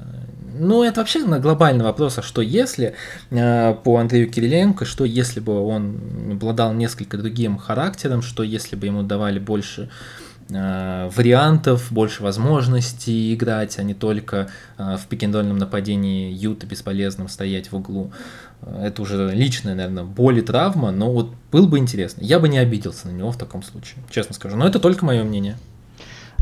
ну, 0.58 0.82
это 0.82 1.00
вообще 1.00 1.24
на 1.24 1.38
глобальный 1.38 1.84
вопрос, 1.84 2.16
а 2.18 2.22
что 2.22 2.40
если 2.40 2.94
э, 3.30 3.74
по 3.84 3.98
Андрею 3.98 4.30
Кириленко, 4.30 4.86
что 4.86 5.04
если 5.04 5.40
бы 5.40 5.60
он 5.60 6.32
обладал 6.32 6.72
несколько 6.72 7.18
другим 7.18 7.58
характером, 7.58 8.22
что 8.22 8.42
если 8.42 8.76
бы 8.76 8.86
ему 8.86 9.02
давали 9.02 9.38
больше 9.38 9.90
вариантов, 10.50 11.88
больше 11.90 12.22
возможностей 12.22 13.34
играть, 13.34 13.78
а 13.78 13.82
не 13.82 13.94
только 13.94 14.48
в 14.78 15.00
пикендольном 15.08 15.58
нападении 15.58 16.32
Юта 16.32 16.66
бесполезным 16.66 17.28
стоять 17.28 17.70
в 17.70 17.76
углу 17.76 18.12
это 18.66 19.02
уже 19.02 19.30
личная, 19.34 19.74
наверное, 19.74 20.04
боль 20.04 20.38
и 20.38 20.42
травма, 20.42 20.90
но 20.90 21.10
вот 21.12 21.32
был 21.50 21.66
бы 21.68 21.78
интересно. 21.78 22.22
Я 22.22 22.40
бы 22.40 22.48
не 22.48 22.58
обиделся 22.58 23.08
на 23.08 23.12
него 23.12 23.30
в 23.30 23.38
таком 23.38 23.62
случае, 23.62 24.02
честно 24.10 24.34
скажу. 24.34 24.56
Но 24.56 24.66
это 24.66 24.80
только 24.80 25.04
мое 25.04 25.24
мнение. 25.24 25.56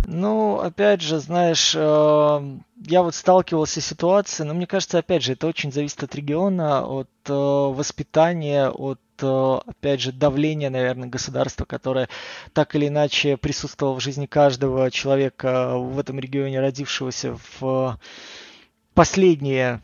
Ну, 0.07 0.61
опять 0.61 1.03
же, 1.03 1.19
знаешь, 1.19 1.75
э, 1.75 2.59
я 2.87 3.03
вот 3.03 3.15
сталкивался 3.15 3.81
с 3.81 3.85
ситуацией, 3.85 4.47
но 4.47 4.55
мне 4.55 4.67
кажется, 4.67 4.99
опять 4.99 5.25
же, 5.25 5.33
это 5.33 5.49
очень 5.49 5.73
зависит 5.73 6.03
от 6.05 6.15
региона, 6.15 6.87
от 6.87 7.09
э, 7.27 7.33
воспитания, 7.33 8.69
от 8.69 9.01
э, 9.23 9.59
опять 9.67 10.01
же, 10.01 10.13
давления, 10.13 10.71
наверное, 10.71 11.09
государства, 11.09 11.65
которое 11.65 12.09
так 12.53 12.75
или 12.75 12.89
иначе 12.89 13.37
присутствовало 13.37 13.99
в 13.99 14.03
жизни 14.03 14.27
каждого 14.27 14.91
человека 14.91 15.77
в 15.77 15.99
этом 15.99 16.19
регионе, 16.19 16.61
родившегося 16.61 17.39
в 17.59 17.99
последние, 18.95 19.81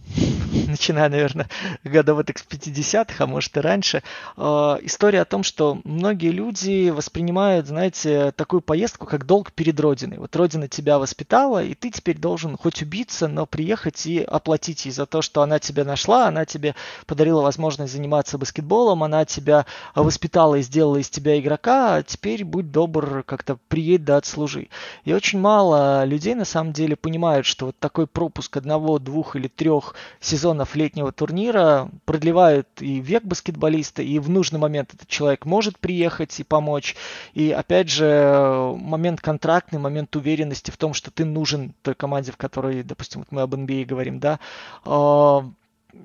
начиная, 0.73 1.09
наверное, 1.09 1.49
годов 1.85 2.21
с 2.21 2.45
50-х, 2.45 3.25
а 3.25 3.27
может 3.27 3.57
и 3.57 3.61
раньше, 3.61 4.03
э, 4.37 4.43
история 4.83 5.21
о 5.21 5.25
том, 5.25 5.43
что 5.43 5.81
многие 5.85 6.31
люди 6.31 6.91
воспринимают, 6.91 7.67
знаете, 7.67 8.33
такую 8.33 8.61
поездку 8.61 9.07
как 9.07 9.27
долг 9.27 9.53
перед 9.53 9.79
Родиной. 9.79 10.19
Вот 10.19 10.35
Родина 10.35 10.69
тебя 10.69 10.99
воспитала, 10.99 11.63
и 11.63 11.75
ты 11.75 11.91
теперь 11.91 12.19
должен 12.19 12.57
хоть 12.57 12.83
убиться, 12.83 13.29
но 13.29 13.47
приехать 13.47 14.07
и 14.07 14.21
оплатить 14.21 14.85
ей 14.87 14.93
за 14.93 15.07
то, 15.07 15.23
что 15.23 15.43
она 15.43 15.59
тебя 15.59 15.85
нашла, 15.85 16.29
она 16.29 16.45
тебе 16.45 16.75
подарила 17.07 17.43
возможность 17.43 17.93
заниматься 17.93 18.39
баскетболом, 18.39 19.03
она 19.03 19.25
тебя 19.25 19.67
воспитала 19.95 20.57
и 20.57 20.63
сделала 20.63 20.97
из 20.97 21.11
тебя 21.11 21.39
игрока, 21.39 21.97
а 21.97 22.03
теперь 22.03 22.45
будь 22.45 22.71
добр, 22.71 23.23
как-то 23.25 23.59
приедь 23.69 24.05
да 24.05 24.17
отслужи. 24.17 24.69
И 25.05 25.13
очень 25.13 25.39
мало 25.39 26.05
людей 26.05 26.35
на 26.35 26.45
самом 26.45 26.73
деле 26.73 26.97
понимают, 26.97 27.47
что 27.47 27.67
вот 27.67 27.79
такой 27.79 28.07
пропуск 28.07 28.57
одного 28.57 28.99
двух 28.99 29.37
или 29.37 29.49
трех 29.49 29.95
сезонов 30.21 30.62
летнего 30.75 31.13
турнира 31.13 31.91
продлевают 32.05 32.69
и 32.81 33.01
век 33.01 33.25
баскетболиста, 33.25 34.03
и 34.03 34.19
в 34.19 34.29
нужный 34.29 34.59
момент 34.59 34.95
этот 34.95 35.09
человек 35.09 35.45
может 35.45 35.79
приехать 35.79 36.39
и 36.41 36.45
помочь. 36.45 36.97
И 37.35 37.51
опять 37.51 37.91
же, 37.91 38.75
момент 38.79 39.21
контрактный, 39.21 39.79
момент 39.79 40.15
уверенности 40.17 40.71
в 40.71 40.77
том, 40.77 40.95
что 40.95 41.11
ты 41.11 41.25
нужен 41.25 41.75
той 41.83 41.95
команде, 41.95 42.33
в 42.33 42.37
которой, 42.37 42.83
допустим, 42.83 43.21
вот 43.21 43.33
мы 43.33 43.43
об 43.43 43.55
NBA 43.55 43.85
говорим, 43.85 44.19
да, 44.19 44.41
а, 44.85 45.45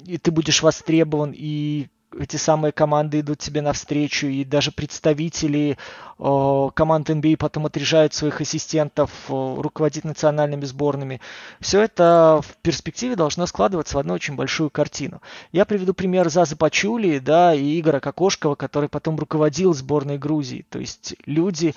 и 0.05 0.17
ты 0.17 0.31
будешь 0.31 0.61
востребован, 0.61 1.33
и 1.35 1.87
эти 2.17 2.37
самые 2.37 2.71
команды 2.71 3.19
идут 3.19 3.39
тебе 3.39 3.61
навстречу, 3.61 4.27
и 4.27 4.43
даже 4.43 4.71
представители 4.71 5.77
команд 6.17 7.11
NBA 7.11 7.37
потом 7.37 7.67
отряжают 7.67 8.13
своих 8.15 8.41
ассистентов 8.41 9.11
руководить 9.27 10.03
национальными 10.03 10.65
сборными. 10.65 11.21
Все 11.59 11.81
это 11.81 12.41
в 12.43 12.55
перспективе 12.63 13.15
должно 13.15 13.45
складываться 13.45 13.97
в 13.97 13.99
одну 13.99 14.15
очень 14.15 14.35
большую 14.35 14.71
картину. 14.71 15.21
Я 15.51 15.65
приведу 15.65 15.93
пример 15.93 16.27
Зазы 16.29 16.55
Пачули 16.55 17.19
да, 17.19 17.53
и 17.53 17.79
Игора 17.79 17.99
Кокошкова, 17.99 18.55
который 18.55 18.89
потом 18.89 19.19
руководил 19.19 19.75
сборной 19.75 20.17
Грузии. 20.17 20.65
То 20.69 20.79
есть 20.79 21.13
люди, 21.27 21.75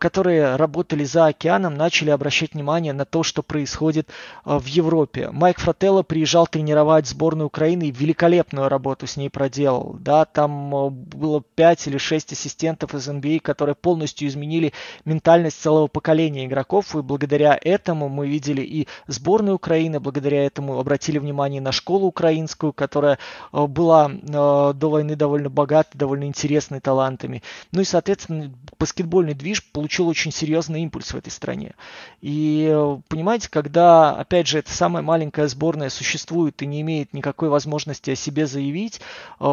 которые 0.00 0.56
работали 0.56 1.04
за 1.04 1.26
океаном, 1.26 1.76
начали 1.76 2.10
обращать 2.10 2.54
внимание 2.54 2.92
на 2.92 3.04
то, 3.04 3.22
что 3.22 3.44
происходит 3.44 4.08
в 4.44 4.64
Европе. 4.66 5.30
Майк 5.30 5.60
Фрателло 5.60 6.02
приезжал 6.02 6.48
тренировать 6.48 7.06
сборную 7.06 7.46
Украины 7.46 7.84
и 7.84 7.92
великолепную 7.92 8.68
работу 8.68 9.06
с 9.06 9.16
ней 9.16 9.30
проделал. 9.30 9.57
Да, 10.00 10.24
там 10.24 10.90
было 10.90 11.42
5 11.54 11.86
или 11.86 11.98
6 11.98 12.32
ассистентов 12.32 12.94
из 12.94 13.08
NBA, 13.08 13.40
которые 13.40 13.68
которые 13.68 13.74
полностью 13.74 14.28
изменили 14.28 14.72
ментальность 15.04 15.60
целого 15.60 15.88
поколения 15.88 16.46
игроков. 16.46 16.96
И 16.96 17.02
благодаря 17.02 17.58
этому 17.60 18.08
мы 18.08 18.28
видели 18.28 18.62
и 18.62 18.88
сборную 19.08 19.56
Украины, 19.56 20.00
благодаря 20.00 20.44
этому 20.46 20.78
обратили 20.78 21.18
внимание 21.18 21.60
на 21.60 21.72
школу 21.72 22.06
украинскую, 22.06 22.72
которая 22.72 23.18
э, 23.52 23.66
была 23.66 24.10
э, 24.10 24.72
до 24.74 24.90
войны 24.90 25.16
довольно 25.16 25.50
богатой, 25.50 25.98
довольно 25.98 26.24
интересной 26.24 26.80
талантами. 26.80 27.42
Ну 27.72 27.80
и, 27.80 27.84
соответственно, 27.84 28.52
баскетбольный 28.78 29.34
движ 29.34 29.64
получил 29.72 30.08
очень 30.08 30.32
серьезный 30.32 30.82
импульс 30.82 31.12
в 31.12 31.16
этой 31.16 31.30
стране. 31.30 31.74
И 32.22 32.68
э, 32.70 32.98
понимаете, 33.08 33.50
когда, 33.50 34.12
опять 34.12 34.46
же, 34.46 34.58
эта 34.58 34.72
самая 34.72 35.02
маленькая 35.02 35.48
сборная 35.48 35.90
существует 35.90 36.62
и 36.62 36.66
не 36.66 36.80
имеет 36.80 37.12
никакой 37.12 37.48
возможности 37.48 38.12
о 38.12 38.16
себе 38.16 38.46
заявить, 38.46 39.00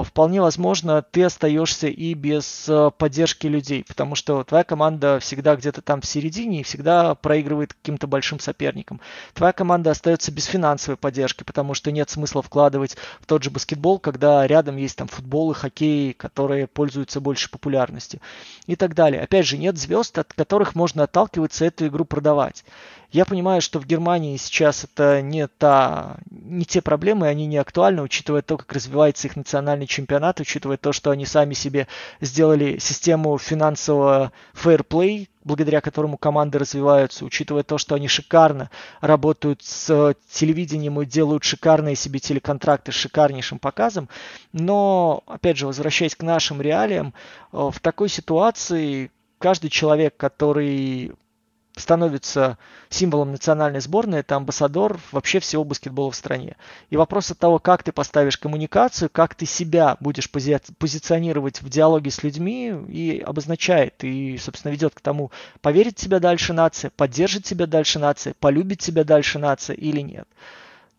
вполне 0.04 0.42
возможно, 0.42 1.02
ты 1.02 1.24
остаешься 1.24 1.88
и 1.88 2.14
без 2.14 2.70
поддержки 2.98 3.48
людей, 3.48 3.84
потому 3.88 4.06
потому 4.06 4.16
что 4.16 4.44
твоя 4.44 4.64
команда 4.64 5.20
всегда 5.20 5.56
где-то 5.56 5.82
там 5.82 6.00
в 6.00 6.06
середине 6.06 6.62
и 6.62 6.64
всегда 6.64 7.16
проигрывает 7.16 7.74
каким-то 7.74 8.08
большим 8.08 8.40
соперникам. 8.40 9.02
Твоя 9.34 9.52
команда 9.52 9.92
остается 9.92 10.32
без 10.32 10.46
финансовой 10.46 10.96
поддержки, 10.96 11.44
потому 11.44 11.74
что 11.74 11.92
нет 11.92 12.10
смысла 12.10 12.42
вкладывать 12.42 12.96
в 13.20 13.26
тот 13.26 13.44
же 13.44 13.50
баскетбол, 13.50 14.00
когда 14.00 14.46
рядом 14.48 14.78
есть 14.78 14.96
там 14.96 15.08
футбол 15.08 15.52
и 15.52 15.56
хоккей, 15.56 16.14
которые 16.14 16.68
пользуются 16.68 17.20
больше 17.20 17.50
популярностью 17.50 18.22
и 18.68 18.76
так 18.76 18.94
далее. 18.94 19.22
Опять 19.22 19.48
же, 19.48 19.58
нет 19.58 19.78
звезд, 19.78 20.18
от 20.18 20.34
которых 20.34 20.76
можно 20.76 21.04
отталкиваться 21.04 21.66
эту 21.66 21.88
игру 21.88 22.06
продавать. 22.06 22.64
Я 23.16 23.24
понимаю, 23.24 23.62
что 23.62 23.80
в 23.80 23.86
Германии 23.86 24.36
сейчас 24.36 24.84
это 24.84 25.22
не, 25.22 25.48
та, 25.48 26.18
не 26.30 26.66
те 26.66 26.82
проблемы, 26.82 27.30
они 27.30 27.46
не 27.46 27.56
актуальны, 27.56 28.02
учитывая 28.02 28.42
то, 28.42 28.58
как 28.58 28.74
развивается 28.74 29.30
их 29.30 29.38
национальный 29.38 29.88
чемпионат, 29.88 30.42
учитывая 30.42 30.76
то, 30.76 30.92
что 30.92 31.12
они 31.12 31.26
сами 31.26 31.54
себе 31.54 31.88
сделали 32.20 32.78
систему 32.78 33.38
финансового 33.38 34.34
фейерплей, 34.54 35.30
благодаря 35.46 35.80
которому 35.80 36.18
команды 36.18 36.60
развиваются, 36.60 37.24
учитывая 37.24 37.64
то, 37.64 37.78
что 37.78 37.96
они 37.96 38.10
шикарно 38.10 38.70
работают 39.00 39.64
с 39.64 40.14
телевидением 40.30 41.00
и 41.00 41.06
делают 41.06 41.46
шикарные 41.46 41.96
себе 41.96 42.20
телеконтракты 42.20 42.92
с 42.92 42.96
шикарнейшим 42.96 43.60
показом. 43.60 44.10
Но, 44.52 45.24
опять 45.26 45.56
же, 45.56 45.68
возвращаясь 45.68 46.18
к 46.18 46.22
нашим 46.22 46.62
реалиям, 46.62 47.14
э, 47.54 47.70
в 47.72 47.80
такой 47.80 48.10
ситуации 48.10 49.10
каждый 49.40 49.70
человек, 49.70 50.18
который 50.18 51.14
становится 51.76 52.58
символом 52.90 53.32
национальной 53.32 53.82
сборной, 53.82 54.20
это 54.20 54.36
амбассадор 54.36 55.00
вообще 55.12 55.40
всего 55.40 55.64
баскетбола 55.64 56.12
в 56.12 56.16
стране. 56.16 56.56
И 56.90 56.98
вопрос 56.98 57.32
от 57.32 57.38
того, 57.38 57.60
как 57.60 57.84
ты 57.84 57.92
поставишь 57.92 58.38
коммуникацию, 58.38 59.10
как 59.12 59.36
ты 59.36 59.46
себя 59.46 59.98
будешь 60.00 60.30
пози 60.30 60.58
позиционировать 60.78 61.62
в 61.62 61.70
диалоге 61.70 62.12
с 62.12 62.24
людьми, 62.24 62.74
и 62.88 63.20
обозначает, 63.20 64.04
и, 64.04 64.38
собственно, 64.38 64.72
ведет 64.72 64.96
к 64.96 65.02
тому, 65.02 65.32
поверит 65.62 65.96
тебя 65.96 66.20
дальше 66.20 66.54
нация, 66.54 66.92
поддержит 66.96 67.44
тебя 67.44 67.68
дальше 67.68 68.00
нация, 68.00 68.36
полюбит 68.40 68.80
тебя 68.80 69.04
дальше 69.04 69.38
нация 69.38 69.76
или 69.76 70.00
нет. 70.00 70.28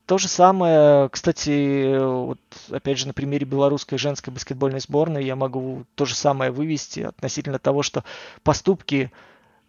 То 0.04 0.18
же 0.18 0.28
самое, 0.28 1.08
кстати, 1.08 1.98
вот 1.98 2.38
опять 2.70 2.98
же 2.98 3.08
на 3.08 3.12
примере 3.12 3.44
белорусской 3.44 3.98
женской 3.98 4.32
баскетбольной 4.32 4.78
сборной 4.78 5.24
я 5.24 5.34
могу 5.34 5.84
то 5.96 6.04
же 6.04 6.14
самое 6.14 6.52
вывести 6.52 7.00
относительно 7.00 7.58
того, 7.58 7.82
что 7.82 8.04
поступки 8.44 9.10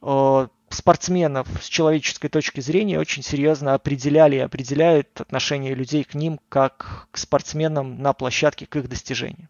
э, 0.04 0.48
спортсменов 0.70 1.48
с 1.62 1.68
человеческой 1.68 2.30
точки 2.30 2.60
зрения 2.60 3.00
очень 3.00 3.24
серьезно 3.24 3.74
определяли 3.74 4.36
и 4.36 4.40
определяют 4.40 5.22
отношение 5.22 5.74
людей 5.74 6.04
к 6.04 6.14
ним 6.14 6.40
как 6.50 7.08
к 7.12 7.18
спортсменам 7.18 8.02
на 8.02 8.14
площадке 8.14 8.66
к 8.66 8.76
их 8.76 8.90
достижениям. 8.90 9.50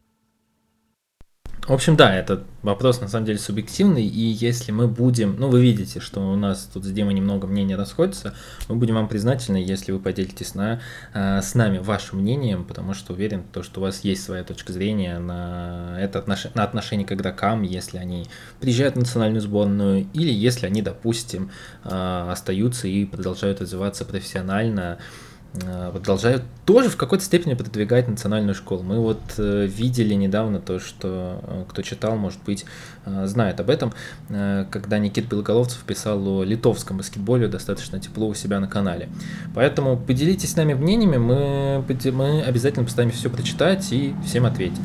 В 1.67 1.73
общем, 1.73 1.97
да, 1.97 2.15
этот 2.15 2.45
вопрос 2.61 3.01
на 3.01 3.09
самом 3.09 3.25
деле 3.25 3.39
субъективный, 3.39 4.05
и 4.05 4.21
если 4.21 4.71
мы 4.71 4.87
будем, 4.87 5.35
ну 5.37 5.49
вы 5.49 5.61
видите, 5.61 5.99
что 5.99 6.21
у 6.21 6.37
нас 6.37 6.69
тут 6.73 6.85
с 6.85 6.91
Димой 6.91 7.13
немного 7.13 7.45
мнения 7.45 7.75
расходятся, 7.75 8.33
мы 8.69 8.77
будем 8.77 8.95
вам 8.95 9.09
признательны, 9.09 9.57
если 9.57 9.91
вы 9.91 9.99
поделитесь 9.99 10.55
на, 10.55 10.79
э, 11.13 11.41
с 11.41 11.55
нами 11.55 11.79
вашим 11.79 12.19
мнением, 12.19 12.63
потому 12.63 12.93
что 12.93 13.11
уверен, 13.11 13.43
то, 13.51 13.63
что 13.63 13.81
у 13.81 13.83
вас 13.83 14.05
есть 14.05 14.23
своя 14.23 14.45
точка 14.45 14.71
зрения 14.71 15.19
на, 15.19 15.97
это 15.99 16.19
отнош... 16.19 16.47
на 16.53 16.63
отношение 16.63 17.05
к 17.05 17.11
игрокам, 17.11 17.63
если 17.63 17.97
они 17.97 18.27
приезжают 18.61 18.95
в 18.95 18.99
национальную 18.99 19.41
сборную, 19.41 20.07
или 20.13 20.31
если 20.31 20.67
они, 20.67 20.81
допустим, 20.81 21.51
э, 21.83 22.29
остаются 22.31 22.87
и 22.87 23.03
продолжают 23.03 23.59
развиваться 23.59 24.05
профессионально, 24.05 24.99
продолжают 25.91 26.43
тоже 26.65 26.89
в 26.89 26.97
какой-то 26.97 27.23
степени 27.23 27.53
продвигать 27.53 28.07
национальную 28.07 28.55
школу. 28.55 28.83
Мы 28.83 28.99
вот 28.99 29.21
э, 29.37 29.65
видели 29.65 30.13
недавно 30.13 30.59
то, 30.59 30.79
что 30.79 31.39
э, 31.43 31.63
кто 31.69 31.81
читал, 31.81 32.15
может 32.15 32.39
быть, 32.43 32.63
э, 32.63 32.65
знает 33.25 33.59
об 33.59 33.69
этом, 33.69 33.93
э, 34.29 34.65
когда 34.69 34.97
Никит 34.99 35.27
Белоголовцев 35.27 35.79
писал 35.83 36.25
о 36.27 36.43
литовском 36.43 36.97
баскетболе 36.97 37.47
достаточно 37.47 37.99
тепло 37.99 38.27
у 38.27 38.33
себя 38.33 38.59
на 38.59 38.67
канале. 38.67 39.09
Поэтому 39.55 39.97
поделитесь 39.97 40.51
с 40.51 40.55
нами 40.55 40.73
мнениями, 40.73 41.17
мы, 41.17 41.83
мы 42.11 42.41
обязательно 42.43 42.85
постараемся 42.85 43.19
все 43.19 43.29
прочитать 43.29 43.91
и 43.91 44.15
всем 44.25 44.45
ответить. 44.45 44.81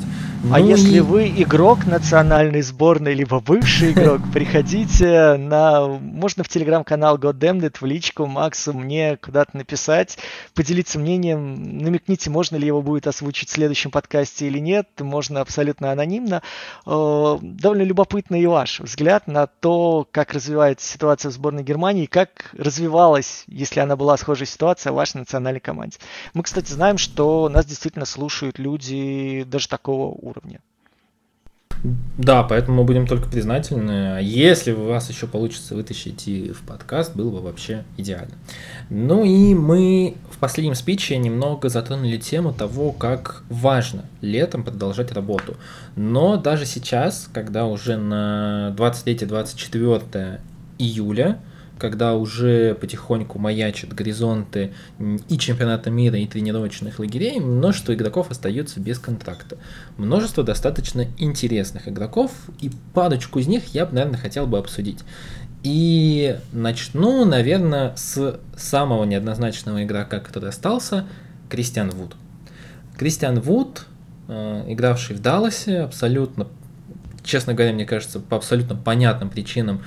А 0.51 0.59
ну 0.59 0.69
если 0.69 0.97
и... 0.97 1.01
вы 1.01 1.29
игрок 1.29 1.87
национальной 1.87 2.63
сборной, 2.63 3.15
либо 3.15 3.41
бывший 3.41 3.93
игрок, 3.93 4.21
приходите 4.33 5.37
на... 5.37 5.87
Можно 5.87 6.43
в 6.43 6.49
телеграм-канал 6.49 7.17
Goddammit, 7.17 7.77
в 7.81 7.85
личку 7.85 8.27
Максу, 8.27 8.73
мне 8.73 9.17
куда-то 9.17 9.57
написать, 9.57 10.19
поделиться 10.55 10.99
мнением, 10.99 11.79
намекните, 11.79 12.29
можно 12.31 12.57
ли 12.57 12.67
его 12.67 12.83
будет 12.83 13.07
озвучить 13.07 13.51
в 13.51 13.53
следующем 13.53 13.91
подкасте 13.91 14.49
или 14.49 14.59
нет, 14.59 14.89
можно 15.01 15.41
абсолютно 15.41 15.93
анонимно. 15.93 16.43
Э, 16.87 17.39
довольно 17.41 17.83
любопытный 18.13 18.43
и 18.43 18.47
ваш 18.47 18.81
взгляд 18.81 19.27
на 19.27 19.47
то, 19.47 20.07
как 20.11 20.35
развивается 20.35 20.87
ситуация 20.87 21.31
в 21.31 21.33
сборной 21.33 21.63
Германии, 21.63 22.05
как 22.05 22.51
развивалась, 22.53 23.45
если 23.47 23.81
она 23.81 23.97
была 23.97 24.19
схожая 24.19 24.47
ситуация, 24.47 24.93
в 24.93 24.97
вашей 24.97 25.19
национальной 25.19 25.61
команде. 25.61 25.97
Мы, 26.35 26.43
кстати, 26.43 26.71
знаем, 26.71 26.99
что 26.99 27.49
нас 27.49 27.65
действительно 27.65 28.05
слушают 28.05 28.59
люди 28.59 29.45
даже 29.45 29.67
такого 29.67 30.09
уровня. 30.09 30.61
Да, 32.17 32.43
поэтому 32.45 32.79
мы 32.79 32.85
будем 32.85 33.07
только 33.07 33.29
признательны. 33.29 34.21
Если 34.23 34.73
у 34.73 34.87
вас 34.87 35.11
еще 35.11 35.27
получится 35.27 35.75
вытащить 35.75 36.29
и 36.29 36.53
в 36.53 36.63
подкаст, 36.63 37.17
было 37.17 37.31
бы 37.31 37.41
вообще 37.41 37.85
идеально. 37.97 38.35
Ну 38.91 39.25
и 39.25 39.55
мы 39.55 40.17
в 40.31 40.39
последнем 40.39 40.75
спиче 40.75 41.17
немного 41.19 41.69
затронули 41.69 42.19
тему 42.19 42.53
того, 42.53 42.93
как 42.93 43.43
важно 43.49 44.05
летом 44.21 44.63
продолжать 44.63 45.13
работу. 45.13 45.57
Но 45.97 46.37
даже 46.37 46.67
сейчас, 46.67 47.29
когда 47.33 47.67
уже 47.67 47.97
на 47.97 48.75
23-24 48.77 50.41
июля, 50.79 51.39
когда 51.83 52.15
уже 52.15 52.77
потихоньку 52.77 53.41
маячат 53.41 53.93
горизонты 53.93 54.73
и 55.29 55.37
чемпионата 55.37 55.91
мира, 55.91 56.17
и 56.17 56.29
тренировочных 56.29 57.01
лагерей, 57.01 57.41
множество 57.41 57.93
игроков 57.93 58.31
остается 58.31 58.79
без 58.79 59.01
контракта. 59.01 59.59
Множество 59.97 60.45
достаточно 60.45 61.09
интересных 61.19 61.89
игроков, 61.89 62.31
и 62.61 62.71
парочку 62.95 63.41
из 63.41 63.49
них 63.49 63.75
я 63.75 63.87
наверное, 63.87 64.17
хотел 64.17 64.47
бы 64.47 64.59
обсудить. 64.59 65.01
И 65.65 66.39
начну, 66.53 67.25
наверное, 67.25 67.97
с 67.97 68.39
самого 68.57 69.03
неоднозначного 69.03 69.83
игрока, 69.83 70.21
который 70.21 70.51
остался, 70.51 71.05
Кристиан 71.49 71.91
Вуд. 71.91 72.15
Кристиан 72.97 73.41
Вуд, 73.41 73.87
э, 74.29 74.67
игравший 74.69 75.17
в 75.17 75.21
Далласе, 75.21 75.81
абсолютно, 75.81 76.47
честно 77.25 77.55
говоря, 77.55 77.73
мне 77.73 77.87
кажется, 77.87 78.21
по 78.21 78.37
абсолютно 78.37 78.77
понятным 78.77 79.31
причинам, 79.31 79.83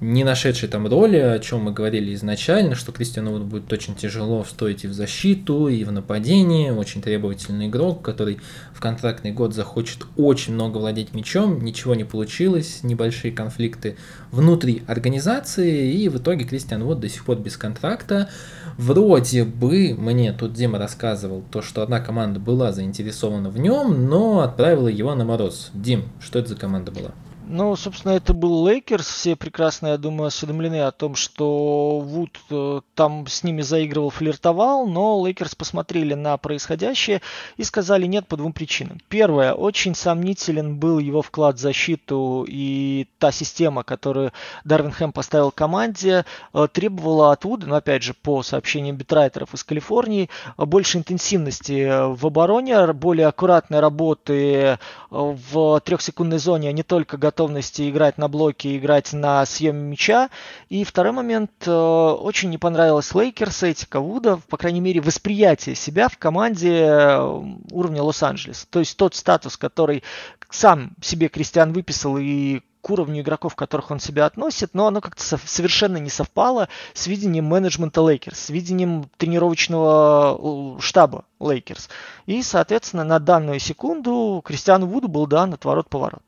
не 0.00 0.24
нашедший 0.24 0.68
там 0.68 0.86
роли, 0.86 1.16
о 1.16 1.38
чем 1.38 1.60
мы 1.60 1.72
говорили 1.72 2.14
изначально, 2.14 2.74
что 2.74 2.90
Кристиану 2.90 3.38
будет 3.44 3.70
очень 3.72 3.94
тяжело 3.94 4.42
встроить 4.42 4.84
и 4.84 4.86
в 4.88 4.94
защиту, 4.94 5.68
и 5.68 5.84
в 5.84 5.92
нападении, 5.92 6.70
очень 6.70 7.02
требовательный 7.02 7.66
игрок, 7.66 8.02
который 8.02 8.40
в 8.72 8.80
контрактный 8.80 9.32
год 9.32 9.54
захочет 9.54 10.06
очень 10.16 10.54
много 10.54 10.78
владеть 10.78 11.12
мячом, 11.12 11.62
ничего 11.62 11.94
не 11.94 12.04
получилось, 12.04 12.80
небольшие 12.82 13.32
конфликты 13.32 13.96
внутри 14.30 14.82
организации, 14.86 15.92
и 15.92 16.08
в 16.08 16.16
итоге 16.16 16.46
Кристиан 16.46 16.82
вот 16.84 17.00
до 17.00 17.08
сих 17.08 17.24
пор 17.24 17.38
без 17.38 17.58
контракта. 17.58 18.30
Вроде 18.78 19.44
бы, 19.44 19.94
мне 19.98 20.32
тут 20.32 20.54
Дима 20.54 20.78
рассказывал, 20.78 21.44
то, 21.50 21.60
что 21.60 21.82
одна 21.82 22.00
команда 22.00 22.40
была 22.40 22.72
заинтересована 22.72 23.50
в 23.50 23.58
нем, 23.58 24.06
но 24.08 24.40
отправила 24.40 24.88
его 24.88 25.14
на 25.14 25.26
мороз. 25.26 25.70
Дим, 25.74 26.04
что 26.20 26.38
это 26.38 26.50
за 26.50 26.56
команда 26.56 26.90
была? 26.90 27.10
Ну, 27.52 27.74
собственно, 27.74 28.12
это 28.12 28.32
был 28.32 28.64
Лейкерс. 28.68 29.08
Все 29.08 29.34
прекрасно, 29.34 29.88
я 29.88 29.98
думаю, 29.98 30.28
осведомлены 30.28 30.82
о 30.82 30.92
том, 30.92 31.16
что 31.16 31.98
Вуд 31.98 32.38
э, 32.48 32.80
там 32.94 33.26
с 33.26 33.42
ними 33.42 33.60
заигрывал, 33.62 34.10
флиртовал, 34.10 34.86
но 34.86 35.20
Лейкерс 35.20 35.56
посмотрели 35.56 36.14
на 36.14 36.36
происходящее 36.36 37.22
и 37.56 37.64
сказали 37.64 38.06
нет 38.06 38.28
по 38.28 38.36
двум 38.36 38.52
причинам. 38.52 39.00
Первое, 39.08 39.52
очень 39.52 39.96
сомнителен 39.96 40.76
был 40.76 41.00
его 41.00 41.22
вклад 41.22 41.56
в 41.56 41.58
защиту 41.58 42.46
и 42.48 43.08
та 43.18 43.32
система, 43.32 43.82
которую 43.82 44.32
Дарвин 44.62 44.92
Хэм 44.92 45.10
поставил 45.10 45.50
команде, 45.50 46.24
э, 46.54 46.68
требовала 46.72 47.32
от 47.32 47.44
Вуда, 47.44 47.66
но 47.66 47.74
опять 47.74 48.04
же, 48.04 48.14
по 48.14 48.44
сообщениям 48.44 48.94
beat 48.94 49.14
writer 49.14 49.44
ов 49.44 49.54
из 49.54 49.64
Калифорнии, 49.64 50.30
больше 50.56 50.98
интенсивности 50.98 52.14
в 52.14 52.24
обороне, 52.24 52.92
более 52.92 53.26
аккуратной 53.26 53.80
работы 53.80 54.44
э, 54.44 54.76
в 55.10 55.80
трехсекундной 55.80 56.38
зоне, 56.38 56.68
а 56.68 56.72
не 56.72 56.84
только 56.84 57.16
готов 57.16 57.39
готовности 57.40 57.88
играть 57.88 58.18
на 58.18 58.28
блоке, 58.28 58.76
играть 58.76 59.14
на 59.14 59.46
съеме 59.46 59.80
мяча. 59.80 60.28
И 60.68 60.84
второй 60.84 61.12
момент, 61.12 61.50
э, 61.66 61.70
очень 61.72 62.50
не 62.50 62.58
понравилось 62.58 63.14
Лейкерс, 63.14 63.62
этика 63.62 63.98
Вуда, 63.98 64.38
по 64.50 64.58
крайней 64.58 64.80
мере, 64.80 65.00
восприятие 65.00 65.74
себя 65.74 66.10
в 66.10 66.18
команде 66.18 66.82
э, 66.82 67.42
уровня 67.70 68.02
Лос-Анджелес. 68.02 68.66
То 68.68 68.80
есть 68.80 68.94
тот 68.98 69.14
статус, 69.14 69.56
который 69.56 70.02
сам 70.50 70.90
себе 71.00 71.28
Кристиан 71.28 71.72
выписал 71.72 72.18
и 72.18 72.60
к 72.82 72.90
уровню 72.90 73.22
игроков, 73.22 73.56
которых 73.56 73.90
он 73.90 74.00
себя 74.00 74.26
относит, 74.26 74.74
но 74.74 74.86
оно 74.86 75.00
как-то 75.00 75.22
совершенно 75.22 75.96
не 75.96 76.10
совпало 76.10 76.68
с 76.92 77.06
видением 77.06 77.46
менеджмента 77.46 78.02
Лейкерс, 78.02 78.38
с 78.38 78.50
видением 78.50 79.08
тренировочного 79.16 80.76
э, 80.76 80.80
штаба 80.82 81.24
Лейкерс. 81.40 81.88
И, 82.26 82.42
соответственно, 82.42 83.04
на 83.04 83.18
данную 83.18 83.60
секунду 83.60 84.42
Кристиану 84.44 84.86
Вуду 84.86 85.08
был 85.08 85.26
дан 85.26 85.54
отворот-поворот. 85.54 86.20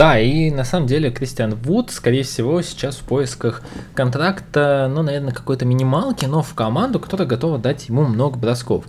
Да, 0.00 0.16
и 0.20 0.52
на 0.52 0.62
самом 0.62 0.86
деле 0.86 1.10
Кристиан 1.10 1.56
Вуд, 1.56 1.90
скорее 1.90 2.22
всего, 2.22 2.62
сейчас 2.62 2.98
в 2.98 3.02
поисках 3.02 3.62
контракта, 3.94 4.88
ну, 4.88 5.02
наверное, 5.02 5.32
какой-то 5.32 5.64
минималки, 5.64 6.24
но 6.24 6.40
в 6.40 6.54
команду, 6.54 7.00
которая 7.00 7.26
готова 7.26 7.58
дать 7.58 7.88
ему 7.88 8.04
много 8.04 8.38
бросков. 8.38 8.84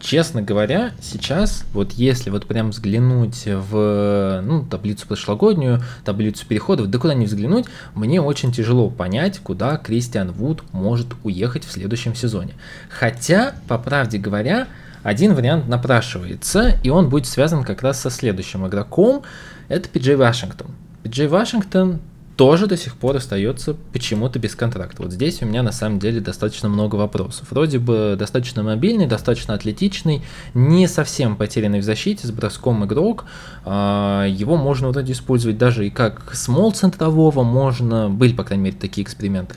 честно 0.00 0.40
говоря, 0.40 0.92
сейчас, 1.02 1.66
вот 1.74 1.92
если 1.92 2.30
вот 2.30 2.46
прям 2.46 2.70
взглянуть 2.70 3.42
в 3.44 4.40
ну, 4.42 4.64
таблицу 4.64 5.06
прошлогоднюю, 5.06 5.82
таблицу 6.02 6.46
переходов, 6.46 6.88
да 6.88 6.98
куда 6.98 7.12
не 7.12 7.26
взглянуть, 7.26 7.66
мне 7.94 8.22
очень 8.22 8.50
тяжело 8.50 8.88
понять, 8.88 9.40
куда 9.40 9.76
Кристиан 9.76 10.32
Вуд 10.32 10.62
может 10.72 11.08
уехать 11.24 11.66
в 11.66 11.72
следующем 11.72 12.14
сезоне. 12.14 12.54
Хотя, 12.88 13.54
по 13.68 13.76
правде 13.76 14.16
говоря, 14.16 14.68
один 15.02 15.34
вариант 15.34 15.68
напрашивается, 15.68 16.78
и 16.82 16.88
он 16.88 17.10
будет 17.10 17.26
связан 17.26 17.64
как 17.64 17.82
раз 17.82 18.00
со 18.00 18.08
следующим 18.08 18.66
игроком, 18.66 19.22
это 19.68 19.88
Пиджей 19.88 20.16
Вашингтон. 20.16 20.68
Пиджей 21.02 21.28
Вашингтон 21.28 22.00
тоже 22.36 22.66
до 22.66 22.76
сих 22.76 22.96
пор 22.96 23.16
остается 23.16 23.76
почему-то 23.92 24.38
без 24.38 24.54
контракта. 24.54 25.02
Вот 25.02 25.12
здесь 25.12 25.40
у 25.42 25.46
меня 25.46 25.62
на 25.62 25.72
самом 25.72 25.98
деле 25.98 26.20
достаточно 26.20 26.68
много 26.68 26.96
вопросов. 26.96 27.46
Вроде 27.50 27.78
бы 27.78 28.16
достаточно 28.18 28.62
мобильный, 28.62 29.06
достаточно 29.06 29.54
атлетичный, 29.54 30.22
не 30.52 30.88
совсем 30.88 31.36
потерянный 31.36 31.80
в 31.80 31.84
защите, 31.84 32.26
с 32.26 32.30
броском 32.30 32.84
игрок. 32.84 33.26
А, 33.64 34.26
его 34.26 34.56
можно 34.56 34.88
вроде 34.88 35.12
использовать 35.12 35.58
даже 35.58 35.86
и 35.86 35.90
как 35.90 36.34
смол 36.34 36.72
центрового, 36.72 37.44
можно, 37.44 38.10
были, 38.10 38.32
по 38.32 38.42
крайней 38.42 38.64
мере, 38.64 38.76
такие 38.80 39.04
эксперименты. 39.04 39.54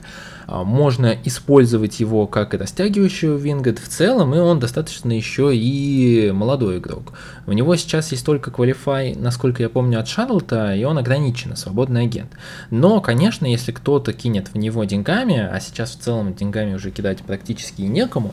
А, 0.48 0.64
можно 0.64 1.14
использовать 1.24 2.00
его 2.00 2.26
как 2.26 2.54
растягивающего 2.54 3.36
вингет 3.36 3.78
в 3.78 3.86
целом, 3.86 4.34
и 4.34 4.38
он 4.38 4.58
достаточно 4.58 5.12
еще 5.12 5.54
и 5.54 6.30
молодой 6.32 6.78
игрок. 6.78 7.12
У 7.46 7.52
него 7.52 7.76
сейчас 7.76 8.12
есть 8.12 8.24
только 8.24 8.50
Qualify, 8.50 9.16
насколько 9.18 9.62
я 9.62 9.68
помню, 9.68 10.00
от 10.00 10.08
Шарлота, 10.08 10.74
и 10.74 10.84
он 10.84 10.96
ограниченно, 10.96 11.54
свободный 11.54 12.04
агент. 12.04 12.32
Но, 12.70 13.02
конечно, 13.02 13.44
если 13.44 13.72
кто-то 13.72 14.14
кинет 14.14 14.48
в 14.48 14.56
него 14.56 14.84
деньгами, 14.84 15.36
а 15.38 15.60
сейчас 15.60 15.90
в 15.90 15.98
целом 15.98 16.34
деньгами 16.34 16.74
уже 16.74 16.90
кидать 16.92 17.18
практически 17.18 17.82
некому, 17.82 18.32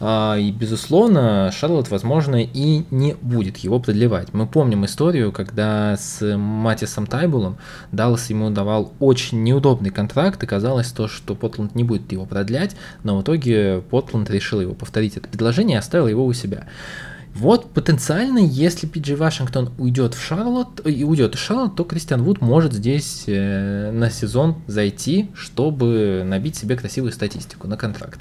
и, 0.00 0.50
безусловно, 0.50 1.50
Шарлот, 1.52 1.88
возможно, 1.88 2.42
и 2.42 2.84
не 2.90 3.14
будет 3.14 3.56
его 3.58 3.80
продлевать. 3.80 4.34
Мы 4.34 4.46
помним 4.46 4.84
историю, 4.84 5.32
когда 5.32 5.96
с 5.96 6.36
Матисом 6.36 7.06
Тайбулом 7.06 7.56
Даллас 7.92 8.28
ему 8.28 8.50
давал 8.50 8.92
очень 9.00 9.42
неудобный 9.42 9.90
контракт, 9.90 10.42
и 10.42 10.46
казалось 10.46 10.92
то, 10.92 11.08
что 11.08 11.34
Потланд 11.34 11.74
не 11.74 11.84
будет 11.84 12.12
его 12.12 12.26
продлять, 12.26 12.76
но 13.04 13.16
в 13.16 13.22
итоге 13.22 13.82
Потланд 13.90 14.30
решил 14.30 14.60
его 14.60 14.74
повторить 14.74 15.16
это 15.16 15.28
предложение 15.28 15.76
и 15.76 15.78
оставил 15.78 16.08
его 16.08 16.26
у 16.26 16.32
себя. 16.34 16.66
Вот 17.34 17.70
потенциально, 17.70 18.38
если 18.38 18.86
Пиджи 18.86 19.14
Вашингтон 19.14 19.70
уйдет 19.78 20.14
в 20.14 20.22
Шарлот 20.22 20.80
и 20.86 21.04
уйдет 21.04 21.34
в 21.34 21.38
Шарлот, 21.38 21.76
то 21.76 21.84
Кристиан 21.84 22.22
Вуд 22.22 22.40
может 22.40 22.72
здесь 22.72 23.24
э, 23.26 23.90
на 23.92 24.08
сезон 24.08 24.62
зайти, 24.66 25.28
чтобы 25.34 26.22
набить 26.24 26.56
себе 26.56 26.76
красивую 26.76 27.12
статистику 27.12 27.68
на 27.68 27.76
контракт. 27.76 28.20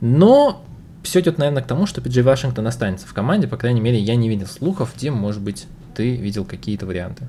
Но 0.00 0.64
все 1.04 1.20
идет, 1.20 1.38
наверное, 1.38 1.62
к 1.62 1.66
тому, 1.66 1.86
что 1.86 2.00
Пиджей 2.00 2.22
Вашингтон 2.22 2.66
останется 2.66 3.06
в 3.06 3.14
команде. 3.14 3.46
По 3.46 3.56
крайней 3.56 3.80
мере, 3.80 3.98
я 3.98 4.16
не 4.16 4.28
видел 4.28 4.46
слухов. 4.46 4.92
Дим, 4.96 5.14
может 5.14 5.42
быть, 5.42 5.66
ты 5.94 6.16
видел 6.16 6.44
какие-то 6.44 6.86
варианты? 6.86 7.26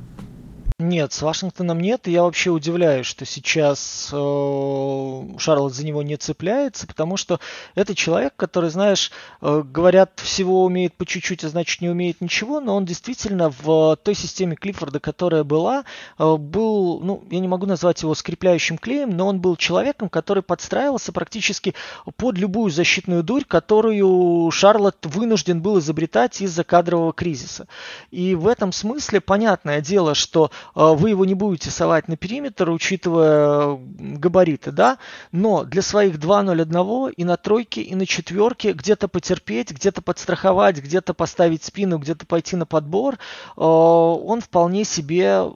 Нет, 0.77 1.13
с 1.13 1.21
Вашингтоном 1.21 1.79
нет. 1.79 2.05
И 2.05 2.11
я 2.11 2.23
вообще 2.23 2.49
удивляюсь, 2.49 3.05
что 3.05 3.23
сейчас 3.23 4.09
э, 4.11 5.37
Шарлот 5.37 5.73
за 5.73 5.85
него 5.85 6.03
не 6.03 6.17
цепляется, 6.17 6.85
потому 6.85 7.15
что 7.15 7.39
это 7.75 7.95
человек, 7.95 8.33
который, 8.35 8.69
знаешь, 8.69 9.09
э, 9.39 9.63
говорят, 9.65 10.19
всего 10.19 10.65
умеет 10.65 10.93
по 10.93 11.05
чуть-чуть, 11.05 11.45
а 11.45 11.49
значит 11.49 11.79
не 11.79 11.87
умеет 11.87 12.19
ничего, 12.19 12.59
но 12.59 12.75
он 12.75 12.83
действительно 12.83 13.53
в 13.57 13.95
той 14.03 14.15
системе 14.15 14.57
Клиффорда, 14.57 14.99
которая 14.99 15.45
была, 15.45 15.85
э, 16.19 16.35
был, 16.35 16.99
ну, 16.99 17.23
я 17.31 17.39
не 17.39 17.47
могу 17.47 17.65
назвать 17.67 18.01
его 18.01 18.13
скрепляющим 18.13 18.77
клеем, 18.77 19.11
но 19.11 19.27
он 19.27 19.39
был 19.39 19.55
человеком, 19.55 20.09
который 20.09 20.43
подстраивался 20.43 21.13
практически 21.13 21.73
под 22.17 22.37
любую 22.37 22.69
защитную 22.69 23.23
дурь, 23.23 23.45
которую 23.47 24.51
Шарлот 24.51 25.05
вынужден 25.05 25.61
был 25.61 25.79
изобретать 25.79 26.41
из-за 26.41 26.65
кадрового 26.65 27.13
кризиса. 27.13 27.65
И 28.11 28.35
в 28.35 28.45
этом 28.45 28.73
смысле 28.73 29.21
понятное 29.21 29.79
дело, 29.79 30.15
что 30.15 30.51
вы 30.73 31.09
его 31.09 31.25
не 31.25 31.33
будете 31.33 31.69
совать 31.69 32.07
на 32.07 32.17
периметр, 32.17 32.69
учитывая 32.69 33.77
габариты, 33.77 34.71
да, 34.71 34.97
но 35.31 35.63
для 35.63 35.81
своих 35.81 36.15
2-0-1 36.15 37.13
и 37.15 37.23
на 37.23 37.37
тройке, 37.37 37.81
и 37.81 37.95
на 37.95 38.05
четверке 38.05 38.73
где-то 38.73 39.07
потерпеть, 39.07 39.71
где-то 39.71 40.01
подстраховать, 40.01 40.77
где-то 40.77 41.13
поставить 41.13 41.63
спину, 41.63 41.97
где-то 41.97 42.25
пойти 42.25 42.55
на 42.55 42.65
подбор, 42.65 43.17
а, 43.55 43.63
он 43.63 44.41
вполне 44.41 44.83
себе 44.83 45.51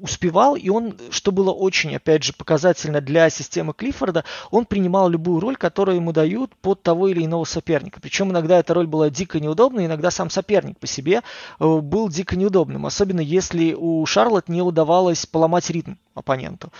успевал, 0.00 0.56
и 0.56 0.68
он, 0.68 0.96
что 1.10 1.32
было 1.32 1.52
очень, 1.52 1.94
опять 1.94 2.24
же, 2.24 2.32
показательно 2.32 3.00
для 3.00 3.30
системы 3.30 3.72
Клиффорда, 3.72 4.24
он 4.50 4.66
принимал 4.66 5.08
любую 5.08 5.40
роль, 5.40 5.56
которую 5.56 5.96
ему 5.96 6.12
дают 6.12 6.54
под 6.56 6.82
того 6.82 7.08
или 7.08 7.24
иного 7.24 7.44
соперника. 7.44 8.00
Причем 8.00 8.30
иногда 8.30 8.58
эта 8.58 8.74
роль 8.74 8.86
была 8.86 9.10
дико 9.10 9.40
неудобной, 9.40 9.86
иногда 9.86 10.10
сам 10.10 10.30
соперник 10.30 10.78
по 10.78 10.86
себе 10.86 11.22
э, 11.60 11.78
был 11.80 12.08
дико 12.08 12.36
неудобным, 12.36 12.86
особенно 12.86 13.20
если 13.20 13.74
у 13.74 14.04
Шарлотт 14.06 14.47
не 14.48 14.62
удавалось 14.62 15.26
поломать 15.26 15.70
ритм 15.70 15.92
оппоненту. 16.18 16.72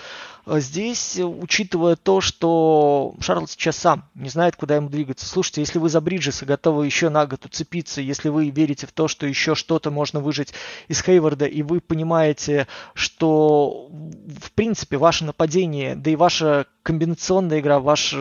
А 0.47 0.61
здесь, 0.61 1.19
учитывая 1.19 1.97
то, 1.97 2.21
что 2.21 3.15
Шарлот 3.21 3.51
сейчас 3.51 3.77
сам 3.77 4.09
не 4.15 4.29
знает, 4.29 4.57
куда 4.57 4.77
ему 4.77 4.89
двигаться. 4.89 5.27
Слушайте, 5.27 5.61
если 5.61 5.79
вы 5.79 5.89
за 5.89 6.01
Бриджеса 6.01 6.47
готовы 6.47 6.87
еще 6.87 7.11
на 7.11 7.27
год 7.27 7.45
уцепиться, 7.45 8.01
если 8.01 8.29
вы 8.29 8.51
верите 8.51 8.87
в 8.87 8.93
то, 8.93 9.09
что 9.09 9.27
еще 9.27 9.55
что-то 9.55 9.91
можно 9.91 10.21
выжить 10.21 10.55
из 10.89 11.03
Хейварда, 11.03 11.45
и 11.45 11.63
вы 11.63 11.81
понимаете, 11.81 12.67
что 12.95 13.89
в 13.91 14.53
принципе 14.53 14.97
ваше 14.97 15.25
нападение, 15.25 15.95
да 15.97 16.11
и 16.11 16.17
ваша 16.17 16.67
комбинационная 16.83 17.61
игра, 17.61 17.81
ваш 17.81 18.15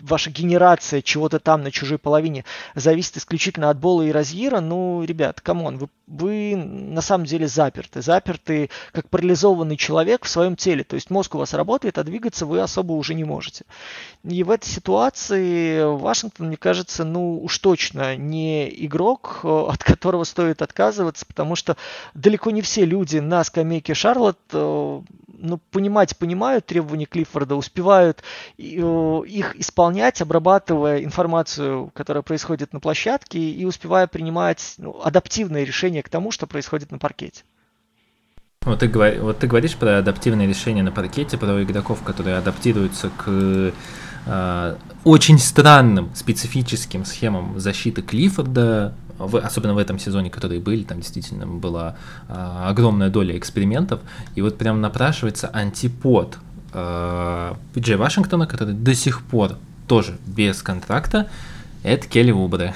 ваша 0.00 0.30
генерация 0.30 1.02
чего-то 1.02 1.38
там 1.38 1.62
на 1.62 1.70
чужой 1.70 1.98
половине 1.98 2.44
зависит 2.74 3.16
исключительно 3.16 3.70
от 3.70 3.78
Бола 3.78 4.02
и 4.02 4.12
Розьера, 4.12 4.60
ну, 4.60 5.02
ребят, 5.04 5.40
come 5.40 5.62
on, 5.62 5.78
вы, 5.78 5.88
вы 6.06 6.56
на 6.56 7.00
самом 7.00 7.26
деле 7.26 7.48
заперты. 7.48 8.02
Заперты 8.02 8.70
как 8.92 9.08
парализованный 9.08 9.76
человек 9.76 10.24
в 10.24 10.28
своем 10.28 10.56
теле. 10.58 10.84
То 10.84 10.94
есть 10.96 11.10
мозг 11.10 11.34
у 11.34 11.38
вас 11.38 11.54
работает, 11.54 11.96
а 11.96 12.04
двигаться 12.04 12.44
вы 12.44 12.60
особо 12.60 12.92
уже 12.92 13.14
не 13.14 13.24
можете. 13.24 13.64
И 14.24 14.42
в 14.42 14.50
этой 14.50 14.66
ситуации 14.66 15.82
Вашингтон, 15.98 16.48
мне 16.48 16.56
кажется, 16.56 17.04
ну 17.04 17.42
уж 17.42 17.58
точно 17.58 18.16
не 18.16 18.68
игрок, 18.84 19.40
э, 19.44 19.48
от 19.48 19.82
которого 19.82 20.24
стоит 20.24 20.60
отказываться, 20.60 21.24
потому 21.24 21.56
что 21.56 21.76
далеко 22.14 22.50
не 22.50 22.60
все 22.60 22.84
люди 22.84 23.18
на 23.18 23.42
скамейке 23.44 23.94
Шарлотт 23.94 24.38
э, 24.52 25.00
ну, 25.38 25.58
понимать 25.70 26.16
понимают 26.16 26.66
требования 26.66 27.06
Клиффорда, 27.06 27.54
успевают 27.54 28.22
э, 28.58 28.62
их 28.62 29.56
исполнять, 29.56 30.20
обрабатывая 30.20 31.04
информацию, 31.04 31.90
которая 31.94 32.22
происходит 32.22 32.72
на 32.72 32.80
площадке, 32.80 33.38
и 33.38 33.64
успевая 33.64 34.06
принимать 34.06 34.74
ну, 34.78 35.00
адаптивные 35.02 35.64
решения 35.64 36.02
к 36.02 36.08
тому, 36.08 36.30
что 36.30 36.46
происходит 36.46 36.90
на 36.90 36.98
паркете. 36.98 37.44
Вот 38.68 38.80
ты, 38.80 38.88
вот 39.20 39.38
ты 39.38 39.46
говоришь 39.46 39.76
про 39.76 39.98
адаптивные 39.98 40.46
решения 40.46 40.82
на 40.82 40.92
паркете, 40.92 41.38
про 41.38 41.62
игроков, 41.62 42.02
которые 42.02 42.36
адаптируются 42.36 43.10
к 43.16 43.72
э, 44.26 44.76
очень 45.04 45.38
странным 45.38 46.10
специфическим 46.14 47.06
схемам 47.06 47.58
защиты 47.58 48.02
Клиффорда, 48.02 48.94
в, 49.16 49.36
особенно 49.38 49.72
в 49.72 49.78
этом 49.78 49.98
сезоне, 49.98 50.28
которые 50.28 50.60
были, 50.60 50.82
там 50.82 51.00
действительно 51.00 51.46
была 51.46 51.96
э, 52.28 52.34
огромная 52.66 53.08
доля 53.08 53.38
экспериментов, 53.38 54.00
и 54.34 54.42
вот 54.42 54.58
прям 54.58 54.82
напрашивается 54.82 55.48
антипод 55.48 56.38
э, 56.74 57.54
Джей 57.74 57.96
Вашингтона, 57.96 58.46
который 58.46 58.74
до 58.74 58.94
сих 58.94 59.22
пор 59.22 59.56
тоже 59.86 60.18
без 60.26 60.62
контракта, 60.62 61.28
это 61.84 62.06
Келли 62.06 62.32
Убре. 62.32 62.74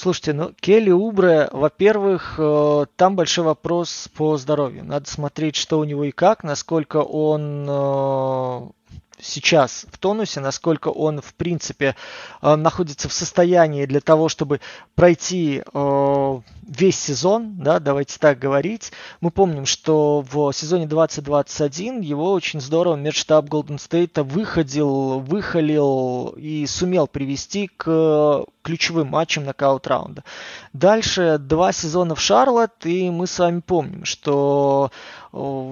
Слушайте, 0.00 0.32
ну 0.32 0.54
Келли 0.58 0.92
Убре, 0.92 1.50
во-первых, 1.52 2.36
э, 2.38 2.86
там 2.96 3.16
большой 3.16 3.44
вопрос 3.44 4.08
по 4.16 4.38
здоровью. 4.38 4.82
Надо 4.82 5.06
смотреть, 5.06 5.56
что 5.56 5.78
у 5.78 5.84
него 5.84 6.04
и 6.04 6.10
как, 6.10 6.42
насколько 6.42 7.02
он 7.02 7.66
э, 7.68 8.60
сейчас 9.20 9.84
в 9.92 9.98
тонусе, 9.98 10.40
насколько 10.40 10.88
он, 10.88 11.20
в 11.20 11.34
принципе, 11.34 11.96
э, 12.40 12.56
находится 12.56 13.10
в 13.10 13.12
состоянии 13.12 13.84
для 13.84 14.00
того, 14.00 14.30
чтобы 14.30 14.62
пройти 14.94 15.62
весь 16.70 16.98
сезон, 16.98 17.56
да, 17.58 17.78
давайте 17.78 18.18
так 18.18 18.38
говорить. 18.38 18.92
Мы 19.20 19.30
помним, 19.30 19.66
что 19.66 20.24
в 20.32 20.50
сезоне 20.52 20.86
2021 20.86 22.00
его 22.00 22.32
очень 22.32 22.62
здорово 22.62 22.96
межштаб 22.96 23.50
Голден 23.50 23.78
Стейта 23.78 24.22
выходил, 24.22 25.20
выхалил 25.20 26.28
и 26.38 26.64
сумел 26.66 27.06
привести 27.06 27.66
к 27.66 28.46
ключевым 28.62 29.08
матчам 29.08 29.44
нокаут-раунда. 29.44 30.24
Дальше 30.72 31.38
два 31.38 31.72
сезона 31.72 32.14
в 32.14 32.20
Шарлотт, 32.20 32.86
и 32.86 33.10
мы 33.10 33.26
с 33.26 33.38
вами 33.38 33.60
помним, 33.60 34.04
что 34.04 34.90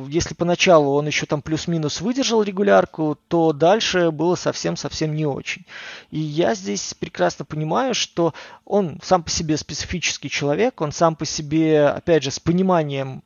если 0.09 0.34
поначалу 0.34 0.95
он 0.95 1.07
еще 1.07 1.26
там 1.26 1.43
плюс-минус 1.43 2.01
выдержал 2.01 2.43
регулярку, 2.43 3.18
то 3.28 3.53
дальше 3.53 4.11
было 4.11 4.36
совсем-совсем 4.36 5.14
не 5.14 5.26
очень. 5.26 5.64
И 6.11 6.20
я 6.20 6.55
здесь 6.55 6.95
прекрасно 6.95 7.45
понимаю, 7.45 7.95
что 7.95 8.34
он 8.64 9.01
сам 9.03 9.22
по 9.22 9.30
себе 9.30 9.57
специфический 9.57 10.30
человек, 10.30 10.80
он 10.80 10.93
сам 10.93 11.16
по 11.16 11.26
себе, 11.26 11.89
опять 11.89 12.22
же, 12.22 12.30
с 12.30 12.39
пониманием 12.39 13.22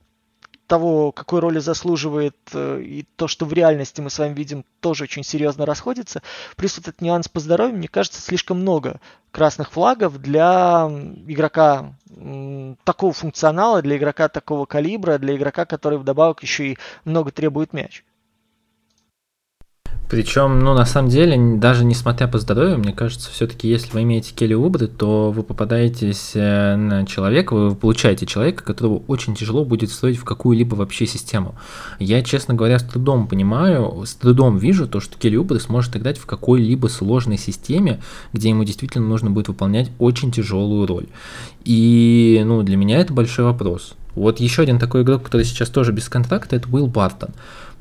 того, 0.73 1.13
какой 1.13 1.41
роли 1.41 1.59
заслуживает, 1.59 2.35
э, 2.55 2.81
и 2.81 3.07
то, 3.17 3.29
что 3.29 3.45
в 3.45 3.53
реальности 3.53 4.01
мы 4.01 4.09
с 4.09 4.19
вами 4.19 4.33
видим, 4.33 4.65
тоже 4.81 5.05
очень 5.05 5.23
серьезно 5.23 5.67
расходится. 5.67 6.23
Плюс 6.57 6.79
этот 6.79 7.03
нюанс 7.03 7.29
по 7.29 7.41
здоровью, 7.41 7.77
мне 7.77 7.89
кажется, 7.89 8.23
слишком 8.23 8.61
много 8.61 8.99
красных 9.33 9.71
флагов 9.71 10.17
для 10.17 10.89
игрока 11.27 11.93
такого 12.85 13.13
функционала, 13.13 13.83
для 13.83 13.99
игрока 13.99 14.31
такого 14.31 14.65
калибра, 14.65 15.19
для 15.19 15.37
игрока, 15.37 15.67
который 15.67 15.99
вдобавок 15.99 16.43
еще 16.43 16.69
и 16.69 16.79
много 17.05 17.33
требует 17.33 17.75
мяч. 17.75 18.03
Причем, 20.13 20.59
ну, 20.59 20.75
на 20.75 20.85
самом 20.85 21.09
деле, 21.09 21.57
даже 21.57 21.87
несмотря 21.87 22.29
по 22.29 22.39
здоровью, 22.39 22.77
мне 22.77 22.93
кажется, 22.93 23.31
все-таки, 23.31 23.67
если 23.67 23.93
вы 23.93 24.03
имеете 24.03 24.35
Келли 24.35 24.53
Убры, 24.53 24.87
то 24.87 25.31
вы 25.31 25.43
попадаетесь 25.43 26.33
э, 26.35 26.77
на 26.77 27.07
человека, 27.07 27.55
вы 27.55 27.75
получаете 27.75 28.27
человека, 28.27 28.63
которого 28.63 29.03
очень 29.07 29.35
тяжело 29.35 29.65
будет 29.65 29.91
строить 29.91 30.19
в 30.19 30.25
какую-либо 30.25 30.75
вообще 30.75 31.07
систему. 31.07 31.55
Я, 31.99 32.21
честно 32.21 32.53
говоря, 32.53 32.79
с 32.79 32.83
трудом 32.83 33.27
понимаю, 33.27 34.05
с 34.05 34.13
трудом 34.15 34.59
вижу 34.59 34.87
то, 34.87 35.01
что 35.01 35.17
Келли 35.17 35.37
Убры 35.37 35.59
сможет 35.61 35.97
играть 35.97 36.19
в 36.19 36.27
какой-либо 36.27 36.89
сложной 36.89 37.39
системе, 37.39 38.03
где 38.35 38.51
ему 38.51 38.65
действительно 38.65 39.09
нужно 39.09 39.31
будет 39.31 39.49
выполнять 39.49 39.91
очень 39.99 40.31
тяжелую 40.31 40.87
роль. 40.87 41.07
И, 41.65 42.43
ну, 42.45 42.63
для 42.63 42.77
меня 42.77 42.99
это 42.99 43.15
большой 43.15 43.47
вопрос. 43.47 43.95
Вот 44.15 44.41
еще 44.41 44.61
один 44.61 44.79
такой 44.79 45.05
игрок, 45.05 45.23
который 45.23 45.47
сейчас 45.47 45.71
тоже 45.71 45.93
без 45.93 46.11
контракта, 46.11 46.57
это 46.57 46.69
Уилл 46.71 46.87
Бартон. 46.87 47.31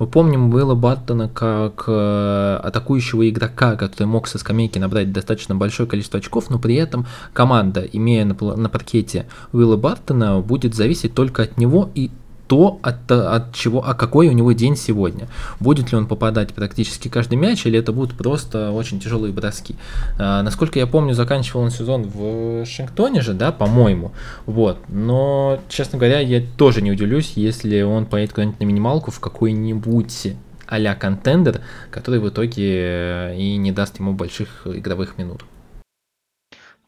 Мы 0.02 0.08
помним 0.08 0.52
Уилла 0.52 0.74
Баттона 0.74 1.30
как 1.30 1.84
э, 1.86 2.60
атакующего 2.64 3.30
игрока, 3.30 3.76
который 3.76 4.08
мог 4.08 4.28
со 4.28 4.39
скамейки 4.39 4.80
набрать 4.80 5.12
достаточно 5.12 5.54
большое 5.54 5.88
количество 5.88 6.18
очков, 6.18 6.49
но 6.49 6.58
при 6.58 6.74
этом 6.74 7.06
команда, 7.34 7.82
имея 7.82 8.26
на, 8.26 8.34
на 8.34 8.68
паркете 8.68 9.28
Уилла 9.54 9.78
Баттона, 9.78 10.39
будет 10.41 10.74
зависеть 10.74 11.14
только 11.14 11.43
от 11.43 11.60
него 11.60 11.91
и 11.93 12.10
то, 12.52 12.80
от, 12.82 13.10
от 13.10 13.56
чего, 13.56 13.82
а 13.88 13.93
какой 13.93 14.28
у 14.28 14.34
него 14.34 14.52
день 14.52 14.76
сегодня. 14.76 15.30
Будет 15.62 15.93
ли 15.93 15.97
он 15.97 16.06
попадать 16.06 16.54
практически 16.54 17.08
каждый 17.08 17.36
мяч, 17.36 17.66
или 17.66 17.80
это 17.80 17.93
будут 17.93 18.18
просто 18.18 18.72
очень 18.72 18.99
тяжелые 18.99 19.32
броски. 19.32 19.78
А, 20.20 20.43
насколько 20.43 20.78
я 20.78 20.86
помню, 20.86 21.14
заканчивал 21.14 21.62
он 21.62 21.72
сезон 21.72 22.04
в 22.04 22.60
Вашингтоне 22.60 23.22
же, 23.22 23.34
да, 23.34 23.54
по-моему. 23.54 24.12
Вот. 24.45 24.80
Но, 24.89 25.62
честно 25.70 25.97
говоря, 25.97 26.20
я 26.20 26.43
тоже 26.58 26.82
не 26.82 26.91
удивлюсь, 26.91 27.32
если 27.38 27.84
он 27.84 28.06
поедет 28.06 28.34
куда-нибудь 28.34 28.60
на 28.60 28.66
минималку 28.66 29.12
в 29.12 29.22
какой-нибудь 29.22 30.34
а-ля 30.68 30.93
контендер, 30.93 31.62
который 31.89 32.20
в 32.20 32.28
итоге 32.28 33.34
и 33.38 33.56
не 33.56 33.72
даст 33.72 33.97
ему 33.97 34.12
больших 34.12 34.68
игровых 34.68 35.18
минут. 35.18 35.45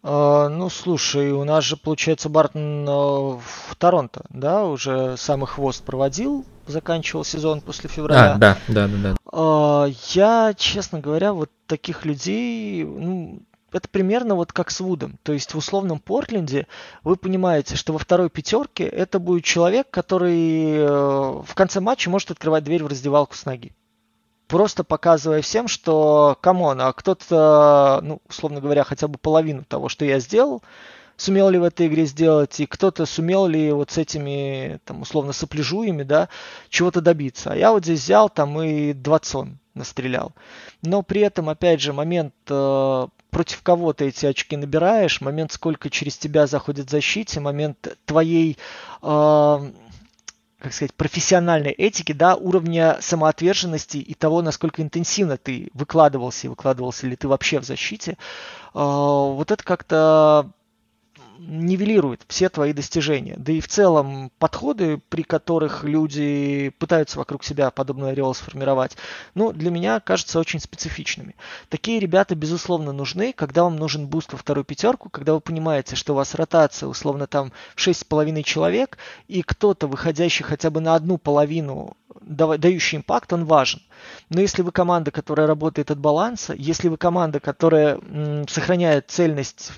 А, 0.04 0.49
ну, 0.49 0.70
слушай, 0.70 1.32
у 1.32 1.45
нас 1.45 1.64
же, 1.64 1.78
получается, 1.78 2.28
Бартон 2.28 2.86
в 2.86 3.76
Торонто, 3.78 4.26
да, 4.30 4.66
уже 4.66 5.16
самый 5.16 5.47
хвост 5.47 5.82
проводил, 5.84 6.45
заканчивал 6.68 7.24
сезон 7.24 7.62
после 7.62 7.89
февраля. 7.89 8.34
А, 8.34 8.38
да, 8.38 8.58
да, 8.68 8.88
да, 8.88 8.97
да. 8.97 9.16
А, 9.32 9.88
я, 10.10 10.54
честно 10.58 10.99
говоря, 10.99 11.32
вот 11.32 11.49
таких 11.68 12.04
людей, 12.04 12.84
ну, 12.84 13.43
это 13.72 13.88
примерно 13.88 14.36
вот 14.36 14.51
как 14.51 14.72
с 14.72 14.82
Вудом. 14.82 15.18
То 15.24 15.32
есть 15.32 15.54
в 15.54 15.58
условном 15.58 15.99
Портленде 15.99 16.68
вы 17.04 17.16
понимаете, 17.16 17.78
что 17.78 17.93
во 17.93 17.99
второй 17.99 18.30
пятерке 18.30 18.84
это 18.84 19.20
будет 19.20 19.45
человек, 19.45 19.89
который 19.89 20.76
э, 20.76 20.86
в 20.86 21.56
конце 21.56 21.80
матча 21.80 22.10
может 22.10 22.30
открывать 22.30 22.66
дверь 22.66 22.84
в 22.84 22.88
раздевалку 22.88 23.36
с 23.36 23.45
ноги 23.45 23.74
просто 24.47 24.83
показывая 24.83 25.41
всем, 25.41 25.67
что, 25.67 26.37
come 26.41 26.64
on, 26.64 26.82
а 26.81 26.93
кто-то, 26.93 27.99
ну, 28.03 28.21
условно 28.27 28.61
говоря, 28.61 28.83
хотя 28.83 29.07
бы 29.07 29.17
половину 29.17 29.63
того, 29.63 29.89
что 29.89 30.05
я 30.05 30.19
сделал, 30.19 30.61
сумел 31.17 31.49
ли 31.49 31.57
в 31.57 31.63
этой 31.63 31.87
игре 31.87 32.05
сделать, 32.05 32.59
и 32.59 32.65
кто-то 32.65 33.05
сумел 33.05 33.47
ли 33.47 33.71
вот 33.71 33.91
с 33.91 33.97
этими, 33.97 34.79
там, 34.85 35.01
условно, 35.01 35.33
сопляжуями, 35.33 36.03
да, 36.03 36.29
чего-то 36.69 37.01
добиться. 37.01 37.51
А 37.51 37.55
я 37.55 37.71
вот 37.71 37.83
здесь 37.83 38.01
взял 38.01 38.29
там 38.29 38.61
и 38.61 38.93
двадцон 38.93 39.59
настрелял. 39.73 40.33
Но 40.81 41.01
при 41.01 41.21
этом, 41.21 41.49
опять 41.49 41.81
же, 41.81 41.93
момент 41.93 42.33
э, 42.47 43.07
против 43.31 43.63
кого 43.63 43.93
ты 43.93 44.05
эти 44.05 44.25
очки 44.25 44.55
набираешь, 44.55 45.21
момент, 45.21 45.51
сколько 45.51 45.89
через 45.89 46.17
тебя 46.17 46.45
заходит 46.45 46.87
в 46.87 46.91
защите, 46.91 47.39
момент 47.39 47.97
твоей 48.05 48.57
э, 49.01 49.71
как 50.64 50.74
сказать, 50.74 50.93
профессиональной 50.93 51.72
этики, 51.72 52.14
да, 52.14 52.36
уровня 52.36 52.97
самоотверженности 53.01 53.97
и 53.97 54.14
того, 54.14 54.41
насколько 54.41 54.82
интенсивно 54.82 55.38
ты 55.38 55.70
выкладывался 55.74 56.47
и 56.47 56.49
выкладывался 56.49 57.05
ли 57.05 57.18
ты 57.18 57.28
вообще 57.28 57.59
в 57.59 57.66
защите, 57.66 58.18
а, 58.74 59.34
вот 59.34 59.51
это 59.51 59.61
как-то 59.61 60.49
нивелирует 61.39 62.23
все 62.27 62.49
твои 62.49 62.73
достижения. 62.73 63.36
Да 63.38 63.51
и 63.51 63.59
в 63.59 63.67
целом 63.67 64.31
подходы, 64.39 65.01
при 65.09 65.23
которых 65.23 65.84
люди 65.84 66.73
пытаются 66.79 67.17
вокруг 67.17 67.43
себя 67.43 67.71
подобный 67.71 68.11
ореол 68.11 68.34
сформировать, 68.34 68.97
ну, 69.36 69.51
для 69.51 69.71
меня 69.71 69.99
кажутся 69.99 70.39
очень 70.39 70.59
специфичными. 70.59 71.36
Такие 71.69 71.99
ребята, 71.99 72.36
безусловно, 72.36 72.91
нужны, 72.91 73.34
когда 73.34 73.63
вам 73.63 73.75
нужен 73.75 74.07
буст 74.07 74.34
во 74.34 74.38
вторую 74.38 74.65
пятерку, 74.65 75.09
когда 75.09 75.34
вы 75.34 75.41
понимаете, 75.41 75.95
что 75.95 76.13
у 76.13 76.15
вас 76.15 76.36
ротация 76.36 76.88
условно 76.88 77.27
там 77.27 77.51
6,5 77.75 78.43
человек, 78.43 78.97
и 79.27 79.41
кто-то, 79.41 79.88
выходящий 79.88 80.43
хотя 80.43 80.69
бы 80.69 80.81
на 80.81 80.95
одну 80.95 81.17
половину 81.17 81.97
дающий 82.25 82.97
импакт, 82.97 83.34
он 83.34 83.45
важен. 83.45 83.81
Но 84.29 84.41
если 84.41 84.61
вы 84.61 84.71
команда, 84.71 85.11
которая 85.11 85.47
работает 85.47 85.91
от 85.91 85.99
баланса, 85.99 86.53
если 86.57 86.88
вы 86.88 86.97
команда, 86.97 87.39
которая 87.39 87.99
сохраняет 88.47 89.09
цельность, 89.09 89.71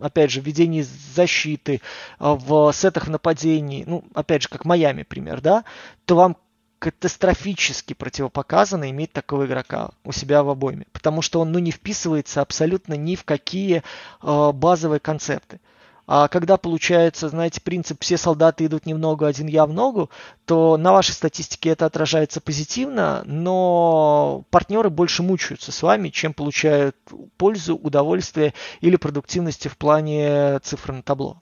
опять 0.00 0.30
же, 0.30 0.40
в 0.40 0.46
ведении 0.46 0.82
защиты, 1.14 1.80
а, 2.18 2.34
в 2.34 2.72
сетах 2.72 3.06
в 3.06 3.10
нападении, 3.10 3.84
ну, 3.86 4.04
опять 4.14 4.42
же, 4.42 4.48
как 4.48 4.64
Майами 4.64 5.02
пример, 5.02 5.40
да, 5.40 5.64
то 6.04 6.16
вам 6.16 6.36
катастрофически 6.78 7.94
противопоказано 7.94 8.90
иметь 8.90 9.12
такого 9.12 9.46
игрока 9.46 9.90
у 10.02 10.10
себя 10.10 10.42
в 10.42 10.48
обойме, 10.48 10.86
потому 10.92 11.22
что 11.22 11.40
он 11.40 11.52
ну, 11.52 11.60
не 11.60 11.70
вписывается 11.70 12.40
абсолютно 12.40 12.94
ни 12.94 13.14
в 13.14 13.24
какие 13.24 13.84
э, 14.20 14.52
базовые 14.52 14.98
концепты. 14.98 15.60
А 16.06 16.28
когда 16.28 16.56
получается, 16.56 17.28
знаете, 17.28 17.60
принцип 17.60 18.02
«все 18.02 18.16
солдаты 18.16 18.66
идут 18.66 18.86
немного, 18.86 19.26
один 19.26 19.46
я 19.46 19.66
в 19.66 19.72
ногу», 19.72 20.10
то 20.46 20.76
на 20.76 20.92
вашей 20.92 21.12
статистике 21.12 21.70
это 21.70 21.86
отражается 21.86 22.40
позитивно, 22.40 23.22
но 23.24 24.44
партнеры 24.50 24.90
больше 24.90 25.22
мучаются 25.22 25.70
с 25.70 25.82
вами, 25.82 26.08
чем 26.08 26.34
получают 26.34 26.96
пользу, 27.36 27.76
удовольствие 27.76 28.52
или 28.80 28.96
продуктивности 28.96 29.68
в 29.68 29.76
плане 29.76 30.58
цифр 30.60 30.92
на 30.92 31.02
табло. 31.02 31.40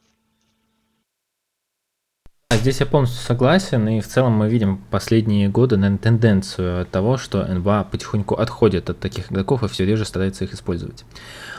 А 2.51 2.57
здесь 2.57 2.81
я 2.81 2.87
полностью 2.87 3.25
согласен, 3.25 3.87
и 3.87 4.01
в 4.01 4.09
целом 4.09 4.33
мы 4.33 4.49
видим 4.49 4.83
последние 4.91 5.49
годы, 5.49 5.77
наверное, 5.77 5.99
тенденцию 5.99 6.85
того, 6.85 7.17
что 7.17 7.45
НБА 7.45 7.87
потихоньку 7.93 8.35
отходит 8.35 8.91
от 8.91 8.99
таких 8.99 9.31
игроков 9.31 9.63
и 9.63 9.69
все 9.69 9.87
реже 9.87 10.05
старается 10.05 10.43
их 10.43 10.53
использовать. 10.53 11.05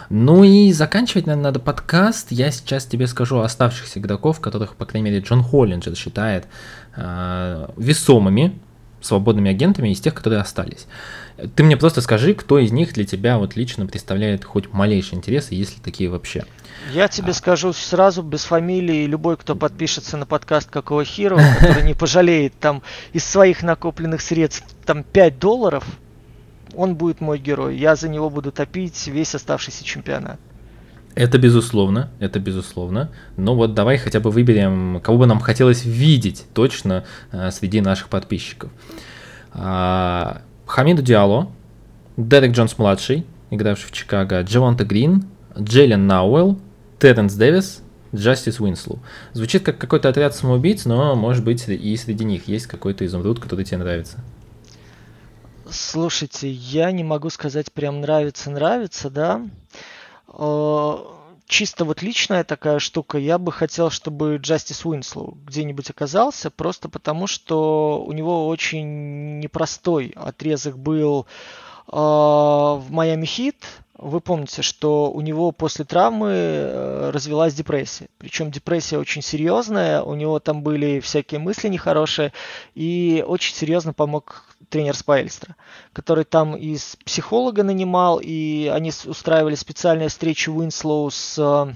Ну 0.10 0.44
и 0.44 0.74
заканчивать, 0.74 1.28
наверное, 1.28 1.46
надо 1.46 1.60
подкаст. 1.62 2.34
Я 2.34 2.52
сейчас 2.52 2.86
тебе 2.86 3.08
скажу 3.08 3.40
оставшихся 3.40 4.00
игроков, 4.00 4.42
которых, 4.42 4.76
по 4.76 4.86
крайней 4.86 5.10
мере, 5.10 5.24
Джон 5.24 5.44
Холлинджер 5.44 5.96
считает 5.96 6.48
э, 6.98 7.68
весомыми 7.78 8.60
свободными 9.00 9.50
агентами 9.50 9.90
из 9.90 10.02
тех, 10.02 10.14
которые 10.14 10.42
остались. 10.42 10.88
Ты 11.56 11.64
мне 11.64 11.78
просто 11.78 12.02
скажи, 12.02 12.34
кто 12.34 12.60
из 12.60 12.72
них 12.72 12.94
для 12.94 13.06
тебя 13.06 13.38
вот 13.38 13.56
лично 13.56 13.86
представляет 13.86 14.44
хоть 14.44 14.72
малейший 14.72 15.18
интерес, 15.18 15.52
если 15.52 15.80
такие 15.80 16.10
вообще. 16.10 16.46
Я 16.94 17.08
тебе 17.08 17.32
а. 17.32 17.34
скажу 17.34 17.74
сразу, 17.74 18.22
без 18.22 18.44
фамилии, 18.44 19.06
любой, 19.06 19.38
кто 19.38 19.56
подпишется 19.56 20.18
на 20.18 20.26
подкаст 20.26 20.70
Какого 20.70 21.04
Хиро, 21.06 21.40
который 21.60 21.84
не 21.84 21.94
пожалеет 21.94 22.54
там 22.60 22.82
из 23.14 23.24
своих 23.24 23.64
накопленных 23.64 24.22
средств 24.22 24.66
там 24.86 25.04
5 25.04 25.40
долларов, 25.40 25.86
он 26.76 26.96
будет 26.96 27.22
мой 27.22 27.40
герой. 27.40 27.78
Я 27.78 27.96
за 27.96 28.10
него 28.10 28.30
буду 28.30 28.52
топить 28.52 29.08
весь 29.08 29.36
оставшийся 29.36 29.84
чемпионат. 29.84 30.40
Это 31.14 31.38
безусловно, 31.38 32.10
это 32.20 32.40
безусловно. 32.40 33.12
Но 33.36 33.56
вот 33.56 33.74
давай 33.74 33.98
хотя 33.98 34.20
бы 34.20 34.32
выберем, 34.32 35.02
кого 35.02 35.20
бы 35.20 35.26
нам 35.26 35.40
хотелось 35.40 35.84
видеть 35.84 36.46
точно 36.54 37.04
э, 37.32 37.52
среди 37.52 37.82
наших 37.82 38.08
подписчиков. 38.08 38.72
А, 39.52 40.42
Хамиду 40.72 41.02
Диало, 41.02 41.52
Дерек 42.16 42.54
Джонс 42.54 42.78
младший, 42.78 43.26
игравший 43.50 43.90
в 43.90 43.92
Чикаго, 43.92 44.42
Джаванта 44.42 44.86
Грин, 44.86 45.26
Джейлен 45.60 46.08
Науэлл, 46.08 46.58
Терренс 46.98 47.34
Дэвис, 47.34 47.84
Джастис 48.16 48.62
Уинслу. 48.62 49.00
Звучит 49.34 49.66
как 49.66 49.78
какой-то 49.78 50.08
отряд 50.08 50.34
самоубийц, 50.34 50.86
но 50.86 51.14
может 51.18 51.44
быть 51.44 51.68
и 51.68 51.98
среди 51.98 52.24
них 52.24 52.48
есть 52.48 52.68
какой-то 52.68 53.06
изумруд, 53.06 53.42
который 53.42 53.66
тебе 53.66 53.80
нравится. 53.80 54.20
Слушайте, 55.70 56.50
я 56.50 56.94
не 56.94 57.04
могу 57.04 57.30
сказать 57.30 57.70
прям 57.74 58.00
нравится-нравится, 58.00 59.10
да. 59.10 59.42
Чисто 61.52 61.84
вот 61.84 62.02
личная 62.02 62.46
такая 62.46 62.80
штука, 62.80 63.18
я 63.18 63.38
бы 63.38 63.52
хотел, 63.52 63.90
чтобы 63.90 64.38
Джастис 64.38 64.86
Уинслоу 64.86 65.38
где-нибудь 65.46 65.90
оказался, 65.90 66.50
просто 66.50 66.88
потому 66.88 67.28
что 67.28 68.02
у 68.08 68.14
него 68.14 68.48
очень 68.48 69.40
непростой 69.42 70.14
отрезок 70.16 70.80
был 70.80 71.28
э, 71.88 71.92
в 71.92 72.86
Майами 72.88 73.26
Хит, 73.26 73.66
вы 73.98 74.22
помните, 74.22 74.62
что 74.62 75.12
у 75.12 75.20
него 75.20 75.52
после 75.52 75.84
травмы 75.84 76.30
э, 76.32 77.10
развилась 77.14 77.54
депрессия. 77.54 78.08
Причем 78.18 78.50
депрессия 78.50 78.98
очень 78.98 79.22
серьезная, 79.22 80.04
у 80.04 80.16
него 80.16 80.40
там 80.40 80.64
были 80.64 81.02
всякие 81.02 81.42
мысли 81.42 81.68
нехорошие, 81.68 82.32
и 82.76 83.26
очень 83.28 83.54
серьезно 83.54 83.92
помог 83.92 84.46
тренер 84.70 84.96
Спаэльстра, 84.96 85.56
который 85.94 86.24
там 86.24 86.56
и 86.56 86.98
психолога 87.06 87.64
нанимал, 87.64 88.20
и 88.22 88.68
они 88.68 88.92
устраивали 89.06 89.56
специальные 89.56 90.10
встречи 90.10 90.50
Уинслоу 90.50 91.10
с 91.12 91.38
э, 91.38 91.74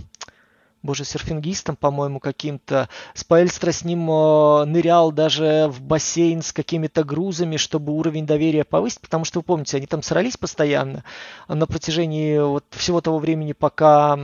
боже, 0.85 1.03
серфингистом, 1.03 1.75
по-моему, 1.75 2.19
каким-то. 2.19 2.87
Спаэльстра 3.13 3.71
с 3.71 3.83
ним 3.83 4.09
э, 4.09 4.65
нырял 4.65 5.11
даже 5.11 5.67
в 5.69 5.81
бассейн 5.81 6.41
с 6.41 6.53
какими-то 6.53 7.03
грузами, 7.03 7.57
чтобы 7.57 7.91
уровень 7.93 8.25
доверия 8.25 8.63
повысить, 8.63 9.01
потому 9.01 9.25
что, 9.25 9.39
вы 9.39 9.43
помните, 9.43 9.77
они 9.77 9.87
там 9.87 10.01
срались 10.01 10.37
постоянно 10.37 11.03
на 11.47 11.65
протяжении 11.65 12.37
вот 12.37 12.65
всего 12.71 13.01
того 13.01 13.19
времени, 13.19 13.53
пока 13.53 14.15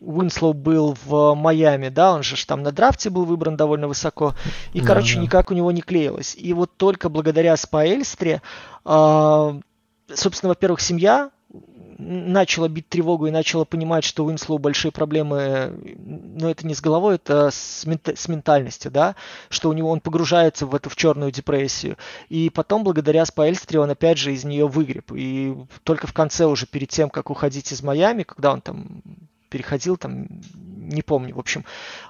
Уинслоу 0.00 0.52
был 0.52 0.96
в 1.04 1.34
Майами, 1.34 1.88
да, 1.88 2.14
он 2.14 2.22
же 2.22 2.44
там 2.46 2.62
на 2.62 2.72
драфте 2.72 3.10
был 3.10 3.24
выбран 3.24 3.56
довольно 3.56 3.88
высоко, 3.88 4.34
и, 4.72 4.80
да, 4.80 4.86
короче, 4.86 5.16
да. 5.16 5.22
никак 5.22 5.50
у 5.50 5.54
него 5.54 5.70
не 5.72 5.82
клеилось. 5.82 6.34
И 6.36 6.52
вот 6.52 6.76
только 6.76 7.08
благодаря 7.08 7.56
Спаэльстре, 7.56 8.42
э, 8.84 9.60
собственно, 10.14 10.48
во-первых, 10.50 10.80
семья 10.80 11.30
начала 12.00 12.68
бить 12.68 12.88
тревогу 12.88 13.26
и 13.26 13.30
начала 13.30 13.64
понимать, 13.64 14.04
что 14.04 14.24
у 14.24 14.28
Уинслоу 14.28 14.58
большие 14.58 14.90
проблемы, 14.90 15.96
но 15.98 16.50
это 16.50 16.66
не 16.66 16.74
с 16.74 16.80
головой, 16.80 17.16
это 17.16 17.50
с, 17.50 17.84
мент- 17.84 18.16
с 18.16 18.26
ментальностью, 18.28 18.90
да, 18.90 19.16
что 19.50 19.68
у 19.68 19.72
него 19.72 19.90
он 19.90 20.00
погружается 20.00 20.66
в 20.66 20.74
эту 20.74 20.88
в 20.88 20.96
черную 20.96 21.30
депрессию. 21.30 21.98
И 22.28 22.50
потом, 22.50 22.84
благодаря 22.84 23.24
Спаэльстре, 23.24 23.80
он 23.80 23.90
опять 23.90 24.18
же 24.18 24.32
из 24.32 24.44
нее 24.44 24.66
выгреб. 24.66 25.12
И 25.14 25.54
только 25.84 26.06
в 26.06 26.12
конце 26.12 26.46
уже, 26.46 26.66
перед 26.66 26.88
тем, 26.88 27.10
как 27.10 27.30
уходить 27.30 27.70
из 27.72 27.82
Майами, 27.82 28.22
когда 28.22 28.52
он 28.52 28.62
там 28.62 29.02
переходил, 29.50 29.96
там, 29.96 30.28
не 30.90 31.02
помню, 31.02 31.34
в 31.34 31.38
общем, 31.38 31.64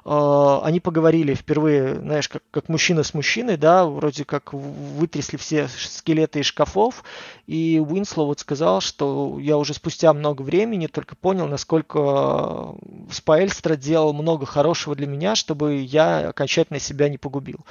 э, 0.05 0.59
они 0.63 0.81
поговорили 0.81 1.35
впервые, 1.35 1.97
знаешь, 1.97 2.29
как, 2.29 2.43
как 2.51 2.69
мужчина 2.69 3.03
с 3.03 3.15
мужчиной, 3.15 3.57
да, 3.57 3.85
вроде 3.87 4.25
как 4.25 4.53
вытрясли 4.53 5.37
все 5.37 5.69
скелеты 5.69 6.41
из 6.41 6.47
шкафов, 6.47 7.03
и 7.47 7.83
Уинслоу 7.85 8.27
вот 8.27 8.41
сказал, 8.41 8.81
что 8.81 9.39
я 9.41 9.57
уже 9.57 9.75
спустя 9.75 10.13
много 10.13 10.43
времени 10.43 10.87
только 10.87 11.17
понял, 11.17 11.47
насколько 11.47 12.75
Спаэльстра 13.11 13.77
делал 13.77 14.13
много 14.13 14.47
хорошего 14.47 14.95
для 14.95 15.07
меня, 15.07 15.35
чтобы 15.35 15.77
я 15.81 16.29
окончательно 16.29 16.79
себя 16.79 17.09
не 17.09 17.19
погубил. 17.19 17.65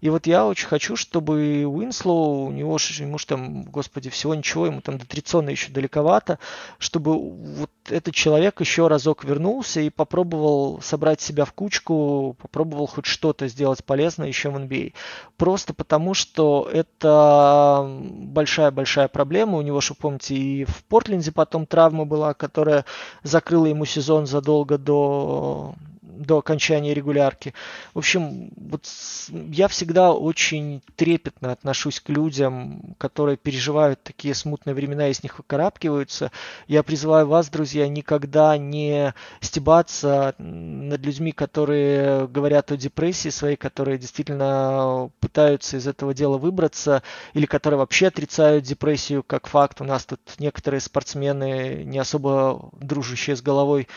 И 0.00 0.10
вот 0.10 0.26
я 0.26 0.46
очень 0.46 0.68
хочу, 0.68 0.96
чтобы 0.96 1.64
Уинслоу, 1.66 2.46
у 2.46 2.50
него 2.50 2.78
ему 2.98 3.18
же 3.18 3.26
там, 3.26 3.62
господи, 3.62 4.10
всего 4.10 4.34
ничего, 4.34 4.66
ему 4.66 4.80
там 4.80 4.98
до 4.98 5.06
трицона 5.06 5.50
еще 5.50 5.70
далековато, 5.70 6.38
чтобы 6.78 7.18
вот 7.18 7.70
этот 7.88 8.14
человек 8.14 8.60
еще 8.60 8.88
разок 8.88 9.13
вернулся 9.22 9.80
и 9.80 9.90
попробовал 9.90 10.80
собрать 10.82 11.20
себя 11.20 11.44
в 11.44 11.52
кучку, 11.52 12.36
попробовал 12.40 12.86
хоть 12.86 13.06
что-то 13.06 13.46
сделать 13.46 13.84
полезное 13.84 14.26
еще 14.26 14.50
в 14.50 14.56
NBA. 14.56 14.92
А. 14.92 15.30
Просто 15.36 15.74
потому, 15.74 16.14
что 16.14 16.68
это 16.72 17.86
большая-большая 17.86 19.06
проблема. 19.08 19.58
У 19.58 19.62
него, 19.62 19.80
что 19.80 19.94
помните, 19.94 20.34
и 20.34 20.64
в 20.64 20.82
Портленде 20.84 21.30
потом 21.30 21.66
травма 21.66 22.04
была, 22.04 22.34
которая 22.34 22.84
закрыла 23.22 23.66
ему 23.66 23.84
сезон 23.84 24.26
задолго 24.26 24.78
до 24.78 25.74
до 26.18 26.38
окончания 26.38 26.94
регулярки. 26.94 27.54
В 27.92 27.98
общем, 27.98 28.50
вот 28.56 28.86
я 29.28 29.68
всегда 29.68 30.12
очень 30.12 30.82
трепетно 30.96 31.52
отношусь 31.52 32.00
к 32.00 32.08
людям, 32.08 32.94
которые 32.98 33.36
переживают 33.36 34.02
такие 34.02 34.34
смутные 34.34 34.74
времена 34.74 35.08
и 35.08 35.14
с 35.14 35.22
них 35.22 35.38
выкарабкиваются. 35.38 36.30
Я 36.66 36.82
призываю 36.82 37.26
вас, 37.26 37.48
друзья, 37.48 37.88
никогда 37.88 38.56
не 38.56 39.14
стебаться 39.40 40.34
над 40.38 41.00
людьми, 41.00 41.32
которые 41.32 42.26
говорят 42.28 42.72
о 42.72 42.76
депрессии 42.76 43.28
своей, 43.28 43.56
которые 43.56 43.98
действительно 43.98 45.10
пытаются 45.20 45.76
из 45.76 45.86
этого 45.86 46.14
дела 46.14 46.38
выбраться, 46.38 47.02
или 47.32 47.46
которые 47.46 47.78
вообще 47.78 48.08
отрицают 48.08 48.64
депрессию 48.64 49.22
как 49.22 49.46
факт. 49.46 49.80
У 49.80 49.84
нас 49.84 50.04
тут 50.04 50.20
некоторые 50.38 50.80
спортсмены, 50.80 51.82
не 51.84 51.98
особо 51.98 52.70
дружащие 52.80 53.36
с 53.36 53.42
головой, 53.42 53.88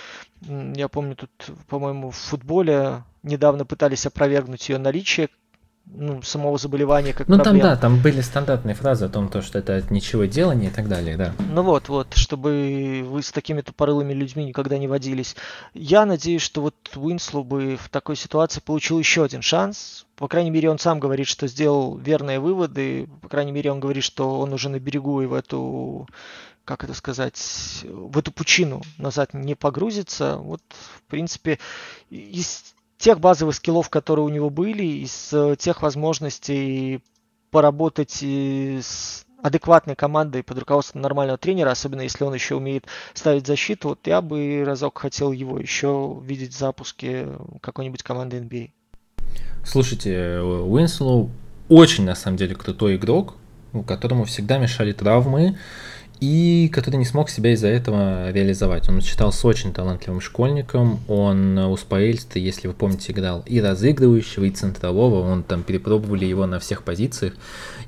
я 0.42 0.88
помню, 0.88 1.16
тут, 1.16 1.32
по-моему, 1.68 2.12
в 2.12 2.16
футболе 2.16 3.04
недавно 3.24 3.66
пытались 3.66 4.06
опровергнуть 4.06 4.70
ее 4.70 4.78
наличие 4.78 5.30
ну, 5.90 6.22
самого 6.22 6.58
заболевания 6.58 7.14
как 7.14 7.28
Ну 7.28 7.36
проблем. 7.36 7.62
там 7.62 7.70
да, 7.70 7.76
там 7.78 8.02
были 8.02 8.22
стандартные 8.22 8.76
фразы 8.76 9.06
о 9.06 9.10
том, 9.10 9.30
то, 9.30 9.42
что 9.42 9.60
это 9.60 9.78
от 9.78 9.90
ничего 9.90 10.26
делания 10.26 10.68
и 10.68 10.72
так 10.72 10.88
далее, 10.88 11.16
да. 11.18 11.34
Ну 11.50 11.64
вот, 11.64 11.88
вот, 11.90 12.14
чтобы 12.16 13.06
вы 13.06 13.22
с 13.22 13.32
такими 13.32 13.62
тупорылыми 13.62 14.14
людьми 14.14 14.44
никогда 14.46 14.78
не 14.78 14.88
водились. 14.88 15.36
Я 15.74 16.06
надеюсь, 16.06 16.42
что 16.42 16.62
вот 16.62 16.76
Уинслоу 16.96 17.44
бы 17.44 17.78
в 17.78 17.90
такой 17.90 18.16
ситуации 18.16 18.60
получил 18.60 19.00
еще 19.00 19.24
один 19.24 19.42
шанс. 19.42 20.06
По 20.18 20.28
крайней 20.28 20.50
мере, 20.52 20.70
он 20.70 20.80
сам 20.80 21.00
говорит, 21.00 21.28
что 21.28 21.48
сделал 21.48 21.98
верные 21.98 22.40
выводы. 22.40 23.08
По 23.22 23.30
крайней 23.30 23.52
мере, 23.52 23.72
он 23.72 23.80
говорит, 23.80 24.04
что 24.04 24.40
он 24.40 24.52
уже 24.52 24.70
на 24.70 24.80
берегу 24.80 25.22
и 25.22 25.26
в 25.26 25.34
эту 25.34 26.08
как 26.68 26.84
это 26.84 26.94
сказать, 26.94 27.40
в 27.86 28.18
эту 28.18 28.34
пучину 28.34 28.82
назад 28.98 29.34
не 29.34 29.56
погрузится. 29.56 30.36
Вот, 30.36 30.62
в 30.70 31.10
принципе, 31.10 31.60
из 32.10 32.76
тех 32.98 33.22
базовых 33.22 33.56
скиллов, 33.56 33.90
которые 33.90 34.26
у 34.26 34.30
него 34.30 34.50
были, 34.50 34.84
из 34.84 35.32
э, 35.32 35.56
тех 35.58 35.82
возможностей 35.82 37.02
поработать 37.52 38.22
с 38.22 39.24
адекватной 39.42 39.96
командой 39.96 40.44
под 40.44 40.60
руководством 40.60 41.02
нормального 41.02 41.38
тренера, 41.38 41.72
особенно 41.72 42.02
если 42.02 42.26
он 42.26 42.34
еще 42.34 42.56
умеет 42.56 42.86
ставить 43.14 43.48
защиту, 43.48 43.90
вот 43.90 44.06
я 44.06 44.22
бы 44.22 44.64
разок 44.66 44.98
хотел 44.98 45.32
его 45.32 45.58
еще 45.60 46.20
видеть 46.22 46.54
в 46.54 46.58
запуске 46.58 47.30
какой-нибудь 47.62 48.04
команды 48.04 48.40
NBA. 48.40 48.72
Слушайте, 49.64 50.42
Уинслоу 50.42 51.32
очень, 51.70 52.04
на 52.04 52.16
самом 52.16 52.36
деле, 52.36 52.56
крутой 52.56 52.98
игрок, 52.98 53.36
которому 53.86 54.26
всегда 54.26 54.58
мешали 54.58 54.92
травмы, 54.92 55.58
и 56.20 56.70
который 56.74 56.98
не 56.98 57.06
смог 57.06 57.30
себя 57.30 57.54
из-за 57.54 57.68
этого 57.68 58.32
реализовать. 58.32 58.90
Он 58.90 59.02
считался 59.02 59.48
очень 59.48 59.74
талантливым 59.74 60.22
школьником, 60.22 61.00
он 61.08 61.58
у 61.58 61.78
Спаэльстры, 61.78 62.40
если 62.40 62.68
вы 62.68 62.74
помните, 62.74 63.12
играл 63.12 63.44
и 63.46 63.62
разыгрывающего, 63.62 64.46
и 64.46 64.52
центрового, 64.52 65.22
он 65.30 65.44
там 65.44 65.64
перепробовали 65.64 66.26
его 66.26 66.46
на 66.46 66.60
всех 66.60 66.84
позициях, 66.84 67.34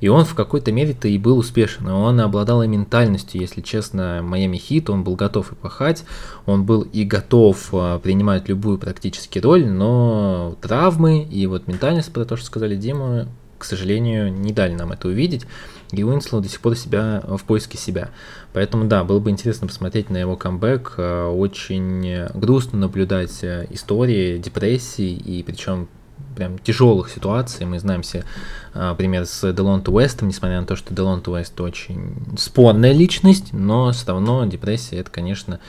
и 0.00 0.08
он 0.08 0.24
в 0.24 0.34
какой-то 0.34 0.72
мере-то 0.72 1.08
и 1.08 1.18
был 1.18 1.38
успешен, 1.38 1.88
он 1.88 2.20
обладал 2.20 2.62
и 2.62 2.68
ментальностью, 2.68 3.40
если 3.40 3.60
честно, 3.60 4.20
Майами 4.22 4.56
Хит, 4.56 4.90
он 4.90 5.04
был 5.04 5.16
готов 5.16 5.52
и 5.52 5.54
пахать, 5.54 6.04
он 6.46 6.64
был 6.64 6.82
и 6.82 7.04
готов 7.04 7.68
а, 7.72 7.98
принимать 7.98 8.48
любую 8.48 8.78
практически 8.78 9.38
роль, 9.38 9.66
но 9.66 10.56
травмы 10.60 11.22
и 11.22 11.46
вот 11.46 11.66
ментальность, 11.66 12.12
про 12.12 12.24
то, 12.24 12.36
что 12.36 12.46
сказал 12.46 12.76
Дима, 12.76 13.28
к 13.60 13.64
сожалению, 13.64 14.32
не 14.32 14.52
дали 14.52 14.74
нам 14.74 14.92
это 14.92 15.08
увидеть 15.08 15.46
и 15.92 16.04
Уинслоу 16.04 16.40
до 16.40 16.48
сих 16.48 16.60
пор 16.60 16.76
себя 16.76 17.22
в 17.26 17.42
поиске 17.44 17.76
себя. 17.76 18.10
Поэтому 18.52 18.86
да, 18.86 19.04
было 19.04 19.18
бы 19.18 19.30
интересно 19.30 19.66
посмотреть 19.66 20.08
на 20.10 20.16
его 20.16 20.36
камбэк. 20.36 20.94
Э, 20.96 21.26
очень 21.26 22.28
грустно 22.34 22.78
наблюдать 22.78 23.42
э, 23.42 23.66
истории 23.70 24.38
депрессии 24.38 25.10
и 25.10 25.42
причем 25.42 25.88
прям 26.36 26.58
тяжелых 26.58 27.10
ситуаций. 27.10 27.66
Мы 27.66 27.80
знаем 27.80 28.02
все 28.02 28.24
а, 28.72 28.94
пример 28.94 29.26
с 29.26 29.52
Делонто 29.52 29.90
Уэстом, 29.90 30.28
несмотря 30.28 30.60
на 30.60 30.66
то, 30.66 30.76
что 30.76 30.94
Делонто 30.94 31.32
Уэст 31.32 31.60
очень 31.60 32.14
спорная 32.38 32.92
личность, 32.92 33.52
но 33.52 33.90
все 33.92 34.06
равно 34.08 34.44
депрессия 34.46 34.96
это, 34.98 35.10
конечно, 35.10 35.60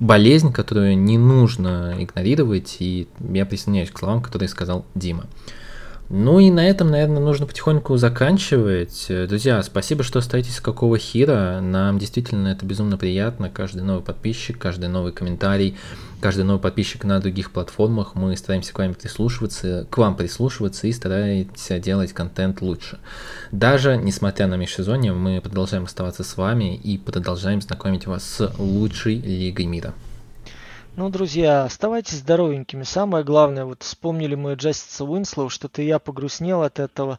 болезнь, 0.00 0.52
которую 0.52 0.98
не 0.98 1.16
нужно 1.16 1.94
игнорировать, 1.98 2.76
и 2.80 3.08
я 3.32 3.46
присоединяюсь 3.46 3.90
к 3.90 3.98
словам, 3.98 4.20
которые 4.20 4.48
сказал 4.48 4.84
Дима. 4.94 5.26
Ну 6.10 6.38
и 6.38 6.50
на 6.50 6.68
этом, 6.68 6.90
наверное, 6.90 7.22
нужно 7.22 7.46
потихоньку 7.46 7.96
заканчивать. 7.96 9.06
Друзья, 9.08 9.62
спасибо, 9.62 10.02
что 10.02 10.18
остаетесь 10.18 10.56
с 10.56 10.60
какого 10.60 10.98
хира. 10.98 11.60
Нам 11.62 11.98
действительно 11.98 12.48
это 12.48 12.66
безумно 12.66 12.98
приятно. 12.98 13.48
Каждый 13.48 13.82
новый 13.82 14.02
подписчик, 14.02 14.58
каждый 14.58 14.90
новый 14.90 15.12
комментарий, 15.12 15.76
каждый 16.20 16.44
новый 16.44 16.60
подписчик 16.60 17.04
на 17.04 17.20
других 17.20 17.50
платформах. 17.52 18.14
Мы 18.14 18.36
стараемся 18.36 18.74
к 18.74 18.78
вам 18.78 18.94
прислушиваться, 18.94 19.86
к 19.88 19.96
вам 19.96 20.14
прислушиваться 20.14 20.86
и 20.86 20.92
стараемся 20.92 21.78
делать 21.78 22.12
контент 22.12 22.60
лучше. 22.60 22.98
Даже 23.50 23.96
несмотря 23.96 24.46
на 24.46 24.56
межсезонье, 24.56 25.14
мы 25.14 25.40
продолжаем 25.40 25.84
оставаться 25.84 26.22
с 26.22 26.36
вами 26.36 26.76
и 26.76 26.98
продолжаем 26.98 27.62
знакомить 27.62 28.06
вас 28.06 28.24
с 28.24 28.52
лучшей 28.58 29.16
лигой 29.20 29.64
мира. 29.64 29.94
Ну, 30.96 31.08
друзья, 31.10 31.64
оставайтесь 31.64 32.18
здоровенькими. 32.18 32.84
Самое 32.84 33.24
главное, 33.24 33.64
вот 33.64 33.82
вспомнили 33.82 34.36
мы 34.36 34.54
Джастиса 34.54 35.04
Уинслоу, 35.04 35.48
что-то 35.48 35.82
я 35.82 35.98
погрустнел 35.98 36.62
от 36.62 36.78
этого. 36.78 37.18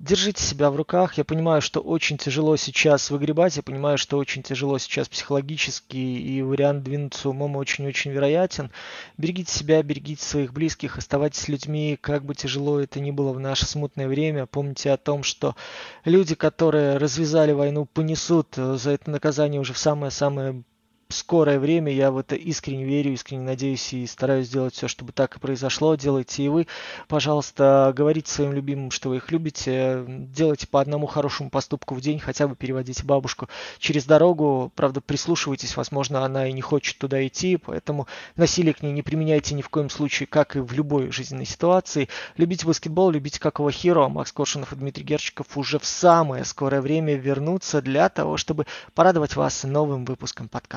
держите 0.00 0.42
себя 0.42 0.70
в 0.70 0.76
руках. 0.76 1.14
Я 1.16 1.24
понимаю, 1.24 1.62
что 1.62 1.80
очень 1.80 2.18
тяжело 2.18 2.56
сейчас 2.56 3.10
выгребать, 3.10 3.56
я 3.56 3.62
понимаю, 3.62 3.98
что 3.98 4.18
очень 4.18 4.42
тяжело 4.42 4.78
сейчас 4.78 5.08
психологически, 5.08 5.96
и 5.96 6.42
вариант 6.42 6.82
двинуться 6.82 7.28
умом 7.28 7.56
очень-очень 7.56 8.10
вероятен. 8.10 8.70
Берегите 9.16 9.52
себя, 9.52 9.82
берегите 9.82 10.24
своих 10.24 10.52
близких, 10.52 10.98
оставайтесь 10.98 11.48
людьми, 11.48 11.96
как 12.00 12.24
бы 12.24 12.34
тяжело 12.34 12.80
это 12.80 13.00
ни 13.00 13.10
было 13.12 13.32
в 13.32 13.40
наше 13.40 13.66
смутное 13.66 14.08
время. 14.08 14.46
Помните 14.46 14.90
о 14.90 14.96
том, 14.96 15.22
что 15.22 15.54
люди, 16.04 16.34
которые 16.34 16.96
развязали 16.96 17.52
войну, 17.52 17.86
понесут 17.86 18.48
за 18.56 18.90
это 18.90 19.10
наказание 19.10 19.60
уже 19.60 19.72
в 19.72 19.78
самое-самое 19.78 20.64
скорое 21.14 21.58
время. 21.58 21.92
Я 21.92 22.10
в 22.10 22.18
это 22.18 22.34
искренне 22.34 22.84
верю, 22.84 23.12
искренне 23.12 23.42
надеюсь 23.42 23.92
и 23.92 24.06
стараюсь 24.06 24.48
сделать 24.48 24.74
все, 24.74 24.88
чтобы 24.88 25.12
так 25.12 25.36
и 25.36 25.40
произошло. 25.40 25.94
Делайте 25.94 26.42
и 26.42 26.48
вы. 26.48 26.66
Пожалуйста, 27.08 27.92
говорите 27.96 28.30
своим 28.30 28.52
любимым, 28.52 28.90
что 28.90 29.08
вы 29.08 29.16
их 29.16 29.30
любите. 29.30 30.04
Делайте 30.06 30.66
по 30.66 30.80
одному 30.80 31.06
хорошему 31.06 31.50
поступку 31.50 31.94
в 31.94 32.00
день, 32.00 32.18
хотя 32.18 32.48
бы 32.48 32.56
переводите 32.56 33.04
бабушку 33.04 33.48
через 33.78 34.04
дорогу. 34.04 34.72
Правда, 34.74 35.00
прислушивайтесь, 35.00 35.76
возможно, 35.76 36.24
она 36.24 36.48
и 36.48 36.52
не 36.52 36.60
хочет 36.60 36.98
туда 36.98 37.26
идти, 37.26 37.56
поэтому 37.56 38.06
насилие 38.36 38.74
к 38.74 38.82
ней 38.82 38.92
не 38.92 39.02
применяйте 39.02 39.54
ни 39.54 39.62
в 39.62 39.68
коем 39.68 39.90
случае, 39.90 40.26
как 40.26 40.56
и 40.56 40.60
в 40.60 40.72
любой 40.72 41.10
жизненной 41.12 41.46
ситуации. 41.46 42.08
Любите 42.36 42.66
баскетбол, 42.66 43.10
любите 43.10 43.40
какого 43.40 43.70
хиро. 43.70 44.08
Макс 44.08 44.32
Коршунов 44.32 44.72
и 44.72 44.76
Дмитрий 44.76 45.04
Герчиков 45.04 45.56
уже 45.56 45.78
в 45.78 45.84
самое 45.84 46.44
скорое 46.44 46.80
время 46.80 47.14
вернутся 47.14 47.80
для 47.80 48.08
того, 48.08 48.36
чтобы 48.36 48.66
порадовать 48.94 49.36
вас 49.36 49.64
новым 49.64 50.04
выпуском 50.04 50.48
подкаста. 50.48 50.74